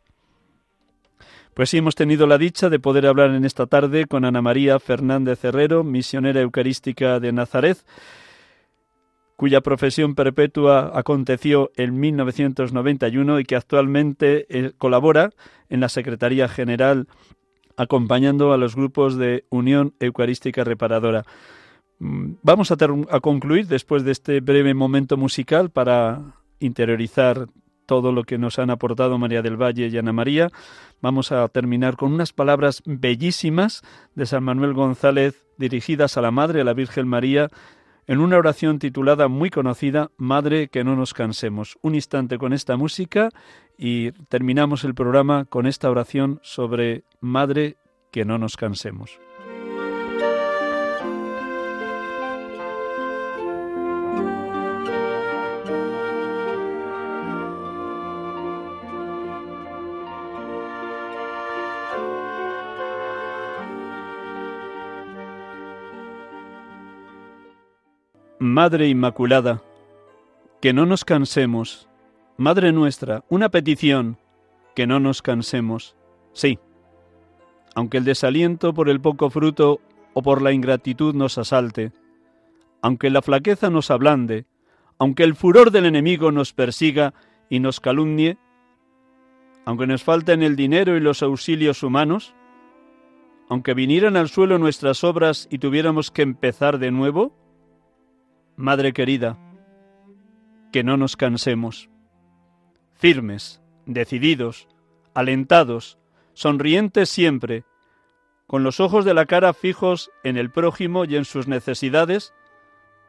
Pues 1.54 1.72
sí, 1.72 1.78
hemos 1.78 1.96
tenido 1.96 2.28
la 2.28 2.38
dicha 2.38 2.70
de 2.70 2.80
poder 2.80 3.08
hablar 3.08 3.32
en 3.32 3.44
esta 3.44 3.66
tarde 3.66 4.06
con 4.06 4.26
Ana 4.26 4.44
María 4.44 4.80
Fernández 4.80 5.44
Herrero, 5.44 5.84
misionera 5.84 6.42
eucarística 6.42 7.20
de 7.20 7.32
Nazaret, 7.32 7.80
cuya 9.36 9.62
profesión 9.62 10.14
perpetua 10.14 10.92
aconteció 10.94 11.72
en 11.76 12.00
1991 12.00 13.40
y 13.40 13.44
que 13.44 13.56
actualmente 13.56 14.46
eh, 14.50 14.72
colabora 14.78 15.32
en 15.70 15.80
la 15.80 15.90
Secretaría 15.90 16.48
General 16.48 17.08
acompañando 17.76 18.54
a 18.54 18.58
los 18.58 18.76
grupos 18.76 19.18
de 19.18 19.46
Unión 19.50 19.94
Eucarística 20.00 20.64
Reparadora. 20.64 21.26
Mm, 22.00 22.34
vamos 22.44 22.72
a, 22.72 22.78
a 23.10 23.20
concluir 23.20 23.68
después 23.68 24.04
de 24.04 24.12
este 24.12 24.40
breve 24.40 24.74
momento 24.74 25.18
musical 25.18 25.70
para 25.70 26.36
interiorizar 26.60 27.48
todo 27.88 28.12
lo 28.12 28.24
que 28.24 28.38
nos 28.38 28.60
han 28.60 28.70
aportado 28.70 29.18
María 29.18 29.42
del 29.42 29.60
Valle 29.60 29.88
y 29.88 29.98
Ana 29.98 30.14
María. 30.14 30.52
Vamos 31.02 31.32
a 31.32 31.48
terminar 31.48 31.96
con 31.96 32.14
unas 32.14 32.34
palabras 32.34 32.84
bellísimas 32.86 33.82
de 34.14 34.28
San 34.28 34.44
Manuel 34.44 34.74
González 34.74 35.46
dirigidas 35.58 36.18
a 36.18 36.22
la 36.22 36.30
Madre, 36.30 36.62
a 36.62 36.64
la 36.66 36.74
Virgen 36.74 37.08
María, 37.08 37.50
en 38.06 38.20
una 38.20 38.38
oración 38.38 38.80
titulada 38.80 39.28
muy 39.28 39.50
conocida, 39.50 40.12
Madre, 40.18 40.68
que 40.70 40.84
no 40.84 40.96
nos 40.96 41.14
cansemos. 41.14 41.78
Un 41.82 41.96
instante 41.96 42.38
con 42.38 42.54
esta 42.54 42.78
música 42.78 43.30
y 43.78 44.12
terminamos 44.30 44.84
el 44.84 44.94
programa 44.94 45.46
con 45.46 45.66
esta 45.66 45.90
oración 45.90 46.40
sobre 46.44 47.04
Madre, 47.20 47.78
que 48.12 48.26
no 48.26 48.38
nos 48.38 48.56
cansemos. 48.56 49.20
Madre 68.40 68.88
Inmaculada, 68.88 69.64
que 70.62 70.72
no 70.72 70.86
nos 70.86 71.04
cansemos. 71.04 71.90
Madre 72.38 72.72
nuestra, 72.72 73.24
una 73.30 73.50
petición, 73.50 74.20
que 74.76 74.86
no 74.86 75.00
nos 75.00 75.24
cansemos. 75.24 75.96
Sí, 76.34 76.60
aunque 77.74 77.98
el 77.98 78.04
desaliento 78.04 78.76
por 78.76 78.90
el 78.90 79.02
poco 79.02 79.32
fruto 79.32 79.80
o 80.14 80.22
por 80.22 80.44
la 80.44 80.52
ingratitud 80.52 81.16
nos 81.16 81.40
asalte, 81.40 81.94
aunque 82.84 83.10
la 83.10 83.24
flaqueza 83.24 83.72
nos 83.72 83.90
ablande, 83.90 84.46
aunque 85.00 85.24
el 85.24 85.34
furor 85.34 85.72
del 85.72 85.88
enemigo 85.88 86.32
nos 86.32 86.54
persiga 86.54 87.16
y 87.50 87.60
nos 87.60 87.80
calumnie, 87.80 88.38
aunque 89.66 89.88
nos 89.88 90.04
falten 90.04 90.44
el 90.44 90.56
dinero 90.56 90.96
y 90.96 91.00
los 91.00 91.24
auxilios 91.24 91.82
humanos, 91.82 92.36
aunque 93.50 93.74
vinieran 93.74 94.16
al 94.16 94.30
suelo 94.30 94.60
nuestras 94.60 95.04
obras 95.04 95.48
y 95.50 95.58
tuviéramos 95.58 96.12
que 96.12 96.22
empezar 96.22 96.78
de 96.78 96.92
nuevo, 96.92 97.34
Madre 98.60 98.92
querida, 98.92 99.38
que 100.72 100.84
no 100.84 100.98
nos 100.98 101.16
cansemos. 101.16 101.92
Firmes, 102.96 103.62
decididos, 103.86 104.68
alentados, 105.14 106.00
sonrientes 106.34 107.08
siempre, 107.08 107.66
con 108.48 108.64
los 108.64 108.80
ojos 108.80 109.06
de 109.06 109.14
la 109.14 109.28
cara 109.28 109.54
fijos 109.54 110.10
en 110.24 110.38
el 110.38 110.50
prójimo 110.50 111.06
y 111.06 111.18
en 111.18 111.26
sus 111.26 111.48
necesidades, 111.48 112.34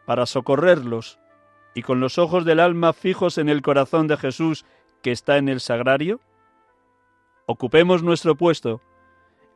para 0.04 0.26
socorrerlos, 0.26 1.18
y 1.74 1.80
con 1.80 1.98
los 1.98 2.18
ojos 2.18 2.44
del 2.44 2.60
alma 2.60 2.92
fijos 2.92 3.38
en 3.38 3.48
el 3.48 3.62
corazón 3.62 4.06
de 4.06 4.18
Jesús 4.18 4.66
que 5.00 5.12
está 5.12 5.38
en 5.38 5.48
el 5.48 5.60
sagrario? 5.60 6.20
Ocupemos 7.46 8.02
nuestro 8.02 8.36
puesto, 8.36 8.82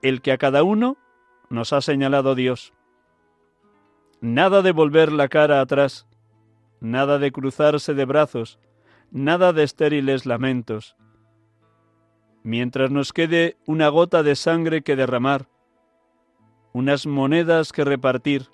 el 0.01 0.23
que 0.23 0.33
a 0.33 0.39
cada 0.39 0.63
uno 0.63 0.97
nos 1.51 1.75
ha 1.75 1.83
señalado 1.83 2.35
Dios. 2.35 2.73
Nada 4.23 4.63
de 4.63 4.71
volver 4.71 5.11
la 5.11 5.27
cara 5.27 5.61
atrás, 5.61 6.07
nada 6.79 7.19
de 7.19 7.33
cruzarse 7.33 7.93
de 7.93 8.05
brazos, 8.05 8.61
nada 9.11 9.53
de 9.53 9.65
estériles 9.65 10.27
lamentos. 10.27 10.95
Mientras 12.45 12.93
nos 12.93 13.13
quede 13.13 13.57
una 13.67 13.89
gota 13.89 14.23
de 14.23 14.37
sangre 14.37 14.83
que 14.83 14.95
derramar, 14.95 15.49
unas 16.73 17.05
monedas 17.05 17.73
que 17.73 17.85
repartir, 17.85 18.47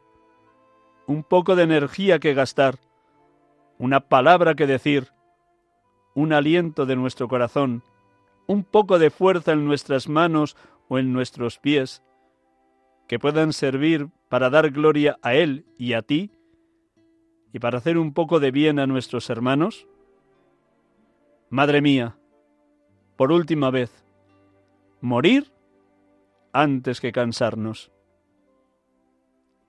un 1.06 1.22
poco 1.22 1.54
de 1.54 1.64
energía 1.64 2.18
que 2.18 2.32
gastar, 2.32 2.78
una 3.76 4.00
palabra 4.00 4.54
que 4.54 4.66
decir, 4.66 5.08
un 6.14 6.32
aliento 6.32 6.86
de 6.86 6.96
nuestro 6.96 7.28
corazón, 7.28 7.82
un 8.46 8.64
poco 8.64 8.98
de 8.98 9.10
fuerza 9.10 9.52
en 9.52 9.66
nuestras 9.66 10.08
manos 10.08 10.56
o 10.88 10.98
en 10.98 11.12
nuestros 11.12 11.58
pies, 11.58 12.02
que 13.08 13.18
puedan 13.18 13.52
servir 13.52 14.08
para 14.28 14.50
dar 14.50 14.70
gloria 14.70 15.18
a 15.22 15.34
Él 15.34 15.64
y 15.78 15.94
a 15.94 16.02
ti, 16.02 16.30
y 17.52 17.58
para 17.58 17.78
hacer 17.78 17.96
un 17.96 18.12
poco 18.12 18.38
de 18.38 18.50
bien 18.50 18.78
a 18.78 18.86
nuestros 18.86 19.30
hermanos? 19.30 19.88
Madre 21.48 21.80
mía, 21.80 22.18
por 23.16 23.32
última 23.32 23.70
vez, 23.70 24.04
morir 25.00 25.50
antes 26.52 27.00
que 27.00 27.10
cansarnos. 27.10 27.90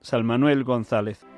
Salmanuel 0.02 0.62
González. 0.64 1.29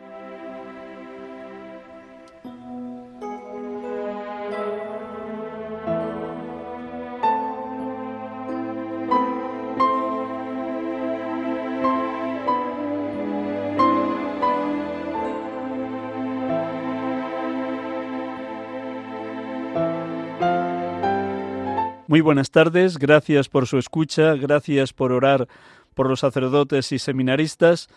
Muy 22.12 22.20
buenas 22.20 22.50
tardes, 22.50 22.98
gracias 22.98 23.48
por 23.48 23.66
su 23.66 23.78
escucha, 23.78 24.34
gracias 24.34 24.92
por 24.92 25.12
orar 25.12 25.48
por 25.94 26.10
los 26.10 26.20
sacerdotes 26.20 26.92
y 26.92 26.98
seminaristas, 26.98 27.88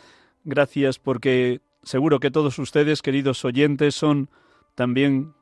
gracias 0.45 0.99
porque 0.99 1.59
seguro 1.83 2.21
que 2.21 2.31
todos 2.31 2.57
ustedes, 2.57 3.01
queridos 3.01 3.43
oyentes, 3.43 3.93
son 3.93 4.29
también 4.73 5.33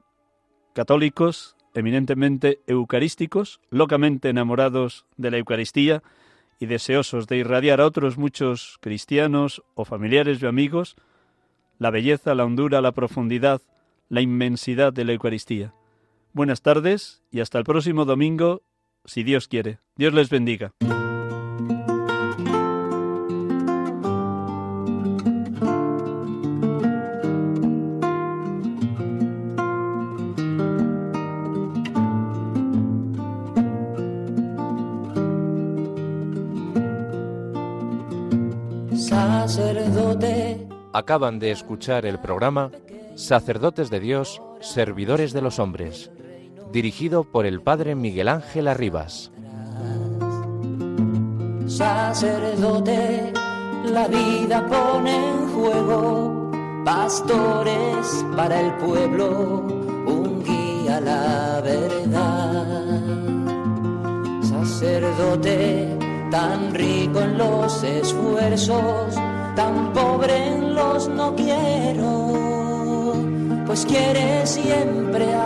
católicos, 0.73 1.55
eminentemente 1.75 2.61
eucarísticos, 2.65 3.61
locamente 3.69 4.29
enamorados 4.29 5.05
de 5.17 5.29
la 5.29 5.37
Eucaristía 5.37 6.01
y 6.59 6.65
deseosos 6.65 7.27
de 7.27 7.37
irradiar 7.37 7.79
a 7.79 7.85
otros 7.85 8.17
muchos 8.17 8.79
cristianos 8.81 9.61
o 9.75 9.85
familiares 9.85 10.41
o 10.41 10.47
amigos 10.47 10.95
la 11.77 11.91
belleza, 11.91 12.33
la 12.33 12.43
hondura, 12.43 12.81
la 12.81 12.91
profundidad, 12.91 13.61
la 14.09 14.21
inmensidad 14.21 14.91
de 14.91 15.05
la 15.05 15.13
Eucaristía. 15.13 15.75
Buenas 16.35 16.63
tardes 16.63 17.21
y 17.29 17.41
hasta 17.41 17.59
el 17.59 17.63
próximo 17.63 18.05
domingo, 18.05 18.63
si 19.05 19.21
Dios 19.21 19.47
quiere. 19.47 19.77
Dios 19.95 20.15
les 20.15 20.31
bendiga. 20.31 20.73
Sacerdote. 38.95 40.67
Acaban 40.93 41.37
de 41.37 41.51
escuchar 41.51 42.07
el 42.07 42.17
programa 42.19 42.71
Sacerdotes 43.15 43.91
de 43.91 43.99
Dios 43.99 44.41
Servidores 44.59 45.33
de 45.33 45.41
los 45.41 45.59
Hombres, 45.59 46.09
dirigido 46.73 47.23
por 47.23 47.45
el 47.45 47.61
Padre 47.61 47.95
Miguel 47.95 48.27
Ángel 48.27 48.67
Arribas. 48.67 49.31
Sacerdote, 51.67 53.31
la 53.85 54.07
vida 54.07 54.67
pone 54.67 55.15
en 55.15 55.53
juego, 55.53 56.51
pastores 56.83 58.25
para 58.35 58.59
el 58.59 58.73
pueblo, 58.73 59.61
un 60.07 60.43
guía 60.43 60.97
a 60.97 61.01
la 61.01 61.61
verdad. 61.61 63.01
Sacerdote, 64.41 65.97
tan 66.31 66.73
rico 66.73 67.21
en 67.21 67.37
los 67.37 67.83
esfuerzos, 67.83 69.15
tan 69.55 69.93
pobre 69.93 70.47
en 70.47 70.75
los 70.75 71.07
no 71.07 71.35
quiero 71.35 72.23
pues 73.73 73.87
quiere 73.87 74.45
siempre 74.45 75.33
a 75.33 75.45